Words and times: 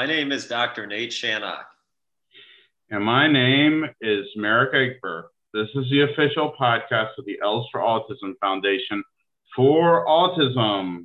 My 0.00 0.06
name 0.06 0.32
is 0.32 0.48
Dr. 0.48 0.86
Nate 0.86 1.12
Shannock. 1.12 1.66
And 2.88 3.04
my 3.04 3.30
name 3.30 3.84
is 4.00 4.24
Merrick 4.34 4.72
Egbert. 4.72 5.26
This 5.52 5.68
is 5.74 5.90
the 5.90 6.10
official 6.10 6.54
podcast 6.58 7.10
of 7.18 7.26
the 7.26 7.38
Els 7.44 7.66
for 7.70 7.82
Autism 7.82 8.32
Foundation 8.40 9.04
for 9.54 10.06
Autism. 10.06 11.04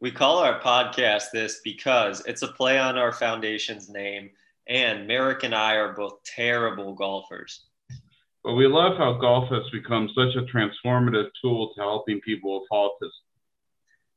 We 0.00 0.10
call 0.10 0.38
our 0.38 0.58
podcast 0.58 1.30
this 1.32 1.60
because 1.62 2.26
it's 2.26 2.42
a 2.42 2.48
play 2.48 2.80
on 2.80 2.98
our 2.98 3.12
foundation's 3.12 3.88
name, 3.88 4.30
and 4.66 5.06
Merrick 5.06 5.44
and 5.44 5.54
I 5.54 5.74
are 5.74 5.92
both 5.92 6.14
terrible 6.24 6.94
golfers. 6.94 7.66
But 8.42 8.54
we 8.54 8.66
love 8.66 8.96
how 8.98 9.12
golf 9.20 9.48
has 9.50 9.70
become 9.70 10.10
such 10.16 10.34
a 10.34 10.52
transformative 10.52 11.28
tool 11.40 11.72
to 11.74 11.80
helping 11.80 12.20
people 12.22 12.58
with 12.58 12.68
autism. 12.72 13.25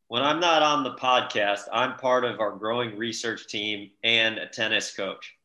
When 0.10 0.24
I'm 0.24 0.40
not 0.40 0.64
on 0.64 0.84
the 0.84 0.96
podcast, 0.96 1.66
I'm 1.72 1.96
part 1.98 2.26
of 2.26 2.40
our 2.40 2.54
growing 2.58 2.98
research 2.98 3.46
team 3.46 3.92
and 4.04 4.40
a 4.40 4.48
tennis 4.48 4.92
coach. 4.92 5.36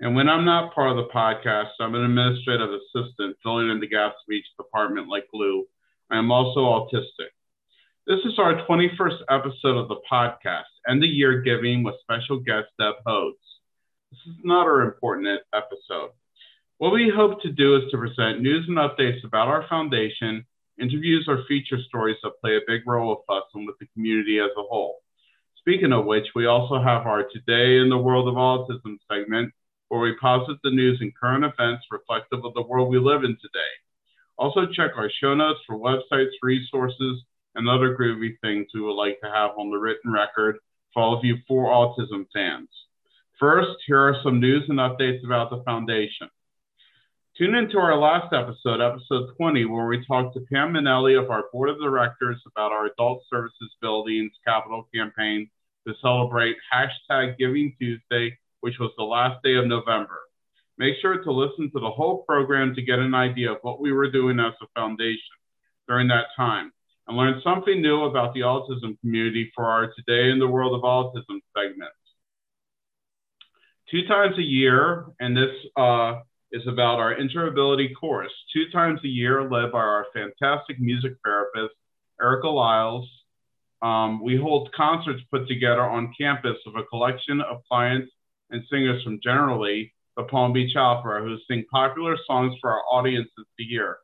And 0.00 0.16
when 0.16 0.30
I'm 0.30 0.46
not 0.46 0.74
part 0.74 0.92
of 0.92 0.96
the 0.96 1.12
podcast, 1.12 1.72
I'm 1.78 1.94
an 1.94 2.02
administrative 2.02 2.70
assistant 2.70 3.36
filling 3.42 3.68
in 3.68 3.78
the 3.78 3.86
gaps 3.86 4.14
of 4.26 4.32
each 4.32 4.46
department 4.56 5.08
like 5.08 5.28
glue. 5.30 5.66
I 6.10 6.16
am 6.16 6.32
also 6.32 6.60
autistic. 6.60 7.28
This 8.06 8.20
is 8.24 8.38
our 8.38 8.66
21st 8.66 9.18
episode 9.28 9.76
of 9.76 9.88
the 9.88 10.00
podcast, 10.10 10.72
End 10.88 11.04
of 11.04 11.10
Year 11.10 11.42
Giving 11.42 11.82
with 11.82 11.96
special 12.00 12.40
guest 12.40 12.68
Deb 12.78 12.94
Hodes. 13.06 13.34
This 14.10 14.20
is 14.26 14.36
not 14.42 14.66
our 14.66 14.84
important 14.84 15.42
episode. 15.52 16.12
What 16.78 16.94
we 16.94 17.12
hope 17.14 17.42
to 17.42 17.52
do 17.52 17.76
is 17.76 17.90
to 17.90 17.98
present 17.98 18.40
news 18.40 18.64
and 18.68 18.78
updates 18.78 19.22
about 19.22 19.48
our 19.48 19.68
foundation, 19.68 20.46
interviews 20.80 21.26
or 21.28 21.44
feature 21.48 21.78
stories 21.88 22.16
that 22.22 22.40
play 22.40 22.56
a 22.56 22.66
big 22.66 22.82
role 22.86 23.10
with 23.10 23.36
us 23.36 23.44
and 23.54 23.66
with 23.66 23.78
the 23.78 23.86
community 23.94 24.38
as 24.38 24.50
a 24.56 24.62
whole. 24.62 24.96
Speaking 25.58 25.92
of 25.92 26.04
which, 26.04 26.26
we 26.34 26.46
also 26.46 26.80
have 26.80 27.06
our 27.06 27.24
Today 27.24 27.78
in 27.78 27.88
the 27.88 27.98
World 27.98 28.28
of 28.28 28.34
Autism 28.34 28.98
segment, 29.10 29.52
where 29.88 30.00
we 30.00 30.16
posit 30.20 30.58
the 30.62 30.70
news 30.70 30.98
and 31.00 31.12
current 31.16 31.44
events 31.44 31.86
reflective 31.90 32.44
of 32.44 32.54
the 32.54 32.62
world 32.62 32.88
we 32.88 32.98
live 32.98 33.24
in 33.24 33.36
today. 33.40 33.72
Also, 34.38 34.66
check 34.66 34.92
our 34.96 35.10
show 35.20 35.34
notes 35.34 35.60
for 35.66 35.76
websites, 35.76 36.32
resources, 36.42 37.22
and 37.54 37.68
other 37.68 37.96
groovy 37.96 38.38
things 38.42 38.66
we 38.74 38.80
would 38.80 38.94
like 38.94 39.18
to 39.20 39.30
have 39.30 39.52
on 39.58 39.70
the 39.70 39.78
written 39.78 40.12
record 40.12 40.58
for 40.92 41.02
all 41.02 41.18
of 41.18 41.24
you 41.24 41.36
for 41.48 41.66
autism 41.66 42.26
fans. 42.32 42.68
First, 43.40 43.76
here 43.86 44.00
are 44.00 44.16
some 44.22 44.40
news 44.40 44.64
and 44.68 44.78
updates 44.78 45.24
about 45.24 45.50
the 45.50 45.62
foundation. 45.64 46.28
Tune 47.38 47.54
into 47.54 47.78
our 47.78 47.98
last 47.98 48.32
episode, 48.32 48.80
episode 48.80 49.36
20, 49.36 49.66
where 49.66 49.86
we 49.86 50.04
talked 50.06 50.34
to 50.34 50.40
Pam 50.50 50.72
Minnelli 50.72 51.22
of 51.22 51.30
our 51.30 51.44
board 51.52 51.68
of 51.68 51.78
directors 51.78 52.40
about 52.46 52.72
our 52.72 52.86
adult 52.86 53.24
services 53.30 53.70
buildings 53.82 54.32
capital 54.46 54.88
campaign 54.94 55.50
to 55.86 55.94
celebrate 56.00 56.56
hashtag 56.72 57.36
Giving 57.36 57.76
Tuesday 57.78 58.38
which 58.66 58.80
was 58.80 58.90
the 58.96 59.04
last 59.04 59.40
day 59.44 59.54
of 59.54 59.66
November. 59.66 60.18
Make 60.78 60.94
sure 61.00 61.22
to 61.22 61.32
listen 61.32 61.70
to 61.70 61.78
the 61.78 61.90
whole 61.90 62.24
program 62.24 62.74
to 62.74 62.82
get 62.82 62.98
an 62.98 63.14
idea 63.14 63.52
of 63.52 63.58
what 63.62 63.80
we 63.80 63.92
were 63.92 64.10
doing 64.10 64.40
as 64.40 64.54
a 64.60 64.66
foundation 64.74 65.36
during 65.86 66.08
that 66.08 66.26
time 66.36 66.72
and 67.06 67.16
learn 67.16 67.40
something 67.44 67.80
new 67.80 68.04
about 68.04 68.34
the 68.34 68.40
autism 68.40 68.98
community 69.00 69.52
for 69.54 69.66
our 69.66 69.92
Today 69.94 70.30
in 70.30 70.40
the 70.40 70.48
World 70.48 70.74
of 70.74 70.82
Autism 70.82 71.40
segment. 71.56 71.92
Two 73.90 74.04
times 74.08 74.36
a 74.36 74.42
year, 74.42 75.06
and 75.20 75.36
this 75.36 75.54
uh, 75.76 76.22
is 76.52 76.66
about 76.66 76.98
our 76.98 77.14
interability 77.14 77.88
chorus, 77.98 78.32
two 78.52 78.70
times 78.70 79.00
a 79.04 79.08
year, 79.08 79.42
led 79.42 79.72
by 79.72 79.78
our 79.78 80.06
fantastic 80.14 80.78
music 80.78 81.14
therapist, 81.24 81.74
Erica 82.22 82.48
Lyles. 82.48 83.08
Um, 83.82 84.22
we 84.22 84.36
hold 84.36 84.72
concerts 84.72 85.22
put 85.30 85.48
together 85.48 85.82
on 85.82 86.14
campus 86.18 86.56
of 86.66 86.76
a 86.76 86.84
collection 86.84 87.40
of 87.40 87.62
clients 87.70 88.10
and 88.50 88.62
singers 88.70 89.02
from 89.02 89.20
generally 89.22 89.92
the 90.16 90.22
Palm 90.22 90.52
Beach 90.52 90.76
Opera 90.76 91.22
who 91.22 91.36
sing 91.48 91.64
popular 91.70 92.16
songs 92.26 92.56
for 92.60 92.70
our 92.70 92.82
audiences 92.90 93.46
to 93.58 93.64
hear. 93.64 93.98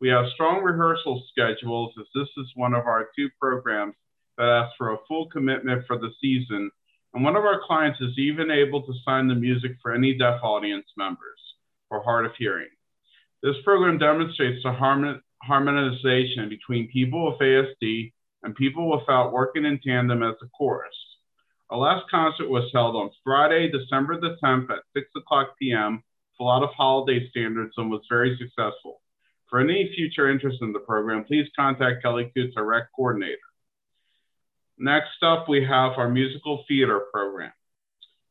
We 0.00 0.08
have 0.08 0.26
strong 0.34 0.62
rehearsal 0.62 1.22
schedules 1.30 1.92
as 2.00 2.06
this 2.14 2.28
is 2.36 2.50
one 2.56 2.74
of 2.74 2.86
our 2.86 3.08
two 3.16 3.28
programs 3.40 3.94
that 4.38 4.48
ask 4.48 4.76
for 4.76 4.92
a 4.92 4.98
full 5.06 5.28
commitment 5.28 5.86
for 5.86 5.98
the 5.98 6.10
season. 6.20 6.70
And 7.14 7.22
one 7.22 7.36
of 7.36 7.44
our 7.44 7.60
clients 7.64 8.00
is 8.00 8.18
even 8.18 8.50
able 8.50 8.82
to 8.82 8.94
sign 9.04 9.28
the 9.28 9.34
music 9.34 9.72
for 9.80 9.92
any 9.92 10.18
deaf 10.18 10.40
audience 10.42 10.86
members 10.96 11.38
or 11.92 12.02
hard 12.02 12.24
of 12.24 12.32
hearing. 12.38 12.68
This 13.42 13.56
program 13.64 13.98
demonstrates 13.98 14.62
the 14.62 14.72
harmonization 15.42 16.48
between 16.48 16.88
people 16.90 17.26
with 17.26 17.40
ASD 17.40 18.12
and 18.42 18.54
people 18.54 18.90
without 18.90 19.32
working 19.32 19.64
in 19.64 19.78
tandem 19.78 20.22
as 20.22 20.34
a 20.42 20.48
chorus. 20.56 20.94
Our 21.70 21.78
last 21.78 22.10
concert 22.10 22.48
was 22.48 22.70
held 22.72 22.96
on 22.96 23.10
Friday, 23.22 23.70
December 23.70 24.20
the 24.20 24.36
10th 24.42 24.70
at 24.70 24.82
6 24.94 25.06
o'clock 25.16 25.54
p.m. 25.58 25.96
with 25.96 26.40
a 26.40 26.44
lot 26.44 26.62
of 26.62 26.70
holiday 26.70 27.28
standards 27.30 27.74
and 27.76 27.90
was 27.90 28.02
very 28.08 28.36
successful. 28.38 29.00
For 29.48 29.60
any 29.60 29.92
future 29.94 30.30
interest 30.30 30.58
in 30.62 30.72
the 30.72 30.80
program, 30.80 31.24
please 31.24 31.46
contact 31.54 32.02
Kelly 32.02 32.30
Coots, 32.34 32.54
our 32.56 32.64
rec 32.64 32.84
coordinator. 32.96 33.36
Next 34.78 35.22
up, 35.22 35.48
we 35.48 35.64
have 35.64 35.92
our 35.98 36.08
musical 36.08 36.64
theater 36.66 37.00
program. 37.12 37.52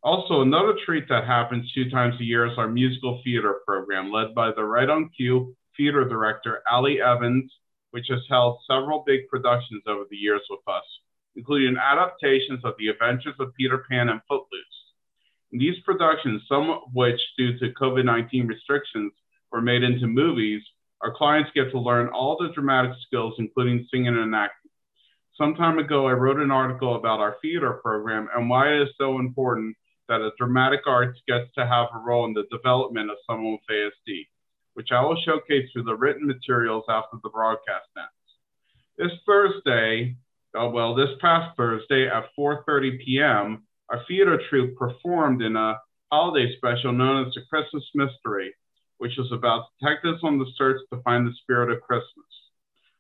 Also, 0.04 0.42
another 0.42 0.76
treat 0.86 1.08
that 1.10 1.26
happens 1.26 1.72
two 1.74 1.90
times 1.90 2.16
a 2.20 2.24
year 2.24 2.48
is 2.48 2.58
our 2.58 2.68
musical 2.68 3.22
theater 3.24 3.60
program, 3.68 4.12
led 4.12 4.34
by 4.34 4.52
the 4.52 4.64
Right 4.64 4.90
on 4.90 5.10
Cue 5.16 5.56
theater 5.78 6.06
director, 6.06 6.62
Ali 6.72 7.02
Evans, 7.02 7.52
which 7.92 8.08
has 8.10 8.22
held 8.30 8.60
several 8.70 9.04
big 9.06 9.28
productions 9.28 9.84
over 9.88 10.06
the 10.10 10.18
years 10.18 10.42
with 10.50 10.62
us 10.68 10.84
including 11.36 11.78
adaptations 11.78 12.64
of 12.64 12.74
The 12.78 12.88
Adventures 12.88 13.36
of 13.40 13.54
Peter 13.56 13.86
Pan 13.90 14.10
and 14.10 14.22
Footloose. 14.28 14.66
In 15.52 15.60
these 15.60 15.80
productions, 15.86 16.44
some 16.48 16.70
of 16.70 16.82
which, 16.94 17.20
due 17.38 17.58
to 17.60 17.74
COVID 17.74 18.06
19 18.06 18.48
restrictions, 18.48 19.12
were 19.52 19.62
made 19.62 19.84
into 19.84 20.08
movies, 20.08 20.62
our 21.02 21.14
clients 21.14 21.52
get 21.56 21.72
to 21.72 21.80
learn 21.80 22.10
all 22.10 22.38
the 22.38 22.54
dramatic 22.54 22.92
skills, 23.06 23.36
including 23.38 23.88
singing 23.92 24.18
and 24.18 24.36
acting. 24.36 24.72
Some 25.38 25.56
time 25.56 25.80
ago, 25.80 26.08
I 26.08 26.12
wrote 26.12 26.40
an 26.40 26.52
article 26.52 26.96
about 26.96 27.20
our 27.20 27.38
theater 27.42 27.80
program 27.84 28.30
and 28.36 28.50
why 28.50 28.74
it 28.74 28.82
is 28.84 28.90
so 28.98 29.20
important 29.20 29.76
that 30.12 30.20
a 30.20 30.32
dramatic 30.38 30.82
arts 30.88 31.18
gets 31.26 31.48
to 31.56 31.66
have 31.66 31.88
a 31.96 32.00
role 32.00 32.26
in 32.26 32.34
the 32.34 32.44
development 32.52 33.10
of 33.10 33.16
someone 33.26 33.54
with 33.54 33.62
ASD, 33.72 34.28
which 34.74 34.90
I 34.92 35.02
will 35.02 35.16
showcase 35.24 35.70
through 35.72 35.84
the 35.84 35.96
written 35.96 36.28
materials 36.28 36.84
after 36.90 37.16
the 37.24 37.30
broadcast 37.30 37.88
ends. 37.96 38.10
This 38.98 39.18
Thursday, 39.26 40.18
uh, 40.54 40.68
well, 40.68 40.94
this 40.96 41.12
past 41.22 41.56
Thursday 41.56 42.10
at 42.10 42.26
4:30 42.38 43.06
p.m., 43.06 43.64
our 43.88 44.04
theater 44.06 44.38
troupe 44.50 44.76
performed 44.76 45.42
in 45.42 45.56
a 45.56 45.80
holiday 46.12 46.54
special 46.58 46.92
known 46.92 47.26
as 47.26 47.34
the 47.34 47.44
Christmas 47.50 47.86
Mystery, 47.96 48.54
which 48.98 49.14
was 49.18 49.32
about 49.32 49.68
detectives 49.80 50.20
on 50.24 50.38
the 50.38 50.52
search 50.58 50.82
to 50.92 51.02
find 51.04 51.26
the 51.26 51.34
spirit 51.42 51.72
of 51.72 51.82
Christmas. 51.84 52.32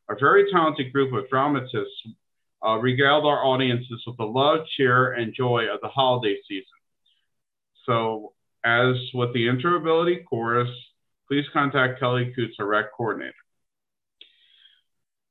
A 0.10 0.16
very 0.18 0.50
talented 0.50 0.94
group 0.94 1.12
of 1.14 1.30
dramatists 1.30 2.08
uh, 2.66 2.78
regaled 2.78 3.26
our 3.26 3.44
audiences 3.44 4.02
with 4.08 4.16
the 4.16 4.24
love, 4.24 4.66
cheer, 4.78 5.12
and 5.12 5.34
joy 5.36 5.66
of 5.70 5.82
the 5.82 5.90
holiday 5.90 6.38
season. 6.48 6.81
So, 7.86 8.34
as 8.64 8.96
with 9.14 9.34
the 9.34 9.48
interability 9.48 10.24
chorus, 10.26 10.70
please 11.28 11.46
contact 11.54 12.00
Kelly 12.00 12.32
Coots, 12.36 12.56
our 12.60 12.68
rec 12.68 12.94
coordinator. 12.96 13.34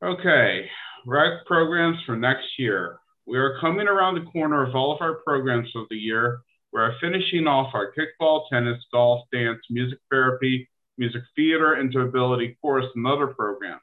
Okay, 0.03 0.69
rec 1.06 1.44
programs 1.47 1.99
for 2.06 2.16
next 2.16 2.47
year. 2.59 2.99
We 3.27 3.38
are 3.38 3.61
coming 3.61 3.87
around 3.87 4.15
the 4.15 4.31
corner 4.31 4.66
of 4.66 4.75
all 4.75 4.94
of 4.94 5.00
our 5.03 5.15
programs 5.27 5.71
of 5.77 5.87
the 5.91 5.97
year. 5.97 6.41
We 6.72 6.81
are 6.81 6.94
finishing 7.00 7.47
off 7.47 7.75
our 7.75 7.93
kickball, 7.93 8.49
tennis, 8.50 8.82
golf, 8.93 9.27
dance, 9.32 9.61
music 9.71 9.99
therapy, 10.11 10.69
music 10.99 11.22
theater, 11.37 11.77
interability 11.81 12.56
chorus, 12.61 12.87
and 12.94 13.06
other 13.06 13.28
programs. 13.28 13.81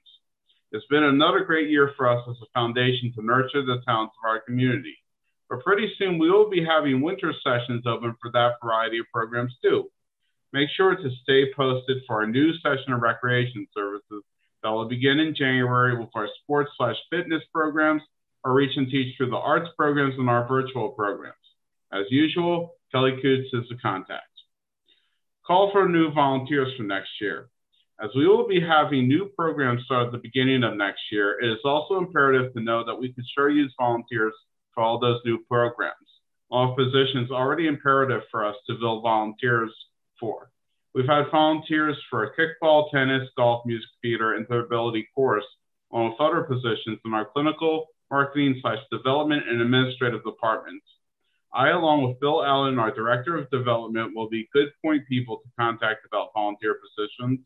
It's 0.71 0.85
been 0.87 1.03
another 1.03 1.45
great 1.45 1.69
year 1.69 1.91
for 1.95 2.09
us 2.09 2.27
as 2.29 2.35
a 2.41 2.51
foundation 2.53 3.13
to 3.15 3.25
nurture 3.25 3.63
the 3.63 3.81
talents 3.85 4.15
of 4.21 4.29
our 4.29 4.41
community. 4.41 4.97
But 5.49 5.63
pretty 5.63 5.93
soon 5.97 6.17
we 6.17 6.29
will 6.29 6.49
be 6.49 6.63
having 6.63 7.01
winter 7.01 7.33
sessions 7.43 7.85
open 7.85 8.15
for 8.21 8.31
that 8.31 8.55
variety 8.63 8.99
of 8.99 9.05
programs 9.13 9.55
too. 9.63 9.89
Make 10.53 10.69
sure 10.75 10.95
to 10.95 11.09
stay 11.23 11.53
posted 11.53 12.03
for 12.05 12.21
our 12.21 12.27
new 12.27 12.53
session 12.57 12.93
of 12.93 13.01
recreation 13.01 13.67
services 13.73 14.23
that 14.63 14.69
will 14.69 14.87
begin 14.87 15.19
in 15.19 15.35
January 15.35 15.97
with 15.97 16.09
our 16.15 16.27
sports 16.41 16.71
slash 16.77 16.95
fitness 17.09 17.43
programs, 17.53 18.01
our 18.43 18.53
Reach 18.53 18.75
and 18.75 18.89
Teach 18.89 19.15
through 19.15 19.29
the 19.29 19.37
arts 19.37 19.69
programs, 19.77 20.15
and 20.17 20.29
our 20.29 20.47
virtual 20.47 20.89
programs. 20.89 21.35
As 21.91 22.05
usual, 22.09 22.75
Kelly 22.91 23.19
Coots 23.21 23.49
is 23.53 23.69
the 23.69 23.77
contact. 23.77 24.23
Call 25.45 25.71
for 25.71 25.87
new 25.87 26.11
volunteers 26.11 26.73
for 26.75 26.83
next 26.83 27.09
year. 27.21 27.49
As 28.03 28.09
we 28.15 28.27
will 28.27 28.47
be 28.47 28.59
having 28.59 29.07
new 29.07 29.31
programs 29.35 29.83
start 29.85 30.07
at 30.07 30.11
the 30.11 30.17
beginning 30.17 30.63
of 30.63 30.75
next 30.75 31.01
year, 31.11 31.39
it 31.41 31.49
is 31.49 31.59
also 31.63 31.97
imperative 31.97 32.53
to 32.53 32.61
know 32.61 32.83
that 32.85 32.95
we 32.95 33.13
can 33.13 33.23
sure 33.33 33.49
use 33.49 33.73
volunteers 33.79 34.33
for 34.77 34.83
all 34.83 34.99
those 34.99 35.19
new 35.25 35.39
programs. 35.49 35.95
All 36.51 36.75
positions 36.75 37.31
already 37.31 37.65
imperative 37.65 38.21
for 38.29 38.45
us 38.45 38.55
to 38.67 38.75
build 38.79 39.01
volunteers 39.01 39.73
for. 40.19 40.51
We've 40.93 41.07
had 41.07 41.31
volunteers 41.31 41.97
for 42.11 42.31
kickball, 42.37 42.91
tennis, 42.91 43.27
golf, 43.35 43.65
music 43.65 43.89
theater, 44.03 44.35
and 44.35 44.47
interability 44.47 45.05
chorus, 45.15 45.45
along 45.91 46.11
with 46.11 46.21
other 46.21 46.43
positions 46.43 46.99
in 47.03 47.13
our 47.15 47.25
clinical, 47.25 47.87
marketing 48.11 48.59
slash 48.61 48.77
development 48.91 49.49
and 49.49 49.61
administrative 49.61 50.23
departments. 50.23 50.85
I, 51.51 51.69
along 51.69 52.07
with 52.07 52.19
Bill 52.19 52.45
Allen, 52.45 52.77
our 52.77 52.93
Director 52.93 53.35
of 53.35 53.49
Development, 53.49 54.15
will 54.15 54.29
be 54.29 54.47
good 54.53 54.67
point 54.85 55.07
people 55.09 55.37
to 55.37 55.49
contact 55.59 56.05
about 56.05 56.29
volunteer 56.35 56.75
positions. 56.75 57.39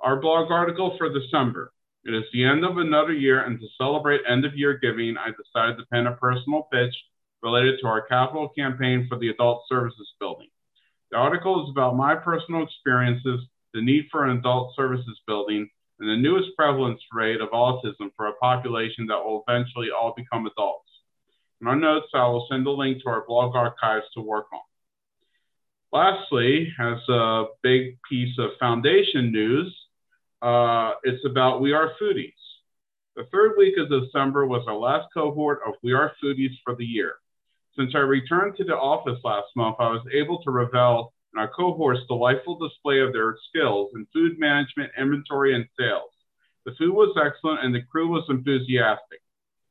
Our 0.00 0.20
blog 0.20 0.50
article 0.50 0.96
for 0.98 1.08
December. 1.08 1.72
It 2.04 2.14
is 2.14 2.24
the 2.32 2.44
end 2.44 2.64
of 2.64 2.78
another 2.78 3.12
year, 3.12 3.44
and 3.44 3.60
to 3.60 3.66
celebrate 3.78 4.22
end 4.28 4.44
of 4.44 4.56
year 4.56 4.78
giving, 4.82 5.16
I 5.16 5.28
decided 5.30 5.78
to 5.78 5.86
pen 5.92 6.08
a 6.08 6.16
personal 6.16 6.68
pitch 6.72 6.94
related 7.42 7.78
to 7.80 7.86
our 7.86 8.02
capital 8.02 8.48
campaign 8.48 9.06
for 9.08 9.18
the 9.18 9.28
Adult 9.28 9.62
Services 9.68 10.08
Building. 10.18 10.48
The 11.12 11.18
article 11.18 11.62
is 11.62 11.70
about 11.70 11.96
my 11.96 12.14
personal 12.14 12.62
experiences, 12.64 13.40
the 13.74 13.82
need 13.82 14.06
for 14.10 14.24
an 14.24 14.38
adult 14.38 14.74
services 14.74 15.20
building, 15.26 15.68
and 16.00 16.08
the 16.08 16.16
newest 16.16 16.56
prevalence 16.56 17.00
rate 17.12 17.40
of 17.40 17.50
autism 17.50 18.10
for 18.16 18.26
a 18.26 18.34
population 18.34 19.06
that 19.06 19.22
will 19.22 19.44
eventually 19.46 19.88
all 19.90 20.14
become 20.16 20.46
adults. 20.46 20.88
In 21.60 21.68
our 21.68 21.76
notes, 21.76 22.08
I 22.14 22.26
will 22.26 22.46
send 22.50 22.66
a 22.66 22.70
link 22.70 23.02
to 23.02 23.08
our 23.08 23.24
blog 23.26 23.54
archives 23.54 24.06
to 24.14 24.20
work 24.20 24.46
on. 24.52 24.60
Lastly, 25.92 26.72
as 26.80 26.98
a 27.08 27.44
big 27.62 27.98
piece 28.08 28.36
of 28.38 28.50
foundation 28.58 29.30
news, 29.30 29.72
uh, 30.42 30.94
it's 31.04 31.24
about 31.24 31.60
We 31.60 31.72
Are 31.72 31.92
Foodies. 32.02 32.32
The 33.14 33.28
third 33.30 33.52
week 33.56 33.74
of 33.78 33.88
December 33.88 34.46
was 34.46 34.64
our 34.66 34.76
last 34.76 35.06
cohort 35.14 35.60
of 35.66 35.74
We 35.84 35.92
Are 35.92 36.12
Foodies 36.22 36.56
for 36.64 36.74
the 36.74 36.84
year. 36.84 37.14
Since 37.78 37.92
I 37.94 37.98
returned 37.98 38.56
to 38.56 38.64
the 38.64 38.76
office 38.76 39.20
last 39.22 39.46
month, 39.54 39.76
I 39.78 39.90
was 39.90 40.04
able 40.12 40.42
to 40.42 40.50
revel 40.50 41.14
in 41.32 41.40
our 41.40 41.48
cohort's 41.48 42.06
delightful 42.08 42.58
display 42.58 42.98
of 43.00 43.12
their 43.12 43.36
skills 43.48 43.92
in 43.94 44.06
food 44.12 44.38
management, 44.38 44.90
inventory, 44.98 45.54
and 45.54 45.64
sales. 45.78 46.10
The 46.66 46.74
food 46.76 46.92
was 46.92 47.16
excellent 47.16 47.64
and 47.64 47.74
the 47.74 47.82
crew 47.82 48.08
was 48.08 48.24
enthusiastic. 48.28 49.20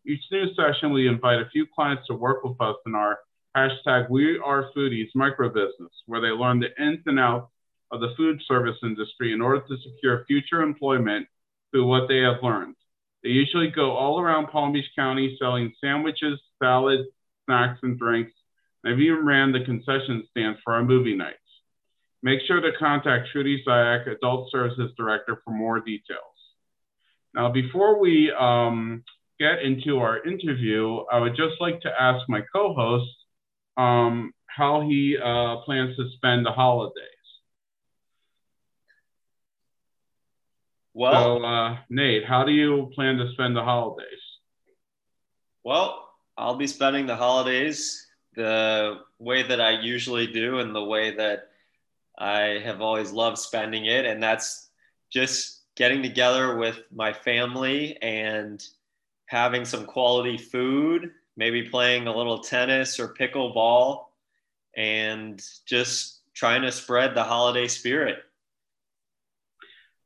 Each 0.05 0.23
new 0.31 0.53
session, 0.55 0.93
we 0.93 1.07
invite 1.07 1.41
a 1.41 1.49
few 1.51 1.67
clients 1.75 2.07
to 2.07 2.15
work 2.15 2.43
with 2.45 2.59
us 2.61 2.77
in 2.85 2.95
our 2.95 3.19
hashtag 3.55 4.09
We 4.09 4.39
Are 4.39 4.71
Foodies 4.75 5.09
micro 5.15 5.49
business, 5.49 5.91
where 6.05 6.21
they 6.21 6.29
learn 6.29 6.61
the 6.61 6.69
ins 6.81 7.03
and 7.05 7.19
outs 7.19 7.50
of 7.91 8.01
the 8.01 8.13
food 8.15 8.41
service 8.47 8.77
industry 8.83 9.33
in 9.33 9.41
order 9.41 9.61
to 9.67 9.77
secure 9.77 10.25
future 10.27 10.61
employment 10.61 11.27
through 11.71 11.87
what 11.87 12.07
they 12.07 12.19
have 12.19 12.43
learned. 12.43 12.75
They 13.23 13.29
usually 13.29 13.69
go 13.69 13.91
all 13.91 14.19
around 14.19 14.47
Palm 14.47 14.73
Beach 14.73 14.89
County 14.95 15.37
selling 15.39 15.73
sandwiches, 15.79 16.39
salads, 16.61 17.07
snacks, 17.45 17.79
and 17.83 17.97
drinks. 17.97 18.33
I've 18.85 18.99
even 18.99 19.25
ran 19.25 19.51
the 19.51 19.63
concession 19.63 20.23
stands 20.31 20.59
for 20.63 20.73
our 20.73 20.83
movie 20.83 21.15
nights. 21.15 21.37
Make 22.23 22.39
sure 22.47 22.61
to 22.61 22.71
contact 22.79 23.29
Trudy 23.31 23.63
Zayak, 23.67 24.07
Adult 24.07 24.51
Services 24.51 24.91
Director, 24.97 25.41
for 25.43 25.51
more 25.51 25.79
details. 25.79 26.19
Now, 27.33 27.51
before 27.51 27.99
we 27.99 28.31
um, 28.37 29.03
get 29.39 29.61
into 29.63 29.99
our 29.99 30.23
interview, 30.23 30.97
I 31.11 31.19
would 31.19 31.35
just 31.35 31.59
like 31.59 31.81
to 31.81 31.89
ask 31.89 32.27
my 32.27 32.41
co 32.53 32.73
host 32.73 33.09
um, 33.77 34.33
how 34.47 34.81
he 34.81 35.17
uh, 35.17 35.57
plans 35.65 35.95
to 35.97 36.09
spend 36.15 36.45
the 36.45 36.51
holidays. 36.51 37.10
Well, 40.93 41.39
so, 41.39 41.45
uh, 41.45 41.77
Nate, 41.89 42.25
how 42.25 42.43
do 42.43 42.51
you 42.51 42.91
plan 42.93 43.17
to 43.17 43.31
spend 43.31 43.55
the 43.55 43.63
holidays? 43.63 44.19
Well, 45.63 46.09
I'll 46.37 46.55
be 46.55 46.67
spending 46.67 47.05
the 47.05 47.15
holidays 47.15 48.07
the 48.35 48.99
way 49.19 49.43
that 49.43 49.61
I 49.61 49.81
usually 49.81 50.27
do 50.27 50.59
and 50.59 50.75
the 50.75 50.83
way 50.83 51.15
that 51.15 51.49
I 52.17 52.61
have 52.63 52.81
always 52.81 53.11
loved 53.11 53.37
spending 53.37 53.85
it. 53.85 54.05
And 54.05 54.21
that's 54.21 54.69
just 55.11 55.61
getting 55.75 56.01
together 56.01 56.57
with 56.57 56.81
my 56.93 57.13
family 57.13 57.97
and 58.01 58.65
having 59.27 59.65
some 59.65 59.85
quality 59.85 60.37
food, 60.37 61.11
maybe 61.37 61.63
playing 61.63 62.07
a 62.07 62.15
little 62.15 62.39
tennis 62.39 62.99
or 62.99 63.13
pickleball, 63.13 64.05
and 64.75 65.41
just 65.65 66.19
trying 66.33 66.61
to 66.61 66.71
spread 66.71 67.15
the 67.15 67.23
holiday 67.23 67.67
spirit. 67.67 68.19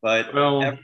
But 0.06 0.36
well, 0.36 0.62
every, 0.62 0.80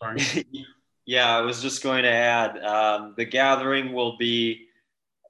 sorry. 0.00 0.46
yeah, 1.04 1.36
I 1.36 1.40
was 1.40 1.60
just 1.60 1.82
going 1.82 2.04
to 2.04 2.08
add 2.08 2.56
um, 2.58 3.14
the 3.16 3.24
gathering 3.24 3.92
will 3.92 4.16
be 4.16 4.68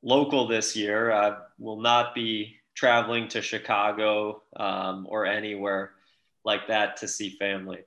local 0.03 0.47
this 0.47 0.77
year. 0.77 1.11
I 1.11 1.39
will 1.59 1.81
not 1.81 2.15
be 2.15 2.57
traveling 2.77 3.29
to 3.29 3.41
Chicago 3.41 4.43
um, 4.57 5.07
or 5.09 5.25
anywhere 5.25 5.93
like 6.45 6.69
that 6.69 6.99
to 6.99 7.09
see 7.09 7.31
family. 7.39 7.79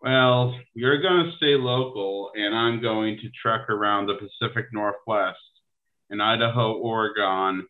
Well, 0.00 0.56
you're 0.72 1.02
going 1.02 1.24
to 1.24 1.36
stay 1.38 1.56
local, 1.56 2.30
and 2.36 2.54
I'm 2.54 2.80
going 2.80 3.18
to 3.18 3.30
trek 3.30 3.68
around 3.68 4.06
the 4.06 4.14
Pacific 4.14 4.66
Northwest 4.72 5.38
in 6.10 6.20
Idaho, 6.20 6.74
Oregon, 6.74 7.66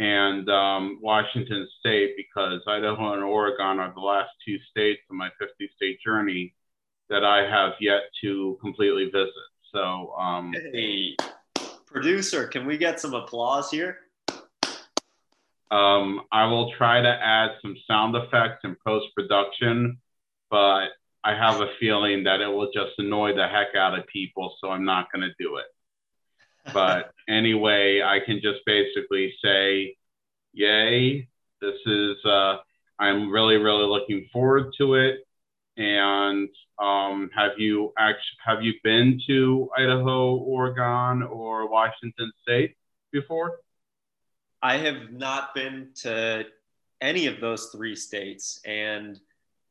and 0.00 0.48
um, 0.48 0.98
Washington 1.02 1.68
State 1.78 2.14
because 2.16 2.62
Idaho 2.66 3.12
and 3.12 3.22
Oregon 3.22 3.78
are 3.78 3.92
the 3.94 4.00
last 4.00 4.30
two 4.44 4.56
states 4.70 5.02
in 5.10 5.16
my 5.16 5.28
50 5.38 5.70
state 5.76 5.98
journey 6.04 6.54
that 7.10 7.22
I 7.22 7.42
have 7.42 7.74
yet 7.80 8.04
to 8.22 8.56
completely 8.62 9.10
visit. 9.12 9.30
So, 9.72 10.14
um, 10.18 10.54
hey, 10.72 11.16
producer, 11.84 12.46
can 12.46 12.66
we 12.66 12.78
get 12.78 12.98
some 12.98 13.12
applause 13.12 13.70
here? 13.70 13.98
Um, 15.70 16.22
I 16.32 16.46
will 16.46 16.72
try 16.78 17.02
to 17.02 17.08
add 17.08 17.50
some 17.60 17.76
sound 17.86 18.16
effects 18.16 18.60
in 18.64 18.76
post 18.84 19.06
production, 19.14 19.98
but 20.50 20.88
I 21.22 21.34
have 21.34 21.60
a 21.60 21.68
feeling 21.78 22.24
that 22.24 22.40
it 22.40 22.48
will 22.48 22.70
just 22.72 22.92
annoy 22.98 23.34
the 23.34 23.46
heck 23.46 23.76
out 23.76 23.96
of 23.96 24.06
people, 24.06 24.56
so 24.60 24.70
I'm 24.70 24.86
not 24.86 25.12
going 25.12 25.28
to 25.28 25.34
do 25.38 25.56
it. 25.56 25.66
But 26.72 27.12
anyway, 27.28 28.02
I 28.02 28.20
can 28.20 28.40
just 28.42 28.60
basically 28.66 29.34
say, 29.42 29.96
yay, 30.52 31.28
this 31.60 31.76
is, 31.86 32.16
uh, 32.24 32.58
I'm 32.98 33.30
really, 33.30 33.56
really 33.56 33.86
looking 33.86 34.28
forward 34.32 34.72
to 34.78 34.94
it. 34.94 35.26
And 35.76 36.48
um, 36.78 37.30
have 37.34 37.52
you 37.58 37.92
actually 37.98 38.38
have 38.44 38.62
you 38.62 38.74
been 38.82 39.20
to 39.26 39.70
Idaho, 39.76 40.36
Oregon, 40.36 41.22
or 41.22 41.68
Washington 41.70 42.32
State 42.42 42.76
before? 43.12 43.60
I 44.62 44.76
have 44.76 45.10
not 45.12 45.54
been 45.54 45.88
to 46.02 46.44
any 47.00 47.26
of 47.26 47.40
those 47.40 47.66
three 47.66 47.96
states, 47.96 48.60
and 48.66 49.18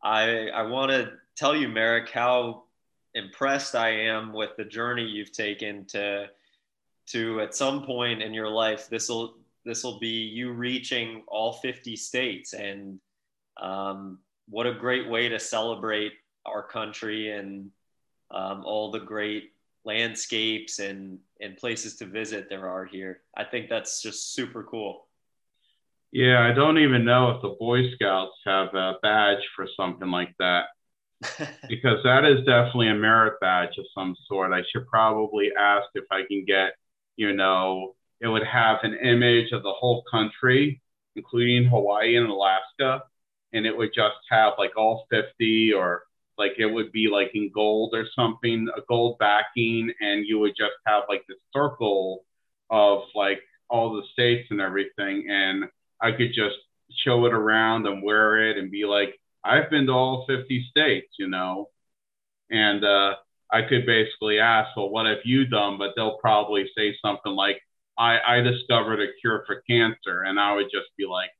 I 0.03 0.47
I 0.47 0.63
want 0.63 0.91
to 0.91 1.11
tell 1.35 1.55
you, 1.55 1.67
Merrick, 1.67 2.09
how 2.09 2.63
impressed 3.13 3.75
I 3.75 3.89
am 3.89 4.33
with 4.33 4.51
the 4.57 4.65
journey 4.65 5.03
you've 5.03 5.31
taken 5.31 5.85
to 5.85 6.27
to 7.11 7.41
at 7.41 7.55
some 7.55 7.83
point 7.83 8.21
in 8.21 8.33
your 8.33 8.49
life 8.49 8.87
this 8.89 9.09
will 9.09 9.35
this 9.65 9.83
will 9.83 9.99
be 9.99 10.07
you 10.07 10.51
reaching 10.51 11.23
all 11.27 11.53
50 11.53 11.95
states. 11.95 12.53
And 12.53 12.99
um, 13.61 14.19
what 14.47 14.67
a 14.67 14.73
great 14.73 15.09
way 15.09 15.29
to 15.29 15.39
celebrate 15.39 16.13
our 16.45 16.63
country 16.63 17.31
and 17.31 17.69
um, 18.31 18.63
all 18.65 18.91
the 18.91 18.99
great 18.99 19.53
landscapes 19.85 20.79
and 20.79 21.19
and 21.39 21.55
places 21.55 21.95
to 21.97 22.05
visit 22.05 22.47
there 22.49 22.67
are 22.67 22.85
here. 22.85 23.21
I 23.35 23.43
think 23.43 23.69
that's 23.69 24.01
just 24.01 24.33
super 24.33 24.63
cool. 24.63 25.07
Yeah 26.11 26.41
i 26.41 26.51
don't 26.51 26.79
even 26.79 27.05
know 27.05 27.29
if 27.29 27.41
the 27.43 27.55
boy 27.59 27.91
scouts 27.91 28.35
have 28.43 28.73
a 28.73 28.95
badge 29.03 29.43
for 29.55 29.67
something 29.77 30.09
like 30.09 30.33
that. 30.39 30.65
Because 31.69 31.99
that 32.03 32.25
is 32.25 32.39
definitely 32.45 32.89
a 32.89 32.95
merit 32.95 33.35
badge 33.41 33.77
of 33.77 33.85
some 33.93 34.15
sort. 34.27 34.51
I 34.51 34.63
should 34.71 34.87
probably 34.87 35.51
ask 35.57 35.87
if 35.93 36.05
i 36.11 36.23
can 36.27 36.45
get 36.45 36.73
you 37.19 37.33
know, 37.33 37.95
it 38.21 38.27
would 38.29 38.45
have 38.45 38.77
an 38.83 38.93
image 39.03 39.51
of 39.51 39.61
the 39.61 39.73
whole 39.73 40.03
country, 40.09 40.81
including 41.17 41.69
Hawaii 41.69 42.15
and 42.15 42.29
Alaska, 42.29 43.03
and 43.51 43.65
it 43.65 43.75
would 43.75 43.89
just 43.93 44.15
have 44.29 44.53
like 44.57 44.77
all 44.77 45.05
50 45.09 45.73
or 45.73 46.03
like 46.37 46.53
it 46.57 46.65
would 46.65 46.93
be 46.93 47.09
like 47.09 47.31
in 47.33 47.51
gold 47.53 47.93
or 47.93 48.05
something, 48.15 48.69
a 48.77 48.79
gold 48.87 49.17
backing, 49.19 49.91
and 49.99 50.25
you 50.25 50.39
would 50.39 50.53
just 50.57 50.75
have 50.87 51.03
like 51.09 51.25
this 51.27 51.39
circle 51.53 52.23
of 52.69 53.01
like 53.15 53.41
all 53.69 53.93
the 53.93 54.03
states 54.13 54.47
and 54.49 54.61
everything, 54.61 55.27
and 55.29 55.65
I 56.01 56.13
could 56.13 56.31
just 56.33 56.55
show 57.03 57.25
it 57.25 57.33
around 57.33 57.85
and 57.85 58.01
wear 58.01 58.49
it 58.49 58.57
and 58.57 58.71
be 58.71 58.85
like, 58.85 59.19
I've 59.43 59.69
been 59.69 59.87
to 59.87 59.91
all 59.91 60.25
50 60.25 60.67
states, 60.69 61.15
you 61.19 61.27
know, 61.27 61.67
and 62.49 62.85
uh, 62.85 63.15
I 63.51 63.63
could 63.63 63.85
basically 63.85 64.39
ask, 64.39 64.75
well, 64.75 64.89
what 64.89 65.05
have 65.05 65.25
you 65.25 65.45
done? 65.45 65.77
But 65.77 65.93
they'll 65.95 66.17
probably 66.17 66.69
say 66.77 66.95
something 67.03 67.33
like, 67.33 67.61
I, 67.97 68.19
I 68.25 68.41
discovered 68.41 69.01
a 69.01 69.07
cure 69.19 69.43
for 69.45 69.63
cancer. 69.69 70.21
And 70.23 70.39
I 70.39 70.53
would 70.53 70.67
just 70.71 70.87
be 70.97 71.05
like, 71.05 71.31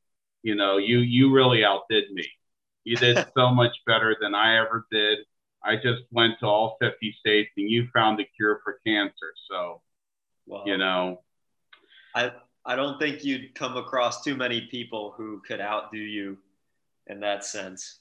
you 0.42 0.56
know, 0.56 0.78
you, 0.78 1.00
you 1.00 1.32
really 1.32 1.64
outdid 1.64 2.12
me. 2.12 2.28
You 2.84 2.96
did 2.96 3.18
so 3.38 3.52
much 3.52 3.76
better 3.86 4.16
than 4.20 4.34
I 4.34 4.60
ever 4.60 4.86
did. 4.92 5.20
I 5.64 5.76
just 5.76 6.04
went 6.12 6.40
to 6.40 6.48
all 6.48 6.78
50 6.82 7.16
states 7.20 7.52
and 7.58 7.70
you 7.70 7.88
found 7.94 8.18
the 8.18 8.26
cure 8.36 8.62
for 8.64 8.80
cancer. 8.86 9.34
So, 9.50 9.82
well, 10.48 10.64
you 10.66 10.78
know, 10.78 11.22
I, 12.16 12.32
I 12.66 12.76
don't 12.76 13.00
think 13.00 13.24
you'd 13.24 13.56
come 13.56 13.78
across 13.78 14.24
too 14.24 14.36
many 14.36 14.68
people 14.72 15.14
who 15.16 15.42
could 15.46 15.62
outdo 15.62 15.98
you 15.98 16.38
in 17.08 17.20
that 17.22 17.44
sense. 17.44 18.00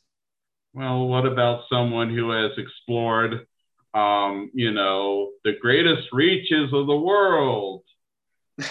Well, 0.73 1.07
what 1.07 1.27
about 1.27 1.65
someone 1.71 2.15
who 2.15 2.31
has 2.31 2.53
explored 2.57 3.47
um, 3.95 4.51
you 4.55 4.73
know, 4.73 5.31
the 5.45 5.55
greatest 5.61 6.09
reaches 6.13 6.73
of 6.73 6.87
the 6.87 6.97
world. 6.97 7.83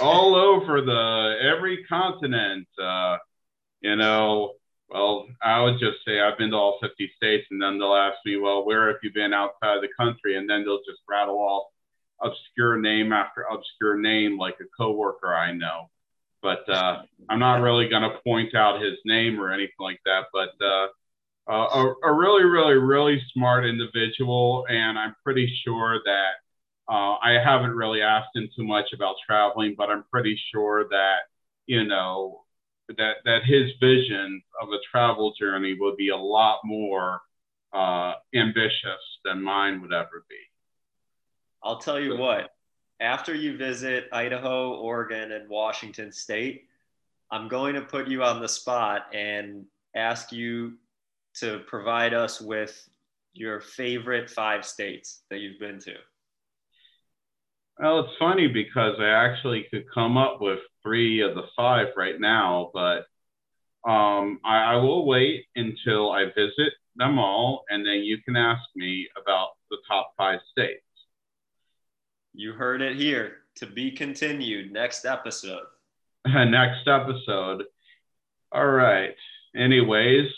all 0.01 0.35
over 0.53 0.81
the 0.81 1.37
every 1.41 1.83
continent. 1.85 2.67
Uh, 2.81 3.17
you 3.81 3.95
know, 3.95 4.53
well, 4.89 5.27
I 5.43 5.61
would 5.61 5.79
just 5.79 5.97
say 6.05 6.19
I've 6.19 6.37
been 6.37 6.51
to 6.51 6.57
all 6.57 6.79
50 6.81 7.11
states, 7.15 7.45
and 7.51 7.61
then 7.61 7.77
they'll 7.77 7.95
ask 7.95 8.17
me, 8.25 8.37
well, 8.37 8.65
where 8.65 8.87
have 8.87 8.97
you 9.03 9.11
been 9.13 9.33
outside 9.33 9.81
the 9.81 9.89
country? 9.99 10.37
And 10.37 10.49
then 10.49 10.63
they'll 10.63 10.79
just 10.79 11.01
rattle 11.09 11.39
off 11.39 11.67
obscure 12.21 12.77
name 12.77 13.11
after 13.11 13.43
obscure 13.43 13.97
name, 13.97 14.37
like 14.37 14.55
a 14.61 14.65
coworker 14.77 15.33
I 15.33 15.51
know. 15.51 15.89
But 16.41 16.67
uh, 16.69 17.03
I'm 17.29 17.39
not 17.39 17.61
really 17.61 17.89
going 17.89 18.03
to 18.03 18.19
point 18.23 18.55
out 18.55 18.81
his 18.81 18.97
name 19.05 19.39
or 19.39 19.51
anything 19.51 19.75
like 19.79 19.99
that. 20.05 20.25
But 20.31 20.49
uh, 20.63 20.87
a, 21.53 21.93
a, 22.03 22.13
really, 22.13 22.43
really, 22.43 22.75
really 22.75 23.21
smart 23.33 23.65
individual, 23.65 24.65
and 24.69 24.99
I'm 24.99 25.15
pretty 25.23 25.51
sure 25.63 25.99
that 26.03 26.31
uh, 26.89 27.15
I 27.23 27.39
haven't 27.43 27.75
really 27.75 28.01
asked 28.01 28.35
him 28.35 28.49
too 28.55 28.65
much 28.65 28.91
about 28.93 29.15
traveling, 29.25 29.75
but 29.77 29.89
I'm 29.89 30.03
pretty 30.11 30.39
sure 30.51 30.87
that 30.89 31.19
you 31.65 31.85
know 31.85 32.43
that 32.97 33.17
that 33.25 33.43
his 33.45 33.71
vision 33.79 34.41
of 34.61 34.69
a 34.69 34.79
travel 34.89 35.33
journey 35.39 35.75
would 35.79 35.97
be 35.97 36.09
a 36.09 36.17
lot 36.17 36.59
more 36.63 37.21
uh, 37.73 38.13
ambitious 38.33 39.01
than 39.23 39.41
mine 39.41 39.81
would 39.81 39.93
ever 39.93 40.25
be. 40.29 40.35
I'll 41.63 41.79
tell 41.79 41.99
you 41.99 42.17
what. 42.17 42.51
After 42.99 43.35
you 43.35 43.57
visit 43.57 44.09
Idaho, 44.11 44.73
Oregon, 44.73 45.31
and 45.31 45.47
Washington 45.47 46.11
State, 46.11 46.63
I'm 47.29 47.47
going 47.47 47.75
to 47.75 47.81
put 47.81 48.07
you 48.07 48.23
on 48.23 48.41
the 48.41 48.47
spot 48.47 49.13
and 49.13 49.65
ask 49.95 50.31
you 50.31 50.73
to 51.39 51.59
provide 51.67 52.13
us 52.13 52.41
with 52.41 52.87
your 53.33 53.61
favorite 53.61 54.29
five 54.29 54.65
states 54.65 55.23
that 55.29 55.39
you've 55.39 55.59
been 55.59 55.79
to. 55.79 55.93
Well, 57.79 57.99
it's 57.99 58.17
funny 58.17 58.47
because 58.47 58.95
I 58.99 59.09
actually 59.09 59.67
could 59.69 59.85
come 59.93 60.17
up 60.17 60.41
with 60.41 60.59
three 60.81 61.21
of 61.21 61.35
the 61.35 61.43
five 61.55 61.87
right 61.95 62.19
now, 62.19 62.71
but 62.73 63.05
um, 63.87 64.39
I, 64.43 64.73
I, 64.73 64.75
will 64.77 65.05
wait 65.05 65.45
until 65.55 66.11
I 66.11 66.25
visit 66.25 66.73
them 66.95 67.19
all, 67.19 67.63
and 67.69 67.85
then 67.85 67.99
you 68.03 68.17
can 68.23 68.35
ask 68.35 68.61
me 68.75 69.07
about 69.21 69.49
the 69.69 69.77
top 69.87 70.13
five 70.17 70.39
states. 70.51 70.81
You 72.33 72.53
heard 72.53 72.81
it 72.81 72.95
here. 72.95 73.37
To 73.57 73.65
be 73.65 73.91
continued 73.91 74.71
next 74.71 75.05
episode. 75.05 75.63
next 76.25 76.87
episode. 76.87 77.63
All 78.51 78.67
right. 78.67 79.15
Anyways, 79.55 80.29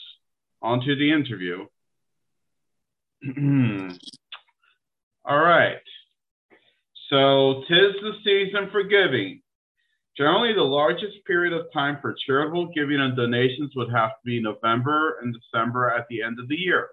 on 0.61 0.81
to 0.81 0.95
the 0.95 1.11
interview. 1.11 1.65
all 5.25 5.39
right. 5.39 5.77
So, 7.09 7.63
tis 7.67 7.95
the 8.01 8.13
season 8.23 8.69
for 8.71 8.83
giving. 8.83 9.41
Generally, 10.15 10.53
the 10.55 10.63
largest 10.63 11.25
period 11.25 11.53
of 11.53 11.71
time 11.73 11.97
for 12.01 12.15
charitable 12.25 12.67
giving 12.75 12.99
and 12.99 13.15
donations 13.15 13.71
would 13.75 13.89
have 13.91 14.09
to 14.09 14.25
be 14.25 14.41
November 14.41 15.17
and 15.21 15.33
December 15.33 15.89
at 15.89 16.05
the 16.09 16.21
end 16.21 16.39
of 16.39 16.47
the 16.49 16.59
year. 16.59 16.89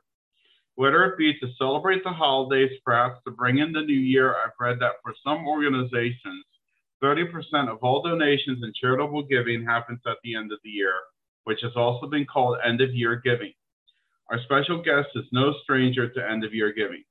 Whether 0.77 1.05
it 1.07 1.19
be 1.19 1.35
to 1.35 1.49
celebrate 1.59 2.05
the 2.05 2.11
holidays, 2.11 2.71
perhaps 2.85 3.19
to 3.25 3.33
bring 3.33 3.59
in 3.59 3.73
the 3.73 3.83
new 3.83 3.95
year, 3.95 4.35
I've 4.35 4.53
read 4.61 4.79
that 4.81 5.03
for 5.03 5.13
some 5.25 5.47
organizations, 5.47 6.45
30% 7.03 7.69
of 7.69 7.79
all 7.83 8.03
donations 8.03 8.63
and 8.63 8.75
charitable 8.75 9.23
giving 9.23 9.65
happens 9.65 10.01
at 10.07 10.19
the 10.23 10.37
end 10.37 10.53
of 10.53 10.59
the 10.63 10.71
year, 10.71 10.95
which 11.47 11.61
has 11.63 11.73
also 11.77 12.09
been 12.09 12.27
called 12.27 12.59
end 12.67 12.81
of 12.81 12.93
year 12.93 13.21
giving. 13.25 13.53
Our 14.31 14.41
special 14.43 14.83
guest 14.83 15.09
is 15.15 15.25
no 15.31 15.55
stranger 15.63 16.09
to 16.09 16.31
end 16.31 16.45
of 16.45 16.53
year 16.53 16.73
giving. 16.73 17.05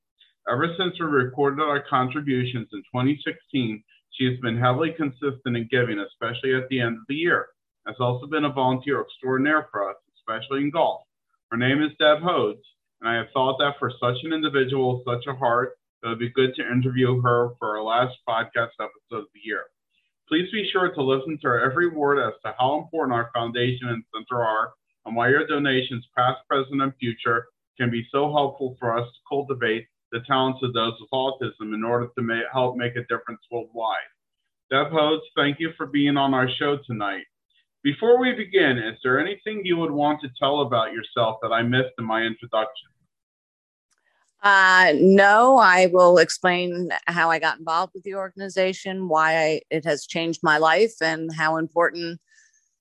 Ever 0.51 0.75
since 0.77 0.99
we 0.99 1.05
recorded 1.05 1.63
our 1.63 1.81
contributions 1.89 2.67
in 2.73 2.79
2016, 2.91 3.81
she 4.11 4.25
has 4.25 4.37
been 4.41 4.57
heavily 4.57 4.91
consistent 4.91 5.55
in 5.55 5.69
giving, 5.71 5.99
especially 5.99 6.53
at 6.53 6.67
the 6.67 6.81
end 6.81 6.97
of 6.97 7.03
the 7.07 7.15
year. 7.15 7.47
Has 7.87 7.95
also 8.01 8.27
been 8.27 8.43
a 8.43 8.51
volunteer 8.51 9.01
extraordinaire 9.01 9.69
for 9.71 9.89
us, 9.89 9.95
especially 10.17 10.63
in 10.63 10.69
golf. 10.69 11.03
Her 11.49 11.57
name 11.57 11.81
is 11.81 11.91
Deb 11.97 12.19
Hodes, 12.19 12.63
and 12.99 13.09
I 13.09 13.15
have 13.15 13.31
thought 13.33 13.57
that 13.59 13.79
for 13.79 13.91
such 14.01 14.17
an 14.23 14.33
individual 14.33 14.97
with 14.97 15.05
such 15.05 15.27
a 15.27 15.37
heart, 15.37 15.77
it 16.03 16.07
would 16.09 16.19
be 16.19 16.29
good 16.29 16.53
to 16.55 16.71
interview 16.71 17.21
her 17.21 17.51
for 17.57 17.77
our 17.77 17.83
last 17.83 18.17
podcast 18.27 18.75
episode 18.81 19.23
of 19.23 19.25
the 19.33 19.39
year. 19.43 19.63
Please 20.27 20.49
be 20.51 20.67
sure 20.71 20.91
to 20.91 21.03
listen 21.03 21.37
to 21.41 21.47
every 21.63 21.87
word 21.87 22.19
as 22.19 22.33
to 22.43 22.55
how 22.57 22.79
important 22.79 23.13
our 23.13 23.29
foundation 23.33 23.89
and 23.89 24.03
center 24.13 24.43
are 24.43 24.73
and 25.05 25.15
why 25.15 25.29
your 25.29 25.45
donations, 25.45 26.05
past, 26.17 26.39
present, 26.49 26.81
and 26.81 26.93
future, 26.99 27.45
can 27.77 27.91
be 27.91 28.07
so 28.11 28.31
helpful 28.31 28.75
for 28.79 28.97
us 28.97 29.07
to 29.07 29.19
cultivate 29.29 29.85
the 30.11 30.21
talents 30.21 30.59
of 30.63 30.73
those 30.73 30.93
with 30.99 31.09
autism 31.11 31.73
in 31.73 31.83
order 31.83 32.07
to 32.17 32.41
help 32.51 32.75
make 32.75 32.95
a 32.95 33.01
difference 33.01 33.41
worldwide. 33.51 33.97
Deb 34.71 34.87
Hodes, 34.87 35.21
thank 35.35 35.59
you 35.59 35.71
for 35.77 35.85
being 35.85 36.17
on 36.17 36.33
our 36.33 36.49
show 36.57 36.79
tonight. 36.87 37.25
Before 37.83 38.19
we 38.19 38.33
begin, 38.33 38.79
is 38.79 38.97
there 39.03 39.19
anything 39.19 39.61
you 39.63 39.77
would 39.77 39.91
want 39.91 40.21
to 40.21 40.29
tell 40.39 40.61
about 40.61 40.91
yourself 40.91 41.37
that 41.43 41.51
I 41.51 41.61
missed 41.61 41.93
in 41.99 42.05
my 42.05 42.23
introduction? 42.23 42.89
Uh, 44.43 44.93
no, 44.95 45.57
I 45.57 45.87
will 45.87 46.19
explain 46.19 46.89
how 47.07 47.31
I 47.31 47.39
got 47.39 47.57
involved 47.57 47.93
with 47.95 48.03
the 48.03 48.15
organization, 48.15 49.07
why 49.07 49.37
I, 49.37 49.61
it 49.71 49.85
has 49.85 50.05
changed 50.05 50.41
my 50.43 50.57
life, 50.57 50.93
and 51.01 51.33
how 51.33 51.57
important 51.57 52.19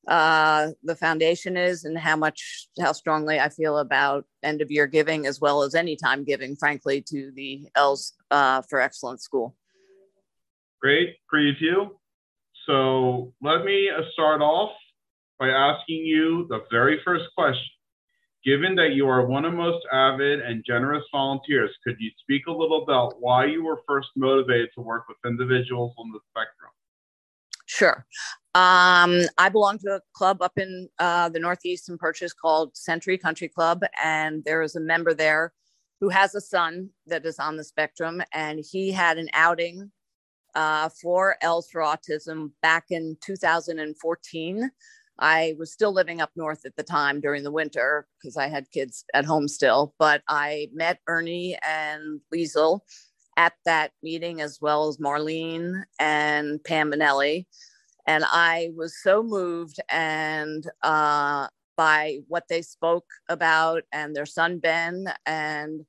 uh, 0.07 0.69
the 0.83 0.95
foundation 0.95 1.57
is 1.57 1.85
and 1.85 1.97
how 1.99 2.17
much 2.17 2.69
how 2.81 2.93
strongly 2.93 3.41
I 3.41 3.49
feel 3.49 3.79
about 3.79 4.27
end 4.43 4.61
of 4.61 4.71
year 4.71 4.87
giving 4.87 5.27
as 5.27 5.41
well 5.41 5.63
as 5.63 5.75
any 5.75 5.97
time 5.97 6.25
giving, 6.25 6.57
frankly, 6.57 7.03
to 7.09 7.33
the 7.35 7.69
ELS 7.75 8.13
uh, 8.31 8.63
for 8.69 8.81
Excellence 8.81 9.23
School. 9.23 9.57
Great 10.81 11.17
preview. 11.33 11.89
So 12.67 13.33
let 13.43 13.65
me 13.65 13.91
uh, 13.91 14.03
start 14.13 14.43
off 14.43 14.73
by 15.39 15.49
asking 15.49 16.05
you 16.05 16.47
the 16.49 16.65
very 16.71 17.01
first 17.05 17.25
question. 17.37 17.65
Given 18.45 18.75
that 18.75 18.93
you 18.93 19.09
are 19.09 19.27
one 19.27 19.47
of 19.47 19.55
most 19.55 19.87
avid 19.91 20.41
and 20.41 20.63
generous 20.67 21.05
volunteers, 21.11 21.71
could 21.83 21.97
you 21.99 22.11
speak 22.19 22.47
a 22.47 22.53
little 22.53 22.83
about 22.83 23.15
why 23.19 23.47
you 23.47 23.65
were 23.65 23.81
first 23.89 24.09
motivated 24.17 24.69
to 24.75 24.83
work 24.83 25.09
with 25.09 25.17
individuals 25.25 25.95
on 25.97 26.13
the 26.13 26.21
spectrum? 26.31 26.71
Sure. 27.67 28.07
Um, 28.55 29.23
I 29.39 29.49
belong 29.51 29.79
to 29.79 29.97
a 29.97 30.01
club 30.13 30.43
up 30.43 30.59
in 30.59 30.89
uh, 30.99 31.31
the 31.31 31.41
Northeast 31.41 31.89
in 31.89 31.97
Purchase 31.97 32.35
called 32.35 32.77
Century 32.77 33.17
Country 33.17 33.49
Club, 33.49 33.83
and 34.03 34.45
there 34.45 34.61
is 34.61 34.77
a 34.77 34.81
member 34.81 35.15
there 35.15 35.55
who 36.01 36.11
has 36.11 36.35
a 36.35 36.41
son 36.41 36.91
that 37.07 37.25
is 37.25 37.39
on 37.39 37.57
the 37.57 37.65
spectrum, 37.65 38.23
and 38.35 38.63
he 38.71 38.93
had 38.93 39.17
an 39.17 39.31
outing 39.33 39.91
uh, 40.55 40.91
for 41.01 41.37
ELS 41.41 41.69
for 41.71 41.81
Autism 41.81 42.51
back 42.61 42.85
in 42.91 43.17
2014. 43.25 44.71
I 45.19 45.55
was 45.59 45.73
still 45.73 45.93
living 45.93 46.21
up 46.21 46.31
north 46.35 46.65
at 46.65 46.77
the 46.77 46.83
time 46.83 47.21
during 47.21 47.45
the 47.45 47.53
winter 47.53 48.07
because 48.21 48.37
I 48.37 48.49
had 48.49 48.71
kids 48.71 49.05
at 49.15 49.25
home 49.25 49.49
still, 49.49 49.95
but 49.99 50.23
I 50.29 50.69
met 50.73 50.99
Ernie 51.07 51.57
and 51.67 52.21
Liezl 52.33 52.81
at 53.37 53.55
that 53.65 53.93
meeting, 54.03 54.41
as 54.41 54.59
well 54.61 54.89
as 54.89 54.99
Marlene 54.99 55.83
and 55.99 56.63
Pam 56.65 56.91
Manelli. 56.91 57.47
And 58.07 58.25
I 58.27 58.71
was 58.77 59.01
so 59.03 59.23
moved 59.23 59.81
and 59.89 60.69
uh, 60.83 61.49
by 61.77 62.19
what 62.29 62.45
they 62.49 62.63
spoke 62.63 63.07
about 63.29 63.83
and 63.93 64.15
their 64.15 64.27
son 64.27 64.59
Ben 64.59 65.07
and 65.27 65.85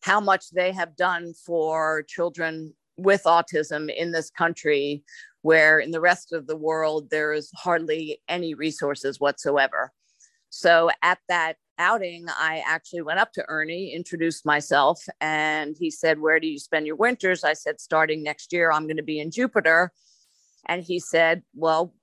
how 0.00 0.20
much 0.20 0.50
they 0.50 0.72
have 0.72 0.96
done 0.96 1.34
for 1.34 2.02
children 2.08 2.74
with 2.96 3.22
autism 3.24 3.94
in 3.94 4.12
this 4.12 4.30
country, 4.30 5.02
where 5.42 5.78
in 5.78 5.90
the 5.90 6.00
rest 6.00 6.32
of 6.32 6.46
the 6.46 6.56
world 6.56 7.08
there 7.10 7.32
is 7.32 7.50
hardly 7.54 8.20
any 8.28 8.54
resources 8.54 9.20
whatsoever. 9.20 9.92
So 10.50 10.90
at 11.02 11.18
that 11.28 11.56
outing, 11.78 12.26
I 12.28 12.62
actually 12.66 13.02
went 13.02 13.20
up 13.20 13.32
to 13.32 13.44
Ernie, 13.48 13.94
introduced 13.94 14.44
myself, 14.44 15.02
and 15.20 15.76
he 15.78 15.90
said, 15.90 16.20
Where 16.20 16.38
do 16.38 16.46
you 16.46 16.58
spend 16.58 16.86
your 16.86 16.96
winters? 16.96 17.42
I 17.42 17.54
said, 17.54 17.80
Starting 17.80 18.22
next 18.22 18.52
year, 18.52 18.70
I'm 18.70 18.86
going 18.86 18.98
to 18.98 19.02
be 19.02 19.20
in 19.20 19.30
Jupiter. 19.30 19.92
And 20.66 20.82
he 20.82 20.98
said, 21.00 21.42
Well, 21.54 21.94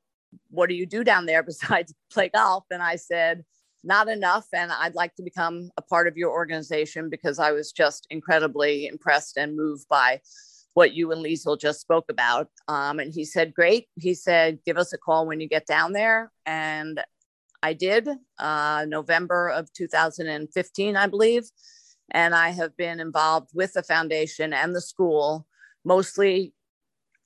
what 0.50 0.70
do 0.70 0.76
you 0.76 0.86
do 0.86 1.04
down 1.04 1.26
there 1.26 1.44
besides 1.52 1.94
play 2.12 2.30
golf? 2.30 2.66
And 2.72 2.82
I 2.82 2.96
said, 2.96 3.44
Not 3.84 4.10
enough. 4.10 4.48
And 4.54 4.72
I'd 4.72 4.96
like 4.96 5.14
to 5.16 5.24
become 5.24 5.70
a 5.78 5.82
part 5.82 6.08
of 6.08 6.18
your 6.18 6.32
organization 6.32 7.10
because 7.10 7.38
I 7.38 7.52
was 7.52 7.72
just 7.72 8.08
incredibly 8.10 8.88
impressed 8.88 9.38
and 9.38 9.56
moved 9.56 9.88
by 9.90 10.22
what 10.78 10.94
you 10.94 11.12
and 11.12 11.26
Liezl 11.26 11.60
just 11.60 11.82
spoke 11.82 12.06
about. 12.08 12.50
Um, 12.68 13.00
and 13.00 13.12
he 13.12 13.26
said, 13.26 13.56
Great. 13.56 13.88
He 13.96 14.14
said, 14.14 14.60
Give 14.64 14.78
us 14.78 14.94
a 14.94 14.98
call 15.00 15.26
when 15.26 15.40
you 15.40 15.50
get 15.50 15.66
down 15.66 15.92
there. 15.92 16.32
And 16.46 17.04
I 17.64 17.74
did, 17.74 18.08
uh, 18.38 18.86
November 18.88 19.50
of 19.50 19.74
2015, 19.74 20.96
I 20.96 21.08
believe. 21.08 21.46
And 22.12 22.36
I 22.36 22.50
have 22.50 22.78
been 22.78 23.00
involved 23.00 23.50
with 23.56 23.74
the 23.74 23.82
foundation 23.82 24.54
and 24.54 24.76
the 24.76 24.80
school, 24.80 25.48
mostly 25.84 26.54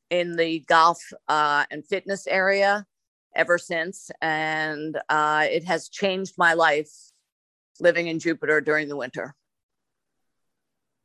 in 0.10 0.38
the 0.38 0.60
golf 0.70 1.01
uh, 1.27 1.65
and 1.70 1.86
fitness 1.86 2.27
area 2.27 2.86
ever 3.36 3.58
since. 3.58 4.12
And 4.22 4.98
uh, 5.10 5.48
it 5.51 5.65
has 5.65 5.89
changed 5.89 6.36
my 6.38 6.53
life 6.53 6.93
living 7.81 8.08
in 8.08 8.17
Jupiter 8.17 8.62
during 8.62 8.88
the 8.88 8.96
winter. 8.96 9.36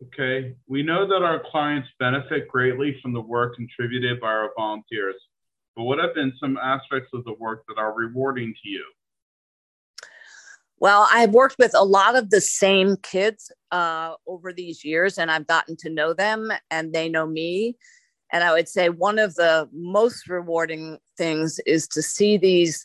Okay. 0.02 0.54
We 0.66 0.82
know 0.82 1.06
that 1.06 1.22
our 1.22 1.42
clients 1.50 1.88
benefit 1.98 2.48
greatly 2.48 2.98
from 3.00 3.12
the 3.12 3.20
work 3.20 3.56
contributed 3.56 4.20
by 4.20 4.28
our 4.28 4.50
volunteers. 4.56 5.16
but 5.74 5.84
what 5.84 5.98
have 5.98 6.14
been 6.14 6.32
some 6.40 6.56
aspects 6.56 7.10
of 7.12 7.24
the 7.24 7.34
work 7.34 7.64
that 7.68 7.78
are 7.78 7.94
rewarding 7.94 8.54
to 8.62 8.68
you? 8.68 8.84
Well, 10.78 11.08
I've 11.10 11.30
worked 11.30 11.56
with 11.58 11.72
a 11.74 11.84
lot 11.84 12.16
of 12.16 12.28
the 12.28 12.40
same 12.40 12.96
kids 13.02 13.50
uh, 13.72 14.14
over 14.26 14.52
these 14.52 14.84
years, 14.84 15.16
and 15.16 15.30
I've 15.30 15.46
gotten 15.46 15.76
to 15.78 15.90
know 15.90 16.12
them, 16.12 16.50
and 16.70 16.92
they 16.92 17.08
know 17.08 17.26
me. 17.26 17.76
And 18.32 18.44
I 18.44 18.52
would 18.52 18.68
say 18.68 18.90
one 18.90 19.18
of 19.18 19.34
the 19.36 19.68
most 19.72 20.28
rewarding 20.28 20.98
things 21.16 21.58
is 21.66 21.88
to 21.88 22.02
see 22.02 22.36
these 22.36 22.84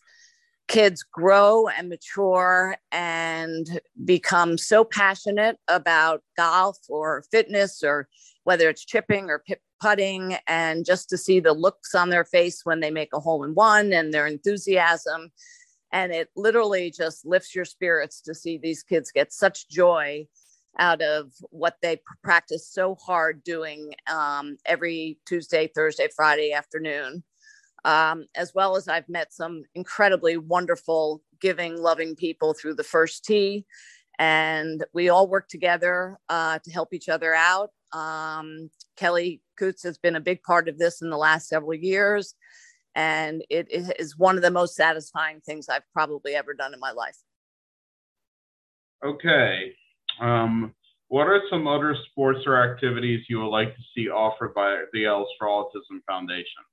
kids 0.72 1.04
grow 1.04 1.68
and 1.68 1.90
mature 1.90 2.78
and 2.94 3.82
become 4.06 4.58
so 4.58 4.86
passionate 4.86 5.58
about 5.68 6.24
golf 6.38 6.78
or 6.88 7.26
fitness 7.30 7.84
or 7.84 8.08
whether 8.46 8.70
it's 8.70 8.86
chipping 8.86 9.30
or 9.30 9.44
putting 9.82 10.38
and 10.48 10.86
just 10.86 11.10
to 11.10 11.18
see 11.18 11.42
the 11.42 11.52
looks 11.52 11.94
on 11.94 12.10
their 12.10 12.24
face 12.24 12.62
when 12.64 12.80
they 12.80 12.90
make 12.90 13.10
a 13.14 13.20
hole 13.20 13.44
in 13.44 13.54
one 13.54 13.92
and 13.92 14.14
their 14.14 14.26
enthusiasm. 14.26 15.30
And 15.92 16.14
it 16.14 16.30
literally 16.38 16.90
just 16.90 17.26
lifts 17.26 17.54
your 17.54 17.66
spirits 17.66 18.22
to 18.22 18.34
see 18.34 18.58
these 18.58 18.82
kids 18.82 19.12
get 19.12 19.34
such 19.34 19.68
joy 19.68 20.26
out 20.80 21.02
of 21.02 21.34
what 21.50 21.76
they 21.82 22.02
practice 22.24 22.66
so 22.72 22.96
hard 22.96 23.44
doing 23.44 23.92
um, 24.10 24.56
every 24.66 25.18
tuesday 25.26 25.68
thursday 25.68 26.08
friday 26.16 26.54
afternoon 26.54 27.22
um, 27.86 28.26
as 28.36 28.54
well 28.54 28.76
as 28.76 28.88
I've 28.88 29.10
met 29.10 29.34
some 29.34 29.64
incredibly 29.76 30.38
wonderful, 30.38 31.22
giving, 31.40 31.78
loving 31.78 32.16
people 32.16 32.54
through 32.54 32.76
the 32.76 32.84
first 32.84 33.26
tee. 33.26 33.66
And 34.20 34.84
we 34.94 35.10
all 35.10 35.28
work 35.28 35.48
together 35.48 36.18
uh, 36.30 36.60
to 36.60 36.72
help 36.72 36.94
each 36.94 37.10
other 37.10 37.34
out. 37.34 37.72
Um, 37.92 38.70
Kelly 38.96 39.42
Coots 39.58 39.84
has 39.84 39.98
been 39.98 40.16
a 40.16 40.22
big 40.22 40.44
part 40.44 40.70
of 40.70 40.78
this 40.78 41.02
in 41.02 41.10
the 41.10 41.18
last 41.18 41.48
several 41.48 41.74
years. 41.74 42.36
And 42.94 43.44
it 43.50 43.68
is 43.72 44.18
one 44.18 44.36
of 44.36 44.42
the 44.42 44.52
most 44.52 44.76
satisfying 44.76 45.40
things 45.42 45.70
I've 45.70 45.90
probably 45.94 46.36
ever 46.36 46.54
done 46.54 46.74
in 46.74 46.80
my 46.80 46.92
life. 46.92 47.18
Okay. 49.04 49.74
Um, 50.20 50.76
what 51.08 51.28
are 51.28 51.42
some 51.50 51.68
other 51.68 51.96
sports 52.10 52.42
or 52.46 52.62
activities 52.62 53.26
you 53.28 53.40
would 53.40 53.50
like 53.50 53.76
to 53.76 53.82
see 53.96 54.10
offered 54.10 54.54
by 54.54 54.84
the 54.94 55.06
Els 55.06 55.28
for 55.40 55.48
Autism 55.48 56.00
Foundation? 56.08 56.64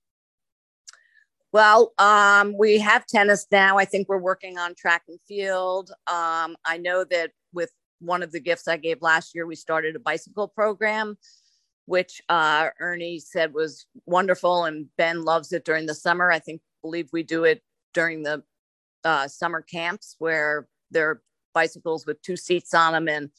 Well, 1.53 1.95
um, 1.99 2.55
we 2.59 2.79
have 2.79 3.07
tennis 3.07 3.47
now. 3.51 3.79
I 3.79 3.87
think 3.87 4.09
we're 4.09 4.19
working 4.19 4.59
on 4.59 4.75
track 4.75 5.03
and 5.09 5.19
field. 5.27 5.91
Um, 6.07 6.57
I 6.67 6.77
know 6.79 7.05
that 7.05 7.31
with 7.55 7.71
one 8.01 8.23
of 8.23 8.33
the 8.33 8.41
gifts 8.41 8.69
I 8.69 8.77
gave 8.77 9.01
last 9.01 9.35
year, 9.35 9.47
we 9.47 9.57
started 9.57 9.97
a 9.97 10.01
bicycle 10.01 10.49
program, 10.49 11.17
which 11.87 12.21
uh, 12.29 12.69
Ernie 12.81 13.19
said 13.19 13.55
was 13.55 13.87
wonderful, 14.05 14.67
and 14.67 14.89
Ben 14.99 15.25
loves 15.25 15.53
it 15.53 15.65
during 15.65 15.87
the 15.87 15.95
summer. 15.95 16.31
I 16.31 16.39
think 16.39 16.61
believe 16.83 17.09
we 17.13 17.23
do 17.23 17.45
it 17.45 17.63
during 17.95 18.23
the 18.23 18.43
uh, 19.05 19.27
summer 19.27 19.63
camps 19.63 20.17
where 20.19 20.69
there 20.91 21.09
are 21.09 21.23
bicycles 21.55 22.05
with 22.05 22.21
two 22.21 22.37
seats 22.37 22.75
on 22.75 22.93
them, 22.93 23.09
and 23.09 23.31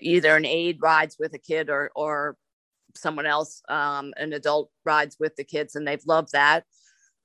either 0.00 0.34
an 0.36 0.44
aide 0.44 0.78
rides 0.82 1.16
with 1.20 1.34
a 1.34 1.38
kid 1.38 1.70
or 1.70 1.92
or 1.94 2.36
someone 2.96 3.26
else, 3.26 3.62
um, 3.68 4.12
an 4.16 4.32
adult 4.32 4.70
rides 4.84 5.16
with 5.20 5.36
the 5.36 5.44
kids, 5.44 5.76
and 5.76 5.86
they've 5.86 6.04
loved 6.04 6.32
that. 6.32 6.64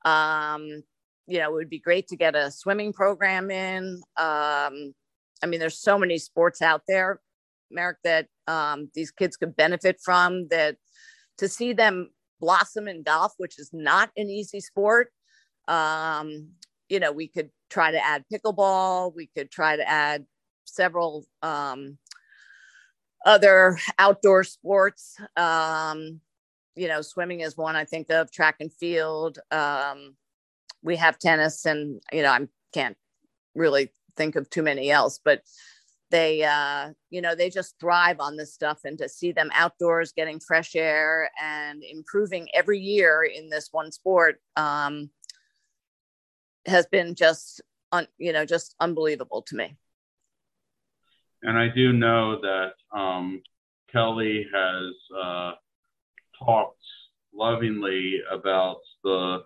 Um, 0.05 0.83
you 1.27 1.39
know, 1.39 1.49
it 1.49 1.53
would 1.53 1.69
be 1.69 1.79
great 1.79 2.07
to 2.07 2.15
get 2.15 2.35
a 2.35 2.51
swimming 2.51 2.93
program 2.93 3.51
in. 3.51 4.01
Um, 4.17 4.93
I 5.41 5.45
mean, 5.47 5.59
there's 5.59 5.79
so 5.79 5.97
many 5.97 6.17
sports 6.17 6.61
out 6.61 6.81
there, 6.87 7.21
Merrick, 7.71 7.97
that 8.03 8.27
um, 8.47 8.89
these 8.95 9.11
kids 9.11 9.37
could 9.37 9.55
benefit 9.55 9.99
from. 10.03 10.47
That 10.49 10.77
to 11.37 11.47
see 11.47 11.73
them 11.73 12.09
blossom 12.39 12.87
in 12.87 13.03
golf, 13.03 13.33
which 13.37 13.59
is 13.59 13.69
not 13.73 14.09
an 14.17 14.29
easy 14.29 14.59
sport. 14.59 15.11
Um, 15.67 16.49
you 16.89 16.99
know, 16.99 17.11
we 17.11 17.27
could 17.27 17.51
try 17.69 17.91
to 17.91 18.03
add 18.03 18.25
pickleball. 18.33 19.15
We 19.15 19.27
could 19.27 19.51
try 19.51 19.75
to 19.75 19.87
add 19.87 20.25
several 20.65 21.25
um, 21.41 21.97
other 23.25 23.77
outdoor 23.99 24.43
sports. 24.43 25.15
Um, 25.37 26.21
you 26.79 26.87
know, 26.87 27.01
swimming 27.01 27.41
is 27.41 27.57
one 27.57 27.75
I 27.75 27.83
think 27.83 28.09
of, 28.09 28.31
track 28.31 28.55
and 28.61 28.71
field. 28.71 29.37
Um, 29.51 30.15
we 30.81 30.95
have 30.95 31.19
tennis, 31.19 31.65
and 31.65 32.01
you 32.13 32.23
know, 32.23 32.31
I 32.31 32.47
can't 32.73 32.95
really 33.53 33.91
think 34.15 34.37
of 34.37 34.49
too 34.49 34.63
many 34.63 34.89
else, 34.89 35.19
but 35.23 35.41
they, 36.09 36.43
uh, 36.43 36.91
you 37.09 37.21
know, 37.21 37.35
they 37.35 37.49
just 37.49 37.75
thrive 37.81 38.21
on 38.21 38.37
this 38.37 38.53
stuff, 38.53 38.79
and 38.85 38.97
to 38.97 39.09
see 39.09 39.33
them 39.33 39.51
outdoors, 39.53 40.13
getting 40.13 40.39
fresh 40.39 40.73
air, 40.73 41.29
and 41.41 41.83
improving 41.83 42.47
every 42.53 42.79
year 42.79 43.23
in 43.23 43.49
this 43.49 43.67
one 43.73 43.91
sport 43.91 44.39
um, 44.55 45.09
has 46.65 46.85
been 46.85 47.13
just, 47.13 47.61
un- 47.91 48.07
you 48.17 48.31
know, 48.31 48.45
just 48.45 48.73
unbelievable 48.79 49.41
to 49.47 49.55
me. 49.57 49.75
And 51.41 51.57
I 51.57 51.67
do 51.67 51.91
know 51.91 52.39
that 52.39 52.71
um, 52.97 53.41
Kelly 53.91 54.47
has. 54.53 54.93
Uh, 55.21 55.51
talked 56.43 56.77
lovingly 57.33 58.21
about 58.31 58.77
the 59.03 59.43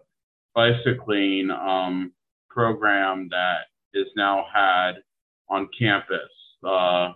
bicycling 0.56 1.50
um, 1.52 2.12
program 2.50 3.28
that 3.32 3.62
is 3.94 4.08
now 4.16 4.46
had 4.54 4.94
on 5.50 5.70
campus. 5.78 6.20
Uh, 6.64 7.12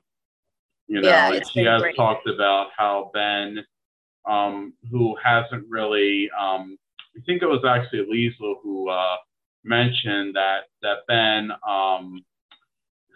you 0.87 1.01
know, 1.01 1.07
yeah, 1.07 1.33
and 1.33 1.49
she 1.49 1.63
has 1.63 1.81
great. 1.81 1.95
talked 1.95 2.27
about 2.27 2.67
how 2.77 3.11
Ben, 3.13 3.63
um, 4.27 4.73
who 4.89 5.15
hasn't 5.23 5.65
really, 5.69 6.29
um, 6.39 6.77
I 7.15 7.21
think 7.25 7.41
it 7.41 7.47
was 7.47 7.63
actually 7.67 8.05
Liezl 8.11 8.55
who 8.63 8.89
uh, 8.89 9.15
mentioned 9.63 10.35
that 10.35 10.61
that 10.81 10.99
Ben, 11.07 11.51
um, 11.67 12.23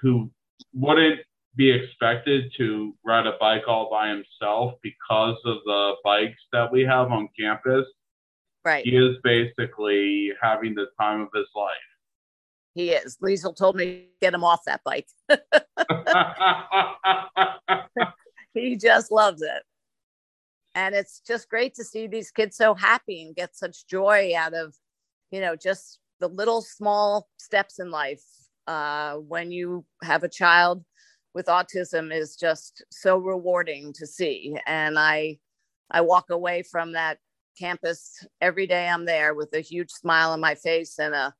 who 0.01 0.29
wouldn't 0.73 1.21
be 1.55 1.71
expected 1.71 2.51
to 2.57 2.95
ride 3.05 3.27
a 3.27 3.37
bike 3.39 3.63
all 3.67 3.89
by 3.89 4.09
himself 4.09 4.73
because 4.81 5.37
of 5.45 5.57
the 5.65 5.93
bikes 6.03 6.41
that 6.53 6.71
we 6.71 6.83
have 6.83 7.11
on 7.11 7.27
campus. 7.37 7.85
Right. 8.63 8.85
He 8.85 8.95
is 8.95 9.17
basically 9.23 10.31
having 10.41 10.75
the 10.75 10.87
time 10.99 11.21
of 11.21 11.29
his 11.33 11.47
life. 11.55 11.71
He 12.73 12.91
is. 12.91 13.17
Liezl 13.21 13.55
told 13.55 13.75
me 13.75 13.85
to 13.85 14.03
get 14.21 14.33
him 14.33 14.43
off 14.43 14.61
that 14.65 14.81
bike. 14.85 15.07
he 18.53 18.77
just 18.77 19.11
loves 19.11 19.41
it. 19.41 19.63
And 20.73 20.95
it's 20.95 21.21
just 21.27 21.49
great 21.49 21.75
to 21.75 21.83
see 21.83 22.07
these 22.07 22.31
kids 22.31 22.55
so 22.55 22.73
happy 22.73 23.23
and 23.23 23.35
get 23.35 23.57
such 23.57 23.85
joy 23.87 24.31
out 24.37 24.53
of, 24.53 24.73
you 25.31 25.41
know, 25.41 25.57
just 25.57 25.99
the 26.21 26.29
little 26.29 26.61
small 26.61 27.27
steps 27.37 27.79
in 27.79 27.91
life. 27.91 28.23
Uh, 28.67 29.15
when 29.15 29.51
you 29.51 29.83
have 30.03 30.23
a 30.23 30.29
child 30.29 30.85
with 31.33 31.45
autism 31.47 32.13
is 32.13 32.35
just 32.35 32.83
so 32.91 33.17
rewarding 33.17 33.93
to 33.93 34.05
see. 34.05 34.57
And 34.65 34.97
i 34.99 35.37
i 35.89 36.01
walk 36.01 36.29
away 36.29 36.63
from 36.63 36.93
that 36.93 37.17
campus 37.59 38.25
every 38.39 38.65
day 38.65 38.87
i'm 38.87 39.05
there 39.05 39.33
with 39.33 39.53
a 39.53 39.59
huge 39.59 39.89
smile 39.91 40.31
on 40.31 40.39
my 40.39 40.55
face 40.55 40.97
and 40.97 41.13
a 41.13 41.33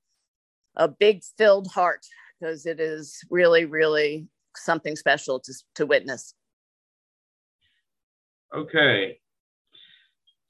a 0.76 0.88
big 0.88 1.22
filled 1.38 1.68
heart 1.68 2.06
because 2.40 2.66
it 2.66 2.80
is 2.80 3.18
really 3.30 3.66
really 3.66 4.28
something 4.56 4.96
special 4.96 5.40
to, 5.40 5.54
to 5.76 5.86
witness. 5.86 6.34
Okay. 8.54 9.20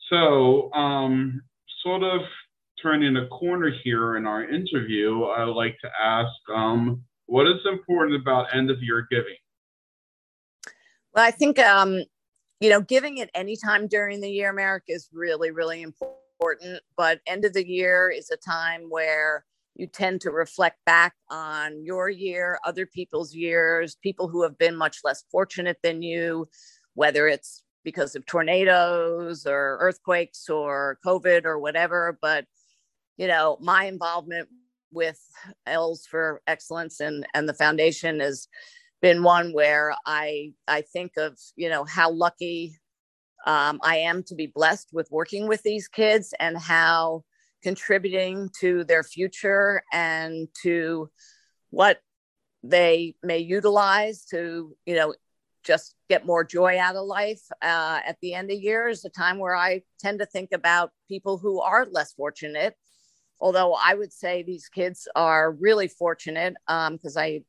So 0.09 0.71
um 0.73 1.41
sort 1.83 2.03
of 2.03 2.21
turning 2.81 3.15
a 3.17 3.27
corner 3.27 3.71
here 3.83 4.17
in 4.17 4.25
our 4.25 4.43
interview 4.43 5.23
i 5.23 5.43
would 5.43 5.53
like 5.55 5.77
to 5.79 5.89
ask 6.03 6.31
um 6.53 7.03
what 7.31 7.47
is 7.47 7.65
important 7.65 8.19
about 8.19 8.53
end 8.53 8.69
of 8.69 8.83
year 8.83 9.07
giving? 9.09 9.37
Well, 11.15 11.25
I 11.25 11.31
think 11.31 11.59
um, 11.59 12.03
you 12.59 12.69
know, 12.69 12.81
giving 12.81 13.21
at 13.21 13.29
any 13.33 13.55
time 13.55 13.87
during 13.87 14.19
the 14.19 14.29
year, 14.29 14.51
Merrick, 14.51 14.83
is 14.89 15.07
really, 15.13 15.49
really 15.49 15.81
important. 15.81 16.81
But 16.97 17.21
end 17.25 17.45
of 17.45 17.53
the 17.53 17.65
year 17.65 18.09
is 18.09 18.29
a 18.31 18.37
time 18.37 18.89
where 18.89 19.45
you 19.75 19.87
tend 19.87 20.19
to 20.21 20.31
reflect 20.31 20.83
back 20.85 21.13
on 21.29 21.85
your 21.85 22.09
year, 22.09 22.59
other 22.65 22.85
people's 22.85 23.33
years, 23.33 23.95
people 24.03 24.27
who 24.27 24.43
have 24.43 24.57
been 24.57 24.75
much 24.75 24.97
less 25.05 25.23
fortunate 25.31 25.77
than 25.81 26.01
you, 26.01 26.49
whether 26.95 27.29
it's 27.29 27.63
because 27.85 28.13
of 28.13 28.25
tornadoes 28.25 29.45
or 29.45 29.77
earthquakes 29.79 30.49
or 30.49 30.99
COVID 31.05 31.45
or 31.45 31.59
whatever. 31.59 32.19
But, 32.21 32.45
you 33.15 33.27
know, 33.27 33.57
my 33.61 33.85
involvement 33.85 34.49
with 34.91 35.19
Els 35.65 36.05
for 36.05 36.41
Excellence 36.47 36.99
and 36.99 37.25
and 37.33 37.47
the 37.47 37.53
foundation 37.53 38.19
has 38.19 38.47
been 39.01 39.23
one 39.23 39.53
where 39.53 39.93
I 40.05 40.53
I 40.67 40.81
think 40.81 41.13
of 41.17 41.37
you 41.55 41.69
know 41.69 41.83
how 41.85 42.11
lucky 42.11 42.77
um, 43.45 43.79
I 43.83 43.97
am 43.97 44.23
to 44.23 44.35
be 44.35 44.47
blessed 44.47 44.89
with 44.93 45.09
working 45.09 45.47
with 45.47 45.63
these 45.63 45.87
kids 45.87 46.33
and 46.39 46.57
how 46.57 47.23
contributing 47.63 48.49
to 48.59 48.83
their 48.83 49.03
future 49.03 49.83
and 49.91 50.47
to 50.63 51.09
what 51.69 51.99
they 52.63 53.15
may 53.23 53.39
utilize 53.39 54.25
to 54.25 54.75
you 54.85 54.95
know 54.95 55.15
just 55.63 55.95
get 56.09 56.25
more 56.25 56.43
joy 56.43 56.79
out 56.79 56.95
of 56.95 57.05
life 57.05 57.41
uh, 57.61 57.99
at 58.05 58.17
the 58.21 58.33
end 58.33 58.51
of 58.51 58.59
year 58.59 58.87
is 58.87 59.05
a 59.05 59.09
time 59.09 59.37
where 59.37 59.55
I 59.55 59.83
tend 59.99 60.19
to 60.19 60.25
think 60.25 60.51
about 60.53 60.91
people 61.07 61.37
who 61.37 61.61
are 61.61 61.85
less 61.85 62.13
fortunate 62.13 62.75
although 63.41 63.73
I 63.73 63.95
would 63.95 64.13
say 64.13 64.43
these 64.43 64.69
kids 64.69 65.07
are 65.15 65.51
really 65.51 65.87
fortunate 65.87 66.55
because 66.67 67.17
um, 67.17 67.23
I 67.23 67.43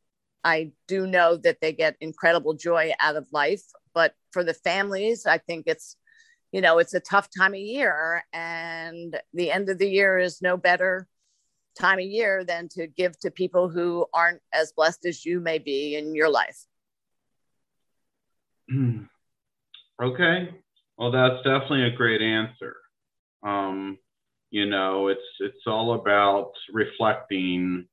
I 0.45 0.73
do 0.89 1.07
know 1.07 1.37
that 1.37 1.61
they 1.61 1.73
get 1.73 1.97
incredible 2.01 2.55
joy 2.55 2.93
out 2.99 3.15
of 3.15 3.29
life. 3.31 3.63
But 3.95 4.15
for 4.33 4.43
the 4.43 4.55
families, 4.55 5.27
I 5.27 5.39
think 5.39 5.65
it's 5.67 5.97
you 6.51 6.61
know 6.61 6.79
it's 6.79 6.95
a 6.95 7.01
tough 7.01 7.29
time 7.37 7.53
of 7.53 7.61
year, 7.61 8.25
and 8.33 9.21
the 9.35 9.53
end 9.53 9.69
of 9.69 9.79
the 9.79 9.89
year 9.89 10.19
is 10.19 10.43
no 10.43 10.57
better 10.57 11.07
time 11.79 11.99
of 11.99 12.05
year 12.05 12.45
than 12.45 12.69
to 12.69 12.87
give 12.87 13.19
to 13.21 13.31
people 13.31 13.69
who 13.69 14.07
aren't 14.13 14.41
as 14.53 14.73
blessed 14.73 15.07
as 15.07 15.25
you 15.25 15.41
may 15.41 15.59
be 15.59 15.97
in 15.97 16.15
your 16.15 16.29
life. 16.29 16.67
okay. 20.03 20.49
Well, 20.99 21.11
that's 21.11 21.43
definitely 21.43 21.85
a 21.85 21.97
great 21.97 22.21
answer. 22.21 22.77
Um, 23.43 23.99
you 24.53 24.67
know, 24.67 25.09
it's 25.09 25.21
it's 25.41 25.67
all 25.67 25.95
about 25.95 26.53
reflecting 26.73 27.89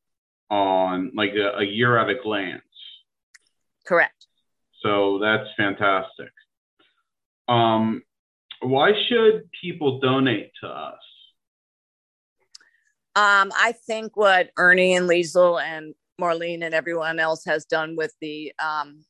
on 0.52 1.12
like 1.16 1.32
a, 1.32 1.60
a 1.60 1.64
year 1.64 1.98
at 1.98 2.10
a 2.10 2.22
glance. 2.22 2.62
Correct. 3.88 4.28
So 4.84 5.20
that's 5.20 5.48
fantastic. 5.56 6.32
Um, 7.48 8.04
why 8.62 8.92
should 9.08 9.50
people 9.62 10.00
donate 10.00 10.52
to 10.62 10.68
us? 10.68 11.00
Um, 13.16 13.52
I 13.56 13.74
think 13.88 14.18
what 14.18 14.52
Ernie 14.58 14.96
and 14.96 15.10
Liezl 15.10 15.62
and 15.62 15.96
Marlene 16.22 16.64
and 16.64 16.76
everyone 16.76 17.20
else 17.20 17.46
has 17.46 17.66
done 17.66 17.96
with 17.96 18.14
the 18.20 18.52
um, 18.60 19.06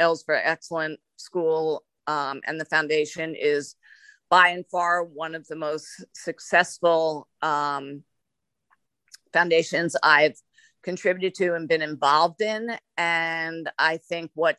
Els 0.00 0.24
for 0.24 0.34
Excellent 0.34 0.98
School 1.16 1.84
um, 2.08 2.40
and 2.46 2.60
the 2.60 2.64
foundation 2.64 3.36
is 3.36 3.76
by 4.30 4.48
and 4.48 4.64
far 4.70 5.02
one 5.02 5.34
of 5.34 5.46
the 5.48 5.56
most 5.56 6.04
successful 6.14 7.28
um, 7.42 8.04
foundations 9.32 9.96
I've 10.02 10.36
contributed 10.82 11.34
to 11.34 11.54
and 11.54 11.68
been 11.68 11.82
involved 11.82 12.40
in. 12.40 12.70
And 12.96 13.68
I 13.78 13.98
think 13.98 14.30
what 14.34 14.56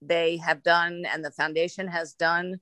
they 0.00 0.36
have 0.36 0.62
done 0.62 1.04
and 1.10 1.24
the 1.24 1.30
foundation 1.30 1.88
has 1.88 2.12
done 2.12 2.60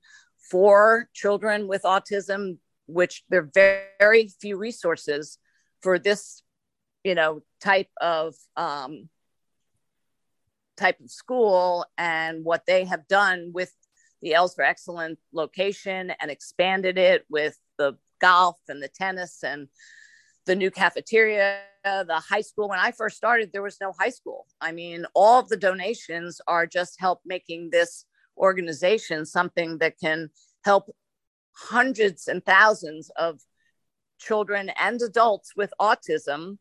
for 0.51 1.09
children 1.13 1.67
with 1.67 1.83
autism, 1.83 2.59
which 2.87 3.25
there 3.29 3.41
are 3.41 3.51
very, 3.53 3.83
very 3.99 4.29
few 4.41 4.57
resources 4.57 5.39
for 5.83 5.99
this, 5.99 6.43
you 7.05 7.15
know, 7.15 7.43
type 7.61 7.91
of 8.01 8.35
um, 8.57 9.09
type 10.77 11.01
of 11.01 11.11
school 11.11 11.85
and 11.99 12.45
what 12.45 12.65
they 12.67 12.85
have 12.85 13.07
done 13.09 13.51
with 13.53 13.73
the 14.23 14.35
Els 14.35 14.55
for 14.55 14.63
Excellent 14.63 15.19
location 15.33 16.13
and 16.21 16.31
expanded 16.31 16.97
it 16.97 17.25
with 17.29 17.59
the 17.77 17.97
golf 18.21 18.57
and 18.69 18.83
the 18.83 18.89
tennis 18.89 19.43
and 19.43 19.69
the 20.47 20.55
new 20.57 20.71
cafeteria, 20.71 21.61
the 21.85 22.23
high 22.29 22.41
school. 22.41 22.69
When 22.69 22.79
I 22.79 22.93
first 22.93 23.17
started, 23.17 23.51
there 23.53 23.63
was 23.63 23.79
no 23.81 23.93
high 23.99 24.11
school. 24.11 24.47
I 24.61 24.73
mean, 24.73 25.05
all 25.15 25.41
of 25.41 25.49
the 25.49 25.57
donations 25.57 26.41
are 26.47 26.67
just 26.67 27.01
help 27.01 27.21
making 27.25 27.71
this 27.71 28.05
organization 28.39 29.27
something 29.27 29.79
that 29.79 29.99
can 29.99 30.31
help 30.65 30.91
hundreds 31.53 32.29
and 32.29 32.45
thousands 32.45 33.11
of 33.17 33.41
children 34.19 34.71
and 34.81 35.03
adults 35.03 35.53
with 35.57 35.73
autism 35.81 36.59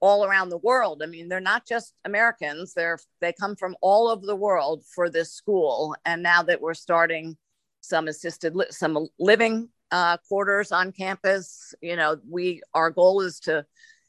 all 0.00 0.24
around 0.24 0.48
the 0.48 0.58
world. 0.58 1.02
I 1.02 1.06
mean, 1.06 1.28
they're 1.28 1.40
not 1.40 1.66
just 1.66 1.94
Americans; 2.04 2.74
they're 2.74 2.98
they 3.20 3.32
come 3.32 3.56
from 3.56 3.76
all 3.80 4.08
over 4.08 4.24
the 4.24 4.36
world 4.36 4.84
for 4.94 5.08
this 5.08 5.32
school. 5.32 5.94
And 6.04 6.22
now 6.22 6.42
that 6.42 6.60
we're 6.60 6.74
starting 6.74 7.36
some 7.80 8.08
assisted 8.08 8.56
li- 8.56 8.66
some 8.70 9.08
living 9.18 9.68
uh, 9.90 10.16
quarters 10.28 10.72
on 10.72 10.92
campus, 10.92 11.74
you 11.80 11.96
know, 11.96 12.16
we 12.28 12.62
our 12.74 12.90
goal 12.90 13.20
is 13.20 13.40
to 13.40 13.66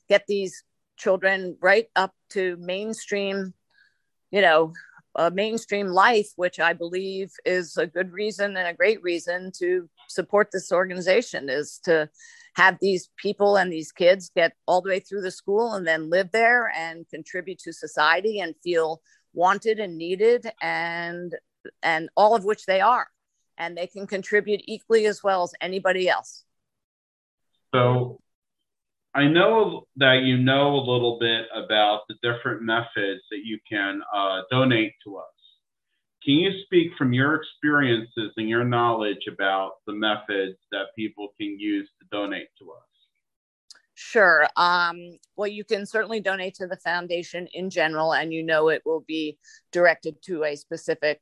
get 0.09 0.25
these 0.27 0.63
children 0.97 1.57
right 1.61 1.87
up 1.95 2.13
to 2.29 2.57
mainstream, 2.57 3.53
you 4.29 4.41
know, 4.41 4.73
uh, 5.15 5.29
mainstream 5.33 5.87
life, 5.87 6.29
which 6.35 6.59
I 6.59 6.73
believe 6.73 7.31
is 7.45 7.77
a 7.77 7.87
good 7.87 8.11
reason 8.11 8.55
and 8.55 8.67
a 8.67 8.73
great 8.73 9.01
reason 9.03 9.51
to 9.57 9.89
support 10.07 10.49
this 10.51 10.71
organization 10.71 11.49
is 11.49 11.79
to 11.85 12.09
have 12.55 12.77
these 12.81 13.09
people 13.17 13.55
and 13.57 13.71
these 13.71 13.91
kids 13.91 14.31
get 14.35 14.53
all 14.67 14.81
the 14.81 14.89
way 14.89 14.99
through 14.99 15.21
the 15.21 15.31
school 15.31 15.73
and 15.73 15.87
then 15.87 16.09
live 16.09 16.31
there 16.31 16.71
and 16.75 17.07
contribute 17.09 17.59
to 17.59 17.71
society 17.71 18.39
and 18.39 18.55
feel 18.63 19.01
wanted 19.33 19.79
and 19.79 19.97
needed 19.97 20.51
and 20.61 21.35
and 21.83 22.09
all 22.17 22.35
of 22.35 22.43
which 22.43 22.65
they 22.65 22.81
are. 22.81 23.07
And 23.57 23.77
they 23.77 23.87
can 23.87 24.07
contribute 24.07 24.61
equally 24.65 25.05
as 25.05 25.23
well 25.23 25.43
as 25.43 25.53
anybody 25.61 26.09
else. 26.09 26.43
So 27.73 28.19
i 29.13 29.27
know 29.27 29.87
that 29.97 30.21
you 30.23 30.37
know 30.37 30.75
a 30.75 30.83
little 30.91 31.17
bit 31.19 31.45
about 31.53 32.01
the 32.07 32.15
different 32.23 32.61
methods 32.61 33.21
that 33.29 33.41
you 33.43 33.59
can 33.69 34.01
uh, 34.15 34.41
donate 34.49 34.93
to 35.03 35.17
us 35.17 35.40
can 36.23 36.35
you 36.35 36.51
speak 36.65 36.91
from 36.97 37.13
your 37.13 37.35
experiences 37.35 38.31
and 38.37 38.47
your 38.47 38.63
knowledge 38.63 39.27
about 39.31 39.73
the 39.87 39.93
methods 39.93 40.57
that 40.71 40.87
people 40.95 41.29
can 41.39 41.59
use 41.59 41.89
to 41.99 42.07
donate 42.11 42.47
to 42.59 42.71
us? 42.71 42.83
Sure. 43.95 44.47
Um, 44.55 44.97
well, 45.35 45.47
you 45.47 45.63
can 45.63 45.85
certainly 45.85 46.19
donate 46.19 46.55
to 46.55 46.67
the 46.67 46.77
foundation 46.77 47.47
in 47.53 47.69
general, 47.69 48.13
and 48.13 48.33
you 48.33 48.43
know 48.43 48.69
it 48.69 48.81
will 48.85 49.03
be 49.07 49.37
directed 49.71 50.21
to 50.23 50.43
a 50.43 50.55
specific 50.55 51.21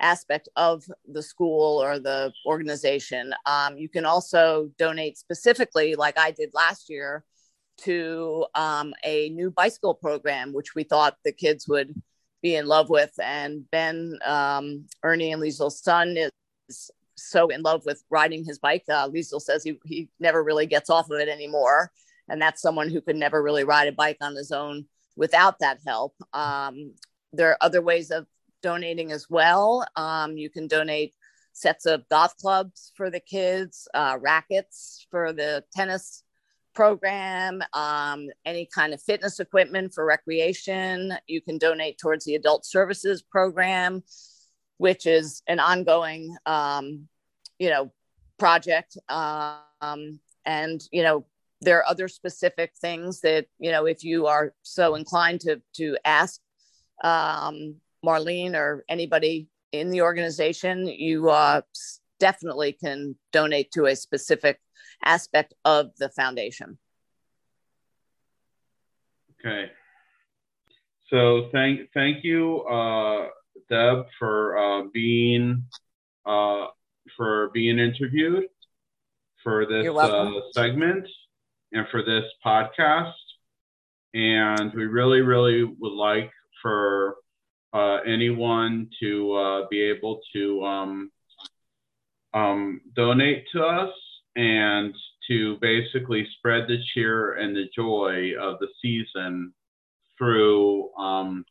aspect 0.00 0.48
of 0.56 0.84
the 1.06 1.22
school 1.22 1.82
or 1.82 1.98
the 1.98 2.32
organization. 2.46 3.34
Um, 3.46 3.76
you 3.76 3.88
can 3.88 4.04
also 4.04 4.70
donate 4.78 5.18
specifically, 5.18 5.96
like 5.96 6.18
I 6.18 6.30
did 6.30 6.50
last 6.54 6.88
year, 6.88 7.24
to 7.78 8.46
um, 8.54 8.94
a 9.04 9.28
new 9.30 9.50
bicycle 9.50 9.94
program, 9.94 10.52
which 10.52 10.74
we 10.74 10.84
thought 10.84 11.16
the 11.24 11.32
kids 11.32 11.68
would 11.68 11.94
be 12.42 12.56
in 12.56 12.66
love 12.66 12.88
with. 12.88 13.12
And 13.22 13.68
Ben, 13.70 14.18
um, 14.24 14.86
Ernie 15.02 15.32
and 15.32 15.42
Liezl's 15.42 15.82
son, 15.82 16.16
is 16.16 16.90
so 17.16 17.48
in 17.48 17.62
love 17.62 17.84
with 17.84 18.02
riding 18.10 18.44
his 18.44 18.58
bike. 18.58 18.84
Uh, 18.88 19.08
Liesl 19.08 19.40
says 19.40 19.64
he, 19.64 19.78
he 19.84 20.08
never 20.20 20.42
really 20.42 20.66
gets 20.66 20.90
off 20.90 21.10
of 21.10 21.18
it 21.18 21.28
anymore. 21.28 21.90
And 22.28 22.40
that's 22.40 22.62
someone 22.62 22.90
who 22.90 23.00
could 23.00 23.16
never 23.16 23.42
really 23.42 23.64
ride 23.64 23.88
a 23.88 23.92
bike 23.92 24.18
on 24.20 24.36
his 24.36 24.52
own 24.52 24.86
without 25.16 25.58
that 25.60 25.78
help. 25.86 26.14
Um, 26.32 26.92
there 27.32 27.50
are 27.50 27.58
other 27.60 27.82
ways 27.82 28.10
of 28.10 28.26
donating 28.62 29.12
as 29.12 29.28
well. 29.28 29.86
Um, 29.96 30.36
you 30.36 30.50
can 30.50 30.66
donate 30.66 31.14
sets 31.52 31.86
of 31.86 32.08
golf 32.08 32.36
clubs 32.36 32.92
for 32.96 33.10
the 33.10 33.20
kids, 33.20 33.88
uh, 33.94 34.16
rackets 34.20 35.06
for 35.10 35.32
the 35.32 35.64
tennis 35.74 36.22
program, 36.78 37.60
um, 37.72 38.28
any 38.44 38.64
kind 38.64 38.94
of 38.94 39.02
fitness 39.02 39.40
equipment 39.40 39.92
for 39.92 40.04
recreation. 40.04 41.12
You 41.26 41.40
can 41.40 41.58
donate 41.58 41.98
towards 41.98 42.24
the 42.24 42.36
adult 42.36 42.64
services 42.64 43.20
program, 43.20 44.04
which 44.76 45.04
is 45.04 45.42
an 45.48 45.58
ongoing, 45.58 46.36
um, 46.46 47.08
you 47.58 47.68
know, 47.68 47.90
project. 48.38 48.96
Um, 49.08 50.20
and, 50.46 50.80
you 50.92 51.02
know, 51.02 51.26
there 51.60 51.78
are 51.78 51.88
other 51.88 52.06
specific 52.06 52.70
things 52.80 53.22
that, 53.22 53.46
you 53.58 53.72
know, 53.72 53.86
if 53.86 54.04
you 54.04 54.28
are 54.28 54.54
so 54.62 54.94
inclined 54.94 55.40
to, 55.40 55.60
to 55.78 55.96
ask 56.04 56.40
um, 57.02 57.74
Marlene 58.06 58.54
or 58.54 58.84
anybody 58.88 59.48
in 59.72 59.90
the 59.90 60.02
organization, 60.02 60.86
you 60.86 61.28
uh, 61.28 61.60
definitely 62.20 62.70
can 62.72 63.16
donate 63.32 63.72
to 63.72 63.86
a 63.86 63.96
specific 63.96 64.60
aspect 65.04 65.54
of 65.64 65.90
the 65.98 66.08
foundation. 66.08 66.78
Okay. 69.40 69.70
So 71.10 71.48
thank 71.52 71.90
thank 71.94 72.24
you, 72.24 72.62
uh, 72.62 73.28
Deb, 73.70 74.06
for 74.18 74.58
uh, 74.58 74.82
being 74.92 75.64
uh, 76.26 76.66
for 77.16 77.50
being 77.54 77.78
interviewed 77.78 78.44
for 79.42 79.64
this 79.64 79.86
uh, 79.96 80.30
segment 80.52 81.06
and 81.72 81.86
for 81.90 82.02
this 82.02 82.24
podcast. 82.44 83.12
And 84.14 84.72
we 84.74 84.86
really, 84.86 85.20
really 85.20 85.64
would 85.64 85.92
like 85.92 86.30
for 86.60 87.16
uh, 87.72 87.98
anyone 88.06 88.88
to 89.00 89.32
uh, 89.34 89.66
be 89.70 89.80
able 89.80 90.20
to 90.34 90.64
um, 90.64 91.10
um, 92.34 92.80
donate 92.94 93.44
to 93.52 93.62
us 93.62 93.92
and 94.38 94.94
to 95.26 95.58
basically 95.60 96.26
spread 96.38 96.68
the 96.68 96.78
cheer 96.94 97.34
and 97.34 97.54
the 97.54 97.68
joy 97.74 98.30
of 98.40 98.58
the 98.60 98.68
season 98.80 99.52
through 100.16 100.94
um, 100.94 101.44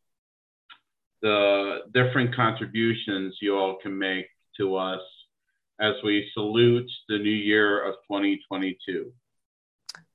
the 1.22 1.80
different 1.94 2.34
contributions 2.34 3.38
you 3.42 3.58
all 3.58 3.78
can 3.84 3.98
make 3.98 4.28
to 4.56 4.78
us 4.78 5.02
as 5.82 5.96
we 6.04 6.30
salute 6.34 6.90
the 7.10 7.18
new 7.18 7.30
year 7.30 7.84
of 7.84 7.96
2022. 8.10 9.12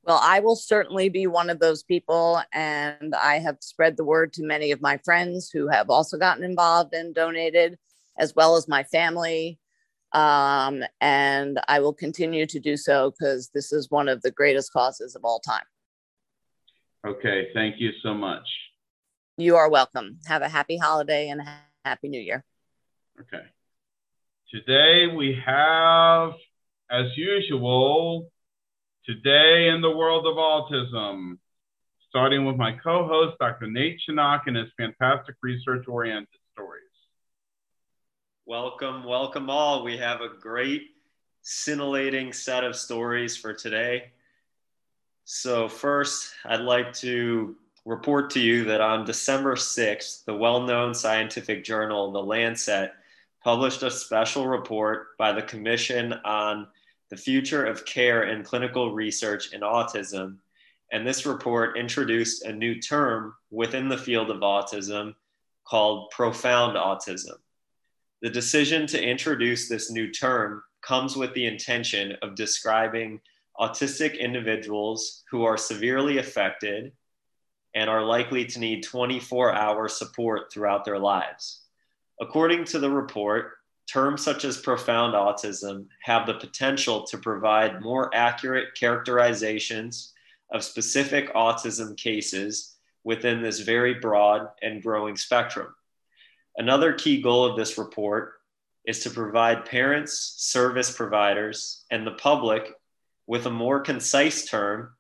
Well, 0.04 0.18
I 0.20 0.40
will 0.40 0.56
certainly 0.56 1.11
be 1.11 1.26
one 1.26 1.50
of 1.50 1.61
those 1.61 1.82
people, 1.82 2.42
and 2.52 3.14
I 3.14 3.38
have 3.38 3.58
spread 3.61 3.96
the 3.96 4.04
word 4.04 4.32
to 4.32 4.42
many 4.42 4.72
of 4.72 4.80
my 4.80 4.96
friends 5.04 5.50
who 5.50 5.68
have 5.68 5.90
also 5.90 6.16
gotten 6.16 6.42
involved 6.42 6.94
and 6.94 7.14
donated, 7.14 7.78
as 8.18 8.35
well 8.35 8.56
as 8.56 8.66
my 8.66 8.82
family 8.82 9.61
Um, 10.12 10.83
and 11.01 11.61
I 11.68 11.81
will 11.81 11.94
continue 11.94 12.46
to 12.46 12.61
do 12.61 12.77
so 12.77 13.11
because 13.12 13.51
this 13.55 13.72
is 13.72 13.90
one 13.90 14.09
of 14.09 14.22
the 14.22 14.31
greatest 14.31 14.72
causes 14.72 15.14
of 15.16 15.25
all 15.25 15.40
time. 15.40 15.64
Okay, 17.07 17.48
thank 17.55 17.81
you 17.81 17.90
so 18.03 18.14
much. 18.14 18.46
You 19.37 19.57
are 19.57 19.70
welcome. 19.70 20.18
Have 20.27 20.42
a 20.42 20.48
happy 20.48 20.77
holiday 20.77 21.29
and 21.31 21.40
a 21.40 21.59
happy 21.85 22.09
new 22.09 22.20
year. 22.20 22.44
Okay. 23.20 23.44
Today 24.51 25.07
we 25.07 25.40
have, 25.44 26.33
as 26.90 27.07
usual, 27.16 28.31
Today 29.05 29.66
in 29.66 29.81
the 29.81 29.90
World 29.90 30.29
of 30.29 30.37
Autism, 30.37 31.37
starting 32.09 32.44
with 32.44 32.55
my 32.55 32.70
co 32.85 33.05
host, 33.05 33.37
Dr. 33.40 33.66
Nate 33.66 34.01
Chinock, 34.07 34.42
and 34.46 34.57
his 34.57 34.68
fantastic 34.77 35.35
research 35.42 35.88
oriented 35.88 36.29
stories. 36.53 36.82
Welcome, 38.44 39.05
welcome 39.05 39.48
all. 39.48 39.85
We 39.85 39.96
have 39.98 40.20
a 40.20 40.28
great, 40.28 40.90
scintillating 41.42 42.33
set 42.33 42.64
of 42.64 42.74
stories 42.74 43.37
for 43.37 43.55
today. 43.55 44.11
So, 45.24 45.68
first, 45.68 46.33
I'd 46.44 46.62
like 46.62 46.92
to 46.94 47.55
report 47.85 48.31
to 48.31 48.40
you 48.40 48.64
that 48.64 48.81
on 48.81 49.05
December 49.05 49.55
6th, 49.55 50.24
the 50.24 50.35
well 50.35 50.61
known 50.61 50.92
scientific 50.92 51.62
journal, 51.62 52.11
The 52.11 52.18
Lancet, 52.18 52.90
published 53.44 53.85
a 53.85 53.90
special 53.92 54.48
report 54.48 55.16
by 55.18 55.31
the 55.31 55.42
Commission 55.42 56.12
on 56.24 56.66
the 57.11 57.16
Future 57.16 57.64
of 57.64 57.85
Care 57.85 58.24
and 58.24 58.44
Clinical 58.44 58.92
Research 58.92 59.52
in 59.52 59.61
Autism. 59.61 60.38
And 60.90 61.07
this 61.07 61.26
report 61.26 61.78
introduced 61.78 62.44
a 62.44 62.52
new 62.52 62.81
term 62.81 63.35
within 63.52 63.88
the 63.88 63.96
field 63.96 64.33
of 64.33 64.40
autism 64.40 65.14
called 65.64 66.11
profound 66.11 66.76
autism. 66.76 67.37
The 68.22 68.30
decision 68.30 68.87
to 68.87 69.02
introduce 69.02 69.68
this 69.68 69.90
new 69.90 70.12
term 70.12 70.62
comes 70.80 71.16
with 71.16 71.35
the 71.35 71.46
intention 71.46 72.16
of 72.22 72.37
describing 72.37 73.20
autistic 73.58 74.16
individuals 74.16 75.24
who 75.28 75.42
are 75.42 75.56
severely 75.56 76.18
affected 76.18 76.92
and 77.74 77.90
are 77.90 78.04
likely 78.04 78.44
to 78.44 78.61
need 78.61 78.85
24 78.85 79.52
hour 79.52 79.88
support 79.88 80.52
throughout 80.52 80.85
their 80.85 81.00
lives. 81.00 81.62
According 82.20 82.64
to 82.66 82.78
the 82.78 82.90
report, 82.90 83.54
terms 83.88 84.22
such 84.22 84.44
as 84.44 84.56
profound 84.56 85.14
autism 85.14 85.87
have 86.02 86.24
the 86.24 86.35
potential 86.35 87.04
to 87.06 87.18
provide 87.18 87.82
more 87.82 88.08
accurate 88.14 88.68
characterizations 88.78 90.12
of 90.52 90.62
specific 90.62 91.35
autism 91.35 91.96
cases 91.96 92.76
within 93.02 93.42
this 93.42 93.58
very 93.58 93.94
broad 93.94 94.46
and 94.62 94.80
growing 94.80 95.16
spectrum. 95.16 95.74
Another 96.56 96.92
key 96.92 97.22
goal 97.22 97.44
of 97.44 97.56
this 97.56 97.78
report 97.78 98.34
is 98.84 99.00
to 99.00 99.10
provide 99.10 99.64
parents, 99.64 100.34
service 100.36 100.94
providers, 100.94 101.84
and 101.90 102.06
the 102.06 102.12
public 102.12 102.74
with 103.26 103.46
a 103.46 103.50
more 103.50 103.80
concise 103.80 104.44
term 104.44 104.90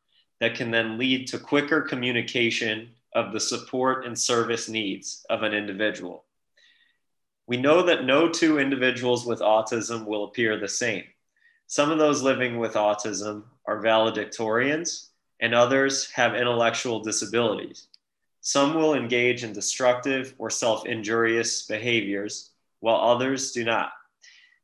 that 0.40 0.54
can 0.54 0.70
then 0.70 0.98
lead 0.98 1.26
to 1.28 1.38
quicker 1.38 1.82
communication 1.82 2.90
of 3.14 3.32
the 3.32 3.40
support 3.40 4.06
and 4.06 4.18
service 4.18 4.68
needs 4.68 5.26
of 5.28 5.42
an 5.42 5.52
individual. 5.52 6.24
We 7.46 7.56
know 7.56 7.82
that 7.82 8.04
no 8.04 8.28
two 8.28 8.58
individuals 8.58 9.26
with 9.26 9.40
autism 9.40 10.06
will 10.06 10.24
appear 10.24 10.58
the 10.58 10.68
same. 10.68 11.04
Some 11.66 11.90
of 11.90 11.98
those 11.98 12.22
living 12.22 12.58
with 12.58 12.74
autism 12.74 13.44
are 13.66 13.82
valedictorians, 13.82 15.08
and 15.40 15.54
others 15.54 16.10
have 16.12 16.34
intellectual 16.34 17.00
disabilities. 17.00 17.88
Some 18.44 18.74
will 18.74 18.94
engage 18.94 19.44
in 19.44 19.52
destructive 19.52 20.34
or 20.36 20.50
self 20.50 20.84
injurious 20.84 21.62
behaviors, 21.62 22.50
while 22.80 22.96
others 22.96 23.52
do 23.52 23.64
not. 23.64 23.92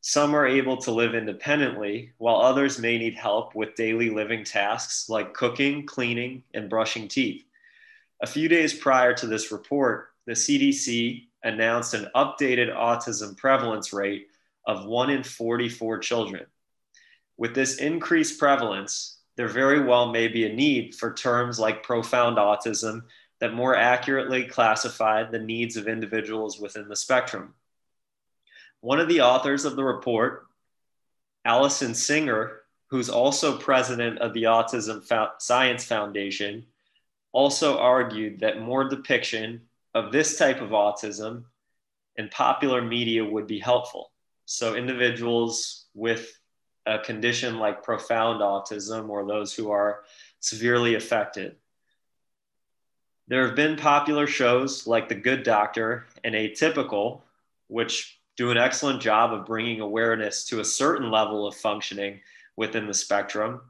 Some 0.01 0.35
are 0.35 0.47
able 0.47 0.77
to 0.79 0.91
live 0.91 1.15
independently, 1.15 2.13
while 2.19 2.41
others 2.41 2.81
may 2.81 2.99
need 2.99 3.15
help 3.15 3.55
with 3.55 3.77
daily 3.77 4.11
living 4.11 4.43
tasks 4.43 5.09
like 5.09 5.33
cooking, 5.33 5.87
cleaning, 5.87 6.43
and 6.55 6.69
brushing 6.69 7.07
teeth. 7.07 7.45
A 8.21 8.27
few 8.27 8.49
days 8.49 8.75
prior 8.75 9.15
to 9.15 9.29
this 9.29 9.53
report, 9.53 10.09
the 10.27 10.33
CDC 10.33 11.29
announced 11.45 11.95
an 11.95 12.09
updated 12.17 12.75
autism 12.75 13.37
prevalence 13.37 13.93
rate 13.93 14.27
of 14.67 14.87
1 14.87 15.11
in 15.11 15.23
44 15.23 15.99
children. 15.99 16.47
With 17.37 17.55
this 17.55 17.79
increased 17.79 18.41
prevalence, 18.41 19.19
there 19.37 19.47
very 19.47 19.85
well 19.85 20.11
may 20.11 20.27
be 20.27 20.47
a 20.47 20.53
need 20.53 20.97
for 20.97 21.15
terms 21.15 21.61
like 21.61 21.85
profound 21.85 22.39
autism 22.39 23.03
that 23.41 23.55
more 23.55 23.77
accurately 23.77 24.45
classify 24.45 25.23
the 25.23 25.39
needs 25.39 25.77
of 25.77 25.89
individuals 25.89 26.59
within 26.59 26.89
the 26.89 26.97
spectrum. 26.97 27.55
One 28.81 29.01
of 29.01 29.09
the 29.09 29.21
authors 29.21 29.65
of 29.65 29.77
the 29.77 29.85
report, 29.85 30.47
Allison 31.45 31.95
Singer, 31.95 32.61
who's 32.89 33.11
also 33.11 33.59
president 33.59 34.19
of 34.19 34.33
the 34.35 34.45
Autism 34.45 35.05
Science 35.41 35.85
Foundation, 35.85 36.67
also 37.33 37.79
argued 37.79 38.41
that 38.41 38.61
more 38.61 38.89
depiction 38.89 39.63
of 39.95 40.13
this 40.13 40.39
type 40.39 40.61
of 40.61 40.71
autism 40.71 41.45
in 42.17 42.29
popular 42.29 42.83
media 42.83 43.25
would 43.25 43.47
be 43.47 43.59
helpful. 43.59 44.13
So, 44.47 44.75
individuals 44.75 45.87
with 45.95 46.41
a 46.87 46.99
condition 46.99 47.59
like 47.59 47.83
profound 47.83 48.41
autism 48.41 49.11
or 49.11 49.27
those 49.27 49.55
who 49.55 49.71
are 49.71 50.05
severely 50.41 50.95
affected 50.95 51.57
there 53.29 53.47
have 53.47 53.55
been 53.55 53.77
popular 53.77 54.27
shows 54.27 54.87
like 54.87 55.09
The 55.09 55.15
Good 55.15 55.43
Doctor 55.43 56.07
and 56.25 56.35
Atypical, 56.35 57.21
which 57.69 58.19
do 58.37 58.51
an 58.51 58.57
excellent 58.57 59.03
job 59.03 59.33
of 59.33 59.47
bringing 59.47 59.81
awareness 59.81 60.45
to 60.47 60.61
a 60.61 60.65
certain 60.65 61.11
level 61.11 61.47
of 61.47 61.55
functioning 61.55 62.21
within 62.57 62.87
the 62.87 62.95
spectrum. 62.95 63.61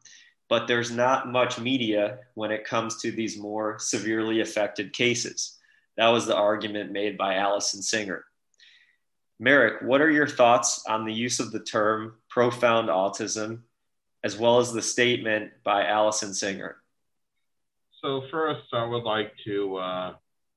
But 0.49 0.67
there's 0.67 0.91
not 0.91 1.31
much 1.31 1.59
media 1.59 2.21
when 2.35 2.53
it 2.53 2.65
comes 2.65 2.97
to 2.99 3.11
these 3.11 3.37
more 3.37 3.79
severely 3.79 4.41
affected 4.41 4.93
cases. 4.93 5.59
That 5.97 6.09
was 6.09 6.27
the 6.27 6.37
argument 6.37 6.93
made 6.93 7.19
by 7.19 7.35
Allison 7.35 7.83
Singer. 7.83 8.25
Merrick, 9.41 9.83
what 9.83 10.01
are 10.01 10.11
your 10.11 10.27
thoughts 10.27 10.85
on 10.89 11.05
the 11.05 11.13
use 11.13 11.41
of 11.41 11.51
the 11.51 11.61
term 11.61 12.15
profound 12.29 12.89
autism, 12.89 13.61
as 14.23 14.39
well 14.39 14.59
as 14.59 14.73
the 14.73 14.83
statement 14.83 15.51
by 15.65 15.85
Allison 15.87 16.33
Singer? 16.33 16.77
So 18.03 18.23
first, 18.31 18.63
I 18.73 18.85
would 18.85 19.03
like 19.03 19.33
to 19.45 19.77
uh, 19.77 20.13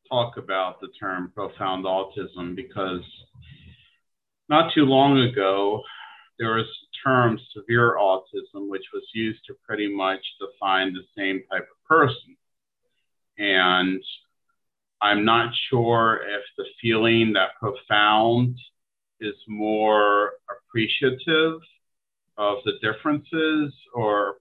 talk 0.09 0.37
about 0.37 0.79
the 0.79 0.89
term 0.99 1.31
profound 1.33 1.85
autism 1.85 2.55
because 2.55 3.01
not 4.47 4.73
too 4.75 4.85
long 4.85 5.17
ago, 5.19 5.81
there 6.37 6.55
was 6.55 6.65
a 6.65 7.07
term 7.07 7.39
severe 7.55 7.95
autism, 7.95 8.69
which 8.69 8.85
was 8.93 9.03
used 9.15 9.39
to 9.47 9.55
pretty 9.65 9.91
much 9.91 10.19
define 10.39 10.93
the 10.93 11.01
same 11.17 11.41
type 11.51 11.63
of 11.63 11.87
person. 11.87 12.37
And 13.39 14.03
I'm 15.01 15.25
not 15.25 15.51
sure 15.69 16.19
if 16.23 16.43
the 16.57 16.65
feeling 16.79 17.33
that 17.33 17.59
profound 17.59 18.55
is 19.19 19.35
more 19.47 20.33
appreciative 20.49 21.59
of 22.37 22.57
the 22.65 22.73
differences 22.83 23.73
or 23.95 24.35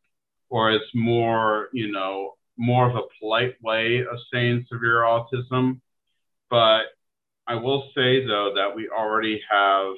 or 0.50 0.72
is 0.72 0.80
more, 0.94 1.68
you 1.72 1.92
know, 1.92 2.34
more 2.60 2.88
of 2.88 2.94
a 2.94 3.08
polite 3.18 3.54
way 3.62 4.00
of 4.00 4.18
saying 4.32 4.66
severe 4.70 4.98
autism. 4.98 5.80
But 6.50 6.82
I 7.46 7.54
will 7.54 7.88
say, 7.94 8.24
though, 8.26 8.52
that 8.54 8.76
we 8.76 8.88
already 8.88 9.40
have 9.50 9.94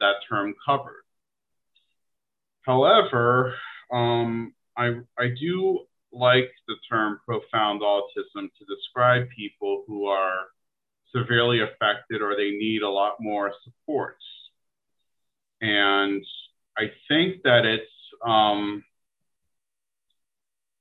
that 0.00 0.14
term 0.28 0.54
covered. 0.64 1.04
However, 2.62 3.54
um, 3.92 4.54
I, 4.76 5.00
I 5.18 5.28
do 5.38 5.80
like 6.10 6.50
the 6.66 6.76
term 6.90 7.20
profound 7.26 7.82
autism 7.82 8.48
to 8.58 8.64
describe 8.74 9.28
people 9.36 9.84
who 9.86 10.06
are 10.06 10.46
severely 11.14 11.60
affected 11.60 12.22
or 12.22 12.34
they 12.34 12.50
need 12.50 12.82
a 12.82 12.88
lot 12.88 13.16
more 13.20 13.52
supports. 13.62 14.24
And 15.60 16.24
I 16.78 16.90
think 17.08 17.42
that 17.44 17.66
it's 17.66 17.84
um, 18.26 18.82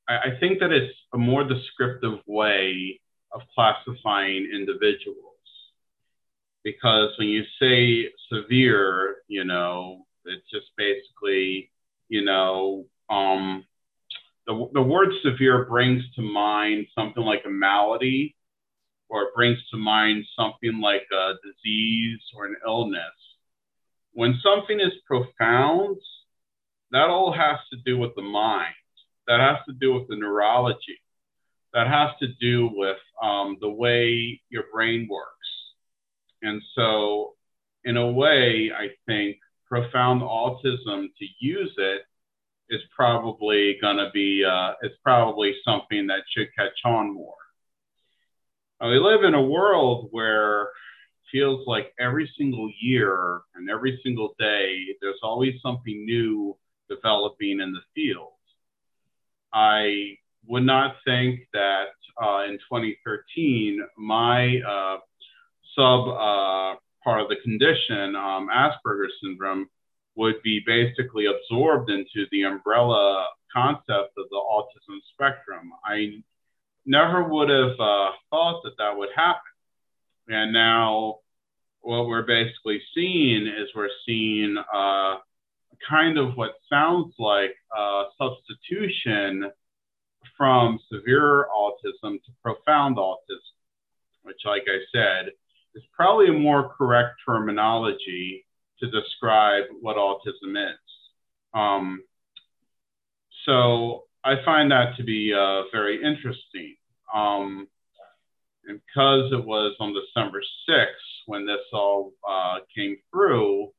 I, 0.07 0.13
I 0.13 0.39
think 0.39 0.59
that 0.59 0.71
it's 0.71 0.93
a 1.13 1.17
more 1.17 1.43
descriptive 1.43 2.19
way 2.27 2.99
of 3.31 3.41
classifying 3.53 4.49
individuals. 4.53 5.21
Because 6.63 7.11
when 7.19 7.27
you 7.27 7.43
say 7.59 8.09
severe, 8.31 9.17
you 9.27 9.43
know, 9.43 10.05
it's 10.25 10.49
just 10.51 10.67
basically, 10.77 11.71
you 12.09 12.25
know, 12.25 12.85
um, 13.09 13.65
the, 14.47 14.69
the 14.73 14.81
word 14.81 15.09
severe 15.23 15.65
brings 15.65 16.03
to 16.15 16.21
mind 16.21 16.87
something 16.97 17.23
like 17.23 17.43
a 17.45 17.49
malady, 17.49 18.35
or 19.09 19.23
it 19.23 19.35
brings 19.35 19.59
to 19.69 19.77
mind 19.77 20.25
something 20.35 20.79
like 20.81 21.05
a 21.11 21.33
disease 21.43 22.19
or 22.35 22.45
an 22.45 22.55
illness. 22.65 23.01
When 24.13 24.39
something 24.41 24.79
is 24.79 24.93
profound, 25.05 25.97
that 26.91 27.09
all 27.09 27.31
has 27.31 27.57
to 27.71 27.77
do 27.85 27.97
with 27.97 28.15
the 28.15 28.21
mind 28.21 28.73
that 29.27 29.39
has 29.39 29.57
to 29.67 29.73
do 29.73 29.93
with 29.93 30.07
the 30.07 30.15
neurology. 30.15 30.99
That 31.73 31.87
has 31.87 32.11
to 32.21 32.27
do 32.39 32.69
with 32.73 32.97
um, 33.21 33.57
the 33.59 33.69
way 33.69 34.41
your 34.49 34.63
brain 34.73 35.07
works. 35.09 35.29
And 36.41 36.61
so, 36.75 37.33
in 37.83 37.97
a 37.97 38.11
way, 38.11 38.71
I 38.75 38.89
think 39.05 39.37
profound 39.67 40.21
autism 40.21 41.07
to 41.17 41.25
use 41.39 41.73
it 41.77 42.01
is 42.69 42.81
probably 42.95 43.77
going 43.81 43.97
to 43.97 44.09
be 44.13 44.43
uh, 44.43 44.73
it's 44.81 44.95
probably 45.03 45.55
something 45.65 46.07
that 46.07 46.21
should 46.35 46.47
catch 46.57 46.77
on 46.83 47.13
more. 47.13 47.33
Now, 48.79 48.89
we 48.89 48.99
live 48.99 49.23
in 49.23 49.33
a 49.33 49.41
world 49.41 50.09
where 50.11 50.63
it 50.63 50.69
feels 51.31 51.65
like 51.67 51.93
every 51.99 52.31
single 52.37 52.71
year 52.81 53.41
and 53.55 53.69
every 53.69 53.99
single 54.03 54.35
day 54.39 54.85
there's 55.01 55.19
always 55.23 55.55
something 55.61 56.05
new 56.05 56.55
developing 56.89 57.59
in 57.61 57.73
the 57.73 57.81
field. 57.93 58.34
I 59.55 60.17
would 60.47 60.63
not 60.63 60.97
think 61.05 61.39
that 61.53 61.87
uh, 62.21 62.43
in 62.43 62.59
2013 62.69 63.81
my 63.97 64.59
uh, 64.59 64.97
sub 65.75 66.07
uh, 66.09 66.75
part 67.03 67.21
of 67.21 67.29
the 67.29 67.37
condition, 67.41 68.15
um, 68.15 68.49
Asperger's 68.53 69.13
syndrome, 69.23 69.69
would 70.15 70.41
be 70.43 70.61
basically 70.65 71.25
absorbed 71.25 71.89
into 71.89 72.25
the 72.31 72.43
umbrella 72.43 73.27
concept 73.53 74.13
of 74.17 74.25
the 74.29 74.35
autism 74.35 74.97
spectrum. 75.13 75.71
I 75.85 76.21
never 76.85 77.23
would 77.23 77.49
have 77.49 77.79
uh, 77.79 78.11
thought 78.29 78.61
that 78.63 78.77
that 78.77 78.97
would 78.97 79.09
happen. 79.15 79.41
And 80.27 80.53
now, 80.53 81.19
what 81.81 82.07
we're 82.07 82.23
basically 82.25 82.81
seeing 82.93 83.45
is 83.47 83.69
we're 83.75 83.89
seeing 84.05 84.57
uh, 84.73 85.15
kind 85.87 86.17
of 86.17 86.35
what 86.35 86.53
sounds 86.69 87.13
like 87.19 87.55
a 87.75 88.03
substitution 88.17 89.51
from 90.37 90.79
severe 90.91 91.47
autism 91.55 92.13
to 92.23 92.31
profound 92.43 92.97
autism, 92.97 93.55
which, 94.23 94.41
like 94.45 94.63
I 94.67 94.79
said, 94.93 95.31
is 95.75 95.83
probably 95.95 96.27
a 96.27 96.33
more 96.33 96.73
correct 96.77 97.15
terminology 97.25 98.45
to 98.79 98.89
describe 98.89 99.65
what 99.81 99.97
autism 99.97 100.71
is. 100.71 100.79
Um, 101.53 102.03
so 103.45 104.03
I 104.23 104.35
find 104.43 104.71
that 104.71 104.97
to 104.97 105.03
be 105.03 105.33
uh, 105.33 105.63
very 105.71 105.97
interesting. 106.03 106.75
Um, 107.13 107.67
because 108.65 109.31
it 109.31 109.45
was 109.45 109.75
on 109.79 109.93
December 109.93 110.41
6th 110.69 111.25
when 111.27 111.45
this 111.45 111.61
all 111.71 112.13
uh, 112.27 112.57
came 112.75 112.97
through, 113.11 113.71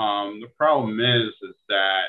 um, 0.00 0.40
the 0.40 0.48
problem 0.56 0.98
is 1.00 1.28
is 1.42 1.56
that 1.68 2.04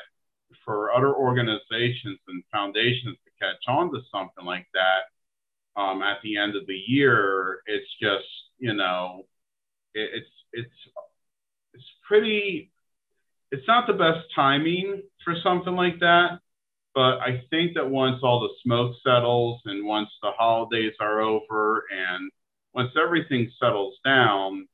for 0.64 0.92
other 0.92 1.14
organizations 1.14 2.18
and 2.28 2.42
foundations 2.50 3.16
to 3.24 3.30
catch 3.40 3.62
on 3.68 3.92
to 3.92 4.00
something 4.10 4.44
like 4.44 4.66
that 4.72 5.80
um, 5.80 6.02
at 6.02 6.18
the 6.22 6.36
end 6.36 6.56
of 6.56 6.66
the 6.66 6.80
year, 6.86 7.60
it's 7.66 7.88
just 8.00 8.28
you 8.58 8.74
know, 8.74 9.26
it, 9.94 10.10
it's 10.14 10.30
it's 10.52 10.74
it's 11.74 11.84
pretty. 12.06 12.70
It's 13.50 13.68
not 13.68 13.86
the 13.86 13.92
best 13.92 14.26
timing 14.34 15.02
for 15.22 15.34
something 15.42 15.74
like 15.74 16.00
that, 16.00 16.38
but 16.94 17.18
I 17.18 17.44
think 17.50 17.74
that 17.74 17.90
once 17.90 18.20
all 18.22 18.40
the 18.40 18.54
smoke 18.62 18.94
settles 19.04 19.60
and 19.66 19.84
once 19.84 20.08
the 20.22 20.30
holidays 20.30 20.94
are 21.00 21.20
over 21.20 21.84
and 21.90 22.30
once 22.72 22.92
everything 22.96 23.50
settles 23.60 23.98
down, 24.06 24.66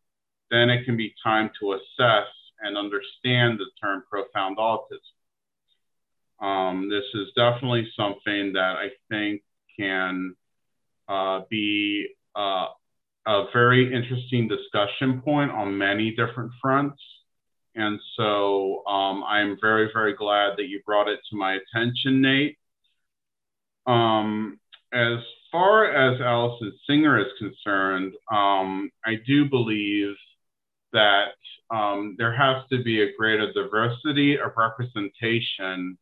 then 0.52 0.70
it 0.70 0.84
can 0.84 0.96
be 0.96 1.12
time 1.24 1.50
to 1.58 1.72
assess 1.72 2.26
and 2.60 2.76
understand 2.76 3.58
the 3.58 3.66
term 3.80 4.02
profound 4.10 4.58
autism. 4.58 5.00
Um, 6.40 6.88
this 6.88 7.04
is 7.14 7.28
definitely 7.34 7.88
something 7.96 8.52
that 8.52 8.76
I 8.76 8.90
think 9.08 9.42
can 9.78 10.34
uh, 11.08 11.40
be 11.50 12.08
uh, 12.36 12.66
a 13.26 13.44
very 13.52 13.92
interesting 13.94 14.48
discussion 14.48 15.20
point 15.22 15.50
on 15.50 15.76
many 15.76 16.10
different 16.10 16.52
fronts. 16.62 17.02
And 17.74 18.00
so 18.16 18.84
um, 18.86 19.22
I'm 19.24 19.56
very, 19.60 19.90
very 19.92 20.14
glad 20.14 20.56
that 20.56 20.68
you 20.68 20.80
brought 20.84 21.08
it 21.08 21.20
to 21.30 21.36
my 21.36 21.54
attention, 21.54 22.20
Nate. 22.20 22.58
Um, 23.86 24.58
as 24.92 25.18
far 25.52 25.86
as 25.86 26.20
Allison 26.20 26.72
Singer 26.86 27.20
is 27.20 27.32
concerned, 27.38 28.14
um, 28.32 28.90
I 29.04 29.16
do 29.26 29.48
believe 29.48 30.14
that 30.92 31.34
um, 31.70 32.16
there 32.18 32.34
has 32.34 32.62
to 32.70 32.82
be 32.82 33.02
a 33.02 33.12
greater 33.16 33.52
diversity 33.52 34.38
of 34.38 34.52
representation 34.56 35.98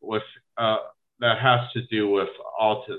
with 0.00 0.22
uh, 0.58 0.78
that 1.20 1.38
has 1.38 1.60
to 1.72 1.82
do 1.86 2.08
with 2.08 2.28
autism. 2.60 2.98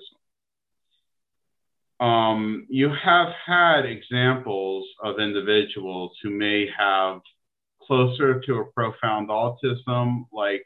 Um, 1.99 2.65
you 2.69 2.89
have 2.89 3.29
had 3.45 3.85
examples 3.85 4.87
of 5.03 5.19
individuals 5.19 6.11
who 6.23 6.31
may 6.31 6.67
have 6.77 7.21
closer 7.85 8.39
to 8.39 8.55
a 8.59 8.65
profound 8.65 9.29
autism, 9.29 10.25
like 10.31 10.65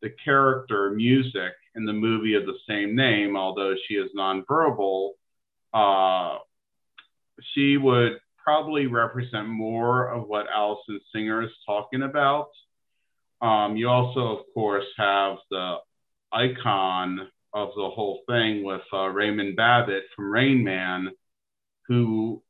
the 0.00 0.10
character 0.24 0.90
music 0.90 1.52
in 1.74 1.84
the 1.84 1.92
movie 1.92 2.34
of 2.34 2.46
the 2.46 2.58
same 2.66 2.96
name, 2.96 3.36
although 3.36 3.74
she 3.86 3.94
is 3.94 4.10
nonverbal, 4.16 5.10
uh, 5.74 6.38
she 7.52 7.76
would 7.76 8.18
probably 8.46 8.86
represent 8.86 9.48
more 9.48 10.08
of 10.08 10.28
what 10.28 10.46
Allison 10.54 11.00
Singer 11.12 11.42
is 11.42 11.50
talking 11.66 12.02
about. 12.02 12.50
Um, 13.42 13.76
you 13.76 13.88
also, 13.88 14.38
of 14.38 14.44
course, 14.54 14.84
have 14.96 15.38
the 15.50 15.78
icon 16.32 17.28
of 17.52 17.70
the 17.74 17.90
whole 17.90 18.20
thing 18.28 18.62
with 18.62 18.82
uh, 18.92 19.08
Raymond 19.08 19.56
Babbitt 19.56 20.04
from 20.14 20.30
Rain 20.30 20.62
Man, 20.62 21.10
who 21.88 22.40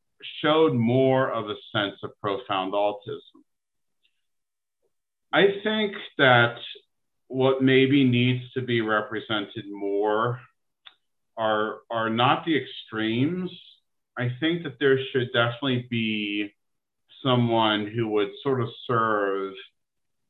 showed 0.42 0.74
more 0.74 1.32
of 1.32 1.48
a 1.48 1.54
sense 1.72 1.96
of 2.02 2.10
profound 2.20 2.74
autism. 2.74 3.40
I 5.32 5.46
think 5.64 5.94
that 6.18 6.56
what 7.28 7.62
maybe 7.62 8.04
needs 8.04 8.44
to 8.52 8.60
be 8.60 8.82
represented 8.82 9.64
more 9.70 10.40
are, 11.38 11.78
are 11.90 12.10
not 12.10 12.44
the 12.44 12.56
extremes. 12.56 13.50
I 14.18 14.30
think 14.40 14.62
that 14.62 14.78
there 14.80 14.98
should 15.12 15.32
definitely 15.32 15.86
be 15.90 16.54
someone 17.22 17.86
who 17.86 18.08
would 18.08 18.28
sort 18.42 18.60
of 18.62 18.68
serve 18.86 19.52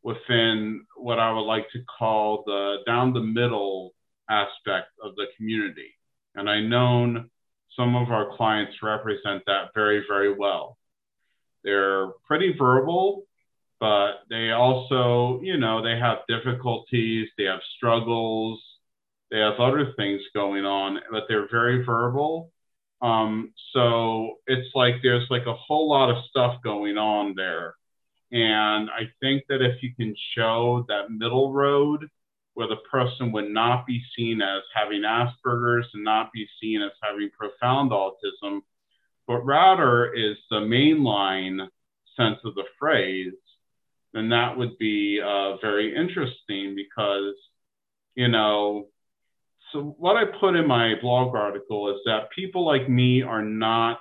within 0.03 0.85
what 0.97 1.19
I 1.19 1.33
would 1.33 1.41
like 1.41 1.71
to 1.73 1.81
call 1.99 2.43
the 2.47 2.79
down 2.87 3.13
the 3.13 3.21
middle 3.21 3.93
aspect 4.29 4.89
of 5.03 5.15
the 5.17 5.27
community. 5.37 5.95
And 6.35 6.49
I 6.51 6.61
know 6.61 7.25
some 7.77 7.97
of 7.97 8.11
our 8.11 8.37
clients 8.37 8.75
represent 8.83 9.43
that 9.47 9.71
very, 9.75 10.05
very 10.09 10.33
well. 10.33 10.79
They're 11.65 12.09
pretty 12.27 12.55
verbal, 12.59 13.25
but 13.81 14.23
they 14.31 14.51
also, 14.51 15.41
you 15.43 15.59
know, 15.59 15.83
they 15.83 15.99
have 15.99 16.19
difficulties, 16.29 17.29
they 17.37 17.45
have 17.45 17.61
struggles, 17.77 18.63
they 19.31 19.39
have 19.39 19.59
other 19.59 19.93
things 19.97 20.23
going 20.35 20.65
on, 20.65 21.01
but 21.11 21.25
they're 21.29 21.49
very 21.51 21.85
verbal. 21.85 22.53
Um, 23.03 23.53
so 23.73 24.37
it's 24.47 24.75
like 24.75 24.97
there's 25.03 25.29
like 25.31 25.47
a 25.47 25.55
whole 25.55 25.89
lot 25.89 26.11
of 26.11 26.25
stuff 26.31 26.63
going 26.63 26.97
on 26.97 27.35
there. 27.35 27.75
And 28.33 28.91
I 28.91 29.11
think 29.21 29.45
that 29.49 29.63
if 29.63 29.83
you 29.83 29.95
can 29.95 30.15
show 30.35 30.85
that 30.89 31.11
middle 31.11 31.53
road 31.53 32.09
where 32.55 32.69
the 32.69 32.77
person 32.91 33.33
would 33.33 33.51
not 33.51 33.87
be 33.87 34.03
seen 34.17 34.41
as 34.41 34.63
having 34.75 35.03
Asperger's 35.03 35.89
and 35.93 36.03
not 36.03 36.33
be 36.33 36.49
seen 36.61 36.83
as 36.83 36.93
having 37.03 37.31
profound 37.31 37.91
autism, 37.91 38.61
but 39.27 39.45
rather 39.45 40.13
is 40.13 40.39
the 40.51 40.57
mainline 40.57 41.69
sense 42.17 42.39
of 42.45 42.55
the 42.55 42.65
phrase, 42.79 43.35
then 44.15 44.31
that 44.31 44.57
would 44.57 44.79
be 44.79 45.21
uh, 45.23 45.57
very 45.59 45.95
interesting 45.95 46.75
because, 46.75 47.35
you 48.15 48.29
know, 48.29 48.87
so 49.73 49.97
what 49.99 50.17
I 50.17 50.25
put 50.25 50.55
in 50.55 50.67
my 50.67 50.95
blog 51.01 51.35
article 51.35 51.91
is 51.95 52.01
that 52.07 52.31
people 52.35 52.65
like 52.65 52.89
me 52.89 53.23
are 53.23 53.43
not, 53.43 54.01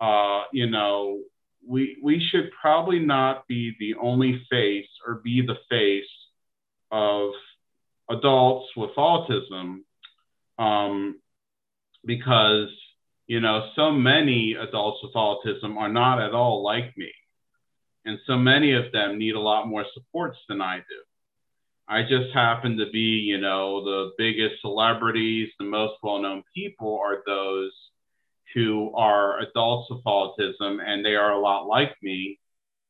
uh, 0.00 0.44
you 0.52 0.68
know, 0.70 1.20
we 1.66 1.96
we 2.02 2.20
should 2.30 2.50
probably 2.60 2.98
not 2.98 3.46
be 3.46 3.74
the 3.78 3.94
only 4.00 4.44
face 4.50 4.88
or 5.06 5.20
be 5.24 5.42
the 5.46 5.56
face 5.68 6.04
of 6.90 7.30
adults 8.10 8.68
with 8.76 8.90
autism 8.96 9.80
um, 10.58 11.20
because 12.04 12.68
you 13.26 13.40
know 13.40 13.68
so 13.76 13.92
many 13.92 14.54
adults 14.54 15.00
with 15.02 15.14
autism 15.14 15.76
are 15.76 15.92
not 15.92 16.20
at 16.20 16.34
all 16.34 16.62
like 16.62 16.96
me. 16.96 17.10
And 18.04 18.18
so 18.26 18.36
many 18.36 18.72
of 18.72 18.90
them 18.92 19.18
need 19.18 19.36
a 19.36 19.40
lot 19.40 19.68
more 19.68 19.86
supports 19.94 20.38
than 20.48 20.60
i 20.60 20.78
do 20.78 21.11
i 21.88 22.02
just 22.02 22.32
happen 22.34 22.76
to 22.76 22.86
be 22.90 22.98
you 22.98 23.40
know 23.40 23.84
the 23.84 24.12
biggest 24.18 24.60
celebrities 24.60 25.48
the 25.58 25.64
most 25.64 25.94
well-known 26.02 26.42
people 26.54 27.00
are 27.02 27.22
those 27.26 27.72
who 28.54 28.92
are 28.94 29.40
adults 29.40 29.90
with 29.90 30.04
autism 30.04 30.78
and 30.84 31.04
they 31.04 31.14
are 31.14 31.32
a 31.32 31.40
lot 31.40 31.66
like 31.66 31.94
me 32.02 32.38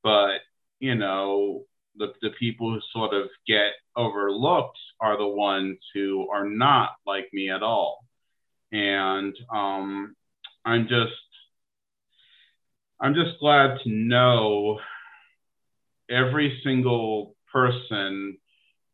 but 0.02 0.38
you 0.80 0.94
know 0.94 1.64
the, 1.96 2.12
the 2.22 2.30
people 2.38 2.72
who 2.72 2.80
sort 2.92 3.14
of 3.14 3.28
get 3.46 3.72
overlooked 3.96 4.78
are 5.00 5.18
the 5.18 5.26
ones 5.26 5.78
who 5.94 6.28
are 6.30 6.48
not 6.48 6.90
like 7.06 7.28
me 7.32 7.50
at 7.50 7.62
all. 7.62 8.04
And 8.70 9.36
um, 9.52 10.16
I'm 10.64 10.84
just, 10.88 11.12
I'm 13.00 13.14
just 13.14 13.38
glad 13.40 13.78
to 13.82 13.90
know 13.90 14.78
every 16.08 16.60
single 16.64 17.34
person 17.52 18.38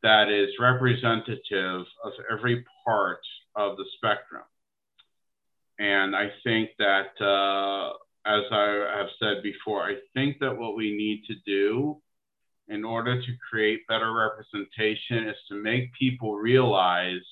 that 0.03 0.29
is 0.29 0.51
representative 0.61 1.83
of 2.05 2.13
every 2.31 2.65
part 2.85 3.21
of 3.57 3.77
the 3.77 3.85
spectrum. 3.97 4.43
And 5.79 6.15
I 6.15 6.31
think 6.45 6.71
that, 6.79 7.21
uh, 7.21 7.93
as 8.27 8.45
I 8.51 8.97
have 8.99 9.09
said 9.19 9.43
before, 9.43 9.83
I 9.83 9.97
think 10.15 10.39
that 10.41 10.57
what 10.57 10.77
we 10.77 10.97
need 10.97 11.25
to 11.27 11.35
do 11.47 12.01
in 12.69 12.85
order 12.85 13.21
to 13.21 13.33
create 13.49 13.87
better 13.87 14.13
representation 14.13 15.29
is 15.29 15.37
to 15.49 15.55
make 15.55 15.93
people 15.95 16.37
realize 16.37 17.25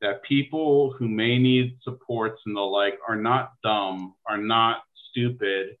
that 0.00 0.22
people 0.22 0.94
who 0.98 1.08
may 1.08 1.38
need 1.38 1.76
supports 1.82 2.40
and 2.46 2.56
the 2.56 2.60
like 2.60 2.98
are 3.06 3.16
not 3.16 3.52
dumb, 3.62 4.14
are 4.26 4.38
not 4.38 4.82
stupid. 5.10 5.76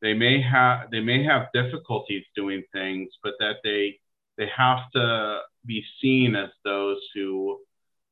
They 0.00 0.14
may 0.14 0.42
have 0.42 0.90
they 0.90 1.00
may 1.00 1.24
have 1.24 1.52
difficulties 1.54 2.24
doing 2.34 2.62
things, 2.72 3.10
but 3.22 3.34
that 3.38 3.56
they 3.62 4.00
they 4.36 4.48
have 4.56 4.90
to 4.94 5.40
be 5.66 5.84
seen 6.00 6.34
as 6.34 6.50
those 6.64 6.98
who 7.14 7.58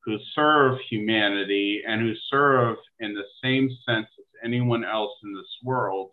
who 0.03 0.17
serve 0.33 0.79
humanity 0.89 1.83
and 1.87 2.01
who 2.01 2.13
serve 2.29 2.75
in 2.99 3.13
the 3.13 3.23
same 3.43 3.69
sense 3.87 4.07
as 4.17 4.25
anyone 4.43 4.83
else 4.83 5.11
in 5.23 5.31
this 5.33 5.57
world, 5.63 6.09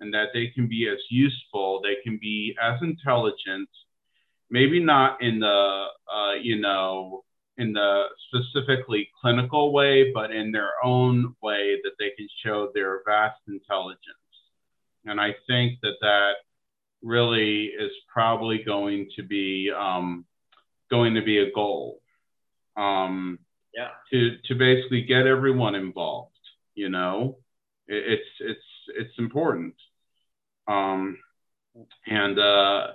and 0.00 0.12
that 0.14 0.28
they 0.32 0.46
can 0.54 0.66
be 0.66 0.88
as 0.88 0.98
useful, 1.10 1.82
they 1.82 1.96
can 2.02 2.18
be 2.18 2.56
as 2.62 2.80
intelligent, 2.80 3.68
maybe 4.50 4.80
not 4.82 5.22
in 5.22 5.40
the 5.40 5.86
uh, 6.12 6.34
you 6.40 6.58
know 6.60 7.24
in 7.58 7.72
the 7.72 8.04
specifically 8.28 9.08
clinical 9.20 9.72
way, 9.72 10.12
but 10.12 10.30
in 10.30 10.52
their 10.52 10.72
own 10.84 11.34
way 11.42 11.78
that 11.82 11.92
they 11.98 12.10
can 12.16 12.28
show 12.44 12.70
their 12.74 13.02
vast 13.06 13.40
intelligence. 13.48 14.00
And 15.06 15.20
I 15.20 15.34
think 15.46 15.80
that 15.82 15.94
that 16.00 16.32
really 17.06 17.66
is 17.66 17.92
probably 18.12 18.62
going 18.64 19.08
to 19.16 19.22
be 19.22 19.70
um, 19.76 20.24
going 20.90 21.14
to 21.14 21.22
be 21.22 21.38
a 21.38 21.52
goal. 21.52 22.00
Um, 22.76 23.38
yeah. 23.74 23.90
To 24.10 24.36
to 24.46 24.54
basically 24.54 25.02
get 25.02 25.26
everyone 25.26 25.74
involved. 25.74 26.32
You 26.74 26.88
know, 26.88 27.38
it, 27.86 28.18
it's 28.18 28.30
it's 28.40 28.98
it's 28.98 29.18
important. 29.18 29.74
Um, 30.68 31.18
and 32.06 32.38
uh, 32.38 32.88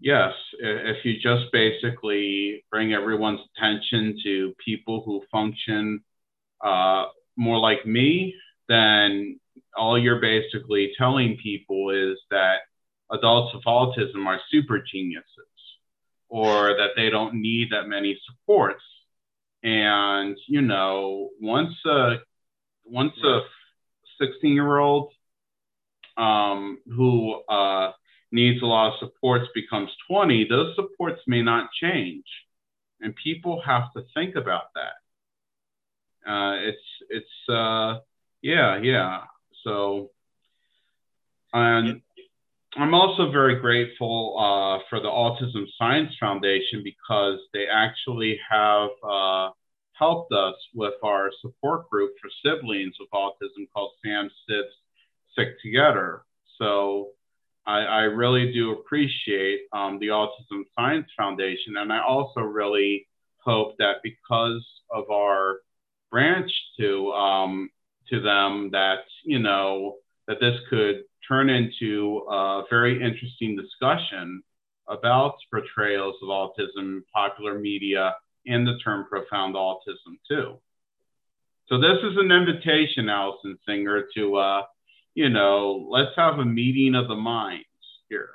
yes, 0.00 0.32
if 0.58 1.04
you 1.04 1.14
just 1.20 1.52
basically 1.52 2.64
bring 2.70 2.92
everyone's 2.92 3.40
attention 3.56 4.18
to 4.24 4.54
people 4.64 5.02
who 5.04 5.22
function 5.30 6.02
uh, 6.64 7.06
more 7.36 7.58
like 7.58 7.86
me, 7.86 8.34
then 8.68 9.38
all 9.76 9.98
you're 9.98 10.20
basically 10.20 10.92
telling 10.98 11.36
people 11.42 11.90
is 11.90 12.18
that 12.30 12.58
adults 13.12 13.54
with 13.54 13.64
autism 13.64 14.26
are 14.26 14.40
super 14.50 14.82
geniuses 14.82 15.26
or 16.28 16.74
that 16.76 16.90
they 16.96 17.10
don't 17.10 17.34
need 17.34 17.68
that 17.70 17.86
many 17.86 18.18
supports. 18.26 18.82
And, 19.62 20.36
you 20.48 20.62
know, 20.62 21.28
once 21.40 21.74
a, 21.84 22.16
once 22.84 23.12
a 23.22 23.40
16 24.18 24.54
year 24.54 24.78
old 24.78 25.12
um, 26.16 26.78
who 26.86 27.34
uh, 27.48 27.92
needs 28.32 28.62
a 28.62 28.66
lot 28.66 28.94
of 28.94 28.98
supports 28.98 29.46
becomes 29.54 29.90
20, 30.08 30.46
those 30.48 30.74
supports 30.74 31.20
may 31.26 31.42
not 31.42 31.68
change. 31.80 32.24
And 33.00 33.14
people 33.22 33.60
have 33.66 33.92
to 33.94 34.04
think 34.14 34.34
about 34.34 34.72
that. 34.74 36.30
Uh, 36.30 36.54
it's, 36.60 36.78
it's, 37.10 37.48
uh, 37.50 37.98
yeah, 38.40 38.78
yeah. 38.80 39.24
So, 39.64 40.10
and 41.52 42.00
I'm 42.76 42.94
also 42.94 43.30
very 43.30 43.56
grateful 43.56 44.36
uh, 44.38 44.82
for 44.88 44.98
the 44.98 45.08
Autism 45.08 45.66
Science 45.76 46.10
Foundation 46.18 46.82
because 46.82 47.38
they 47.52 47.66
actually 47.70 48.38
have 48.50 48.88
uh, 49.06 49.50
helped 49.92 50.32
us 50.32 50.54
with 50.74 50.94
our 51.02 51.30
support 51.42 51.88
group 51.90 52.12
for 52.20 52.30
siblings 52.42 52.94
with 52.98 53.10
autism 53.10 53.66
called 53.74 53.92
Sam 54.02 54.30
Sits 54.48 54.74
Sick 55.36 55.60
Together. 55.62 56.22
So 56.58 57.10
I, 57.66 57.80
I 57.80 58.00
really 58.02 58.52
do 58.54 58.72
appreciate 58.72 59.62
um, 59.74 59.98
the 59.98 60.06
Autism 60.08 60.62
Science 60.74 61.08
Foundation. 61.14 61.76
And 61.76 61.92
I 61.92 62.02
also 62.02 62.40
really 62.40 63.06
hope 63.36 63.76
that 63.78 63.96
because 64.02 64.64
of 64.90 65.10
our 65.10 65.58
branch 66.10 66.50
to, 66.80 67.10
um, 67.12 67.70
to 68.08 68.20
them 68.20 68.70
that, 68.72 69.00
you 69.24 69.40
know, 69.40 69.96
that 70.26 70.40
this 70.40 70.56
could 70.70 71.04
turn 71.26 71.50
into 71.50 72.24
a 72.30 72.62
very 72.70 73.02
interesting 73.02 73.56
discussion 73.56 74.42
about 74.88 75.34
portrayals 75.50 76.16
of 76.22 76.28
autism 76.28 76.78
in 76.78 77.04
popular 77.14 77.58
media 77.58 78.14
and 78.46 78.66
the 78.66 78.78
term 78.84 79.06
profound 79.08 79.54
autism 79.54 80.18
too. 80.28 80.58
So 81.68 81.80
this 81.80 81.98
is 82.02 82.16
an 82.16 82.32
invitation, 82.32 83.08
Allison 83.08 83.58
Singer, 83.66 84.04
to 84.16 84.36
uh, 84.36 84.62
you 85.14 85.28
know, 85.28 85.86
let's 85.90 86.14
have 86.16 86.38
a 86.38 86.44
meeting 86.44 86.94
of 86.94 87.08
the 87.08 87.14
minds 87.14 87.66
here. 88.08 88.30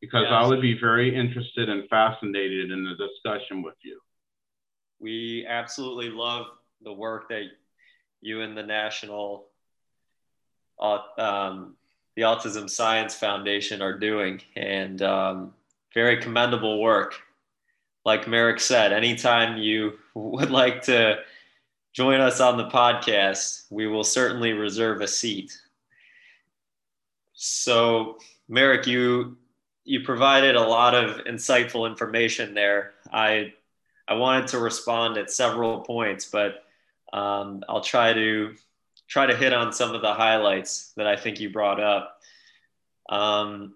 Because 0.00 0.24
yes. 0.24 0.32
I 0.32 0.46
would 0.46 0.60
be 0.60 0.78
very 0.78 1.14
interested 1.14 1.68
and 1.68 1.88
fascinated 1.88 2.70
in 2.70 2.84
the 2.84 2.94
discussion 2.96 3.62
with 3.62 3.74
you. 3.82 4.00
We 4.98 5.46
absolutely 5.48 6.10
love 6.10 6.46
the 6.82 6.92
work 6.92 7.28
that 7.30 7.44
you 8.20 8.42
and 8.42 8.56
the 8.56 8.62
National 8.62 9.48
um, 10.80 11.76
the 12.16 12.22
Autism 12.22 12.68
Science 12.68 13.14
Foundation 13.14 13.82
are 13.82 13.98
doing, 13.98 14.40
and 14.56 15.00
um, 15.02 15.54
very 15.94 16.20
commendable 16.20 16.80
work. 16.80 17.14
Like 18.04 18.28
Merrick 18.28 18.60
said, 18.60 18.92
anytime 18.92 19.58
you 19.58 19.98
would 20.14 20.50
like 20.50 20.82
to 20.82 21.18
join 21.92 22.20
us 22.20 22.40
on 22.40 22.56
the 22.56 22.68
podcast, 22.68 23.64
we 23.70 23.86
will 23.86 24.04
certainly 24.04 24.52
reserve 24.52 25.00
a 25.00 25.08
seat. 25.08 25.58
So, 27.32 28.18
Merrick, 28.48 28.86
you 28.86 29.36
you 29.84 30.00
provided 30.00 30.56
a 30.56 30.60
lot 30.60 30.94
of 30.94 31.24
insightful 31.24 31.88
information 31.88 32.54
there. 32.54 32.92
I 33.12 33.52
I 34.08 34.14
wanted 34.14 34.48
to 34.48 34.58
respond 34.58 35.16
at 35.16 35.30
several 35.30 35.80
points, 35.80 36.26
but 36.26 36.64
um, 37.12 37.64
I'll 37.68 37.80
try 37.80 38.12
to 38.12 38.54
try 39.08 39.26
to 39.26 39.36
hit 39.36 39.52
on 39.52 39.72
some 39.72 39.94
of 39.94 40.02
the 40.02 40.12
highlights 40.12 40.92
that 40.96 41.06
I 41.06 41.16
think 41.16 41.40
you 41.40 41.50
brought 41.50 41.80
up. 41.80 42.18
Um, 43.08 43.74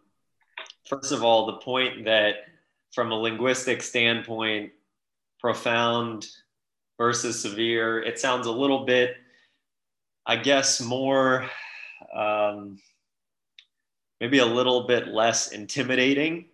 first 0.88 1.12
of 1.12 1.22
all, 1.22 1.46
the 1.46 1.58
point 1.58 2.04
that 2.06 2.34
from 2.92 3.12
a 3.12 3.14
linguistic 3.14 3.82
standpoint, 3.82 4.72
profound 5.38 6.28
versus 6.98 7.40
severe, 7.40 8.02
it 8.02 8.18
sounds 8.18 8.46
a 8.46 8.52
little 8.52 8.84
bit, 8.84 9.16
I 10.26 10.36
guess, 10.36 10.80
more, 10.80 11.48
um, 12.14 12.78
maybe 14.20 14.38
a 14.38 14.46
little 14.46 14.86
bit 14.86 15.08
less 15.08 15.52
intimidating 15.52 16.46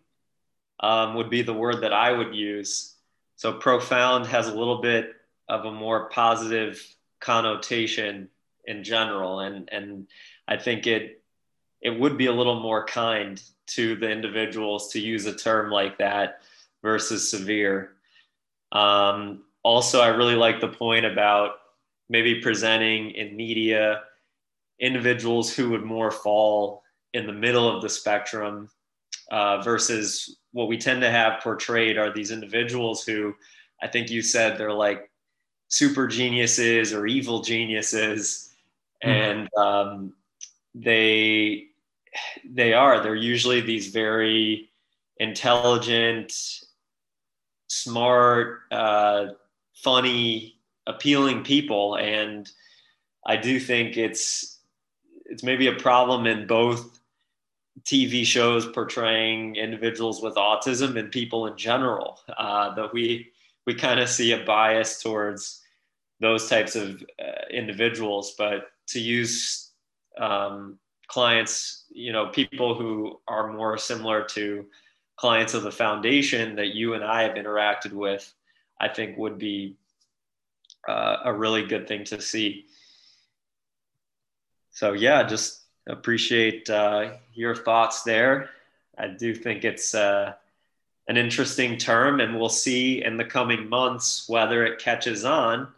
um, 0.81 1.15
would 1.15 1.31
be 1.31 1.43
the 1.43 1.55
word 1.55 1.83
that 1.83 1.93
I 1.93 2.13
would 2.13 2.35
use. 2.35 2.95
So 3.37 3.55
profound 3.55 4.27
has 4.27 4.49
a 4.49 4.55
little 4.55 4.81
bit 4.81 5.13
of 5.49 5.65
a 5.65 5.73
more 5.73 6.09
positive 6.11 6.81
connotation 7.21 8.29
in 8.67 8.85
general 8.85 9.41
and 9.41 9.69
and 9.73 10.07
i 10.49 10.57
think 10.57 10.87
it 10.87 11.23
it 11.81 11.91
would 11.91 12.17
be 12.17 12.27
a 12.27 12.33
little 12.33 12.61
more 12.61 12.85
kind 12.85 13.43
to 13.67 13.97
the 13.97 14.11
individuals 14.11 14.93
to 14.93 15.01
use 15.01 15.27
a 15.27 15.35
term 15.35 15.71
like 15.71 15.99
that 15.99 16.41
versus 16.83 17.31
severe 17.31 17.93
um, 18.73 19.45
also 19.63 20.01
i 20.01 20.09
really 20.09 20.35
like 20.35 20.61
the 20.61 20.69
point 20.69 21.07
about 21.07 21.53
maybe 22.09 22.41
presenting 22.41 23.11
in 23.11 23.37
media 23.37 24.03
individuals 24.79 25.55
who 25.55 25.71
would 25.71 25.85
more 25.85 26.11
fall 26.11 26.83
in 27.15 27.27
the 27.27 27.33
middle 27.33 27.75
of 27.75 27.83
the 27.83 27.89
spectrum 27.89 28.69
uh, 29.31 29.61
versus 29.63 30.39
what 30.53 30.69
we 30.69 30.77
tend 30.77 31.01
to 31.01 31.11
have 31.11 31.43
portrayed 31.43 31.97
are 31.97 32.13
these 32.13 32.31
individuals 32.31 33.05
who 33.05 33.35
i 33.83 33.87
think 33.87 34.11
you 34.11 34.23
said 34.23 34.59
they're 34.59 34.73
like 34.73 35.11
super 35.69 36.07
geniuses 36.07 36.93
or 36.93 37.07
evil 37.07 37.43
geniuses. 37.43 38.46
And 39.03 39.49
um, 39.57 40.13
they 40.75 41.67
they 42.45 42.73
are 42.73 43.03
they're 43.03 43.15
usually 43.15 43.61
these 43.61 43.89
very 43.89 44.71
intelligent 45.19 46.33
smart 47.69 48.61
uh, 48.71 49.27
funny 49.75 50.61
appealing 50.87 51.43
people. 51.45 51.97
And 51.97 52.49
i 53.29 53.37
do 53.37 53.59
think 53.59 53.97
it's 53.97 54.61
it's 55.25 55.43
maybe 55.43 55.67
a 55.67 55.75
problem 55.75 56.27
in 56.27 56.47
both 56.47 57.01
tv 57.83 58.25
shows 58.25 58.67
portraying 58.67 59.57
individuals 59.57 60.23
with 60.23 60.37
autism 60.37 60.97
and 60.97 61.11
people 61.11 61.47
in 61.47 61.57
general 61.57 62.21
uh, 62.39 62.73
that 62.77 62.93
we 62.95 63.33
we 63.67 63.75
kind 63.75 64.01
of 64.01 64.09
see 64.09 64.33
a 64.33 64.45
bias 64.45 65.03
towards 65.03 65.61
those 66.21 66.49
types 66.49 66.77
of 66.77 67.03
uh, 67.21 67.47
individuals. 67.51 68.35
But 68.39 68.69
to 68.89 69.01
use 69.01 69.71
um, 70.19 70.79
clients, 71.09 71.85
you 71.91 72.13
know, 72.13 72.29
people 72.29 72.75
who 72.75 73.21
are 73.29 73.53
more 73.53 73.79
similar 73.79 74.25
to 74.25 74.67
clients 75.17 75.55
of 75.55 75.63
the 75.63 75.71
foundation 75.71 76.57
that 76.57 76.75
you 76.75 76.95
and 76.95 77.05
I 77.05 77.23
have 77.23 77.37
interacted 77.37 77.93
with, 77.93 78.33
I 78.81 78.89
think 78.89 79.17
would 79.17 79.39
be 79.39 79.77
uh, 80.89 81.19
a 81.25 81.33
really 81.33 81.67
good 81.67 81.89
thing 81.89 82.05
to 82.05 82.21
see. 82.21 82.67
So 84.71 84.93
yeah, 84.93 85.23
just 85.23 85.63
appreciate 85.87 86.69
uh, 86.69 87.15
your 87.33 87.55
thoughts 87.55 88.03
there. 88.03 88.51
I 88.99 89.09
do 89.09 89.35
think 89.35 89.65
it's 89.65 89.95
uh, 89.95 90.35
an 91.09 91.17
interesting 91.17 91.79
term, 91.79 92.21
and 92.21 92.39
we'll 92.39 92.49
see 92.49 93.03
in 93.03 93.17
the 93.17 93.25
coming 93.25 93.69
months 93.69 94.29
whether 94.29 94.65
it 94.65 94.79
catches 94.79 95.25
on 95.25 95.69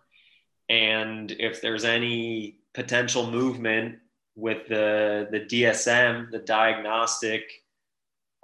and 0.69 1.31
if 1.33 1.61
there's 1.61 1.85
any 1.85 2.58
potential 2.75 3.31
movement 3.31 3.99
with 4.35 4.69
the 4.69 5.29
the 5.31 5.41
DSM, 5.41 6.31
the 6.31 6.39
diagnostic 6.39 7.51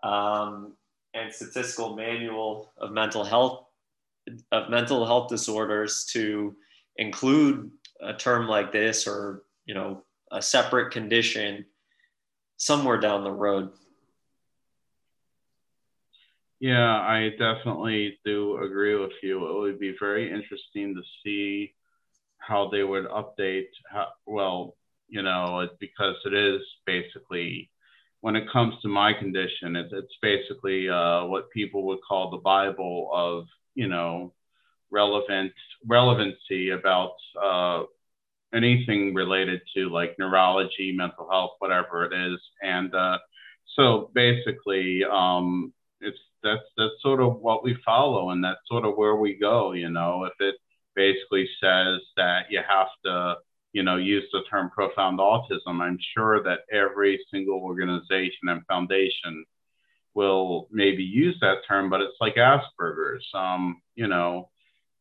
um, 0.03 0.75
and 1.14 1.33
statistical 1.33 1.95
manual 1.97 2.72
of 2.77 2.93
mental 2.93 3.25
health 3.25 3.64
of 4.53 4.70
mental 4.70 5.07
health 5.07 5.29
disorders 5.29 6.05
to 6.12 6.57
include 6.97 7.70
a 8.01 8.14
term 8.14 8.47
like 8.49 8.72
this 8.72 9.07
or 9.07 9.45
you 9.66 9.75
know 9.75 10.03
a 10.33 10.43
separate 10.43 10.93
condition 10.93 11.64
somewhere 12.57 12.99
down 12.99 13.25
the 13.25 13.31
road. 13.31 13.70
Yeah 16.61 17.01
i 17.01 17.31
definitely 17.39 18.18
do 18.25 18.59
agree 18.62 18.97
with 18.97 19.12
you. 19.22 19.47
It 19.47 19.61
would 19.61 19.79
be 19.79 19.95
very 19.99 20.31
interesting 20.33 20.95
to 20.95 21.03
see 21.22 21.75
how 22.47 22.68
they 22.68 22.82
would 22.82 23.07
update 23.07 23.68
how, 23.90 24.09
well 24.26 24.76
you 25.09 25.22
know 25.22 25.68
because 25.80 26.16
it 26.24 26.34
is 26.34 26.61
basically 26.86 27.70
when 28.20 28.36
it 28.36 28.51
comes 28.51 28.74
to 28.82 28.88
my 28.88 29.12
condition 29.12 29.76
it, 29.76 29.86
it's 29.92 30.16
basically 30.22 30.88
uh, 30.88 31.24
what 31.24 31.51
people 31.51 31.84
would 31.84 32.01
call 32.07 32.30
the 32.30 32.38
bible 32.38 33.11
of 33.12 33.47
you 33.74 33.88
know 33.88 34.32
relevant 34.90 35.53
relevancy 35.86 36.70
about 36.70 37.16
uh, 37.42 37.82
anything 38.55 39.12
related 39.12 39.61
to 39.74 39.90
like 39.90 40.16
neurology 40.18 40.95
mental 40.97 41.28
health 41.30 41.53
whatever 41.59 42.05
it 42.05 42.12
is. 42.12 42.40
And 42.62 42.95
uh, 42.95 43.18
so 43.76 44.11
basically 44.14 45.03
um, 45.05 45.72
it's 46.01 46.18
that's 46.42 46.62
that's 46.76 47.03
sort 47.03 47.20
of 47.20 47.40
what 47.40 47.64
we 47.64 47.76
follow 47.84 48.30
and 48.30 48.42
that's 48.42 48.61
sort 48.68 48.84
of 48.84 48.97
where 48.97 49.16
we 49.16 49.34
go 49.34 49.72
you 49.72 49.90
know. 49.90 50.24
If 50.24 50.34
it 50.40 50.55
basically 50.95 51.49
says 51.61 52.01
that 52.16 52.47
you 52.51 52.61
have 52.66 52.88
to, 53.05 53.36
you 53.72 53.82
know, 53.82 53.97
use 53.97 54.24
the 54.32 54.42
term 54.51 54.70
profound 54.70 55.18
autism, 55.18 55.80
I'm 55.80 55.99
sure 56.16 56.42
that 56.42 56.61
every 56.72 57.20
single 57.30 57.59
organization 57.61 58.49
and 58.49 58.64
foundation 58.66 59.45
will 60.14 60.68
maybe 60.70 61.03
use 61.03 61.36
that 61.40 61.59
term, 61.66 61.90
but 61.90 62.01
it's 62.01 62.16
like 62.20 62.36
Asperger's. 62.36 63.26
Um, 63.34 63.82
you 63.97 64.07
know, 64.07 64.49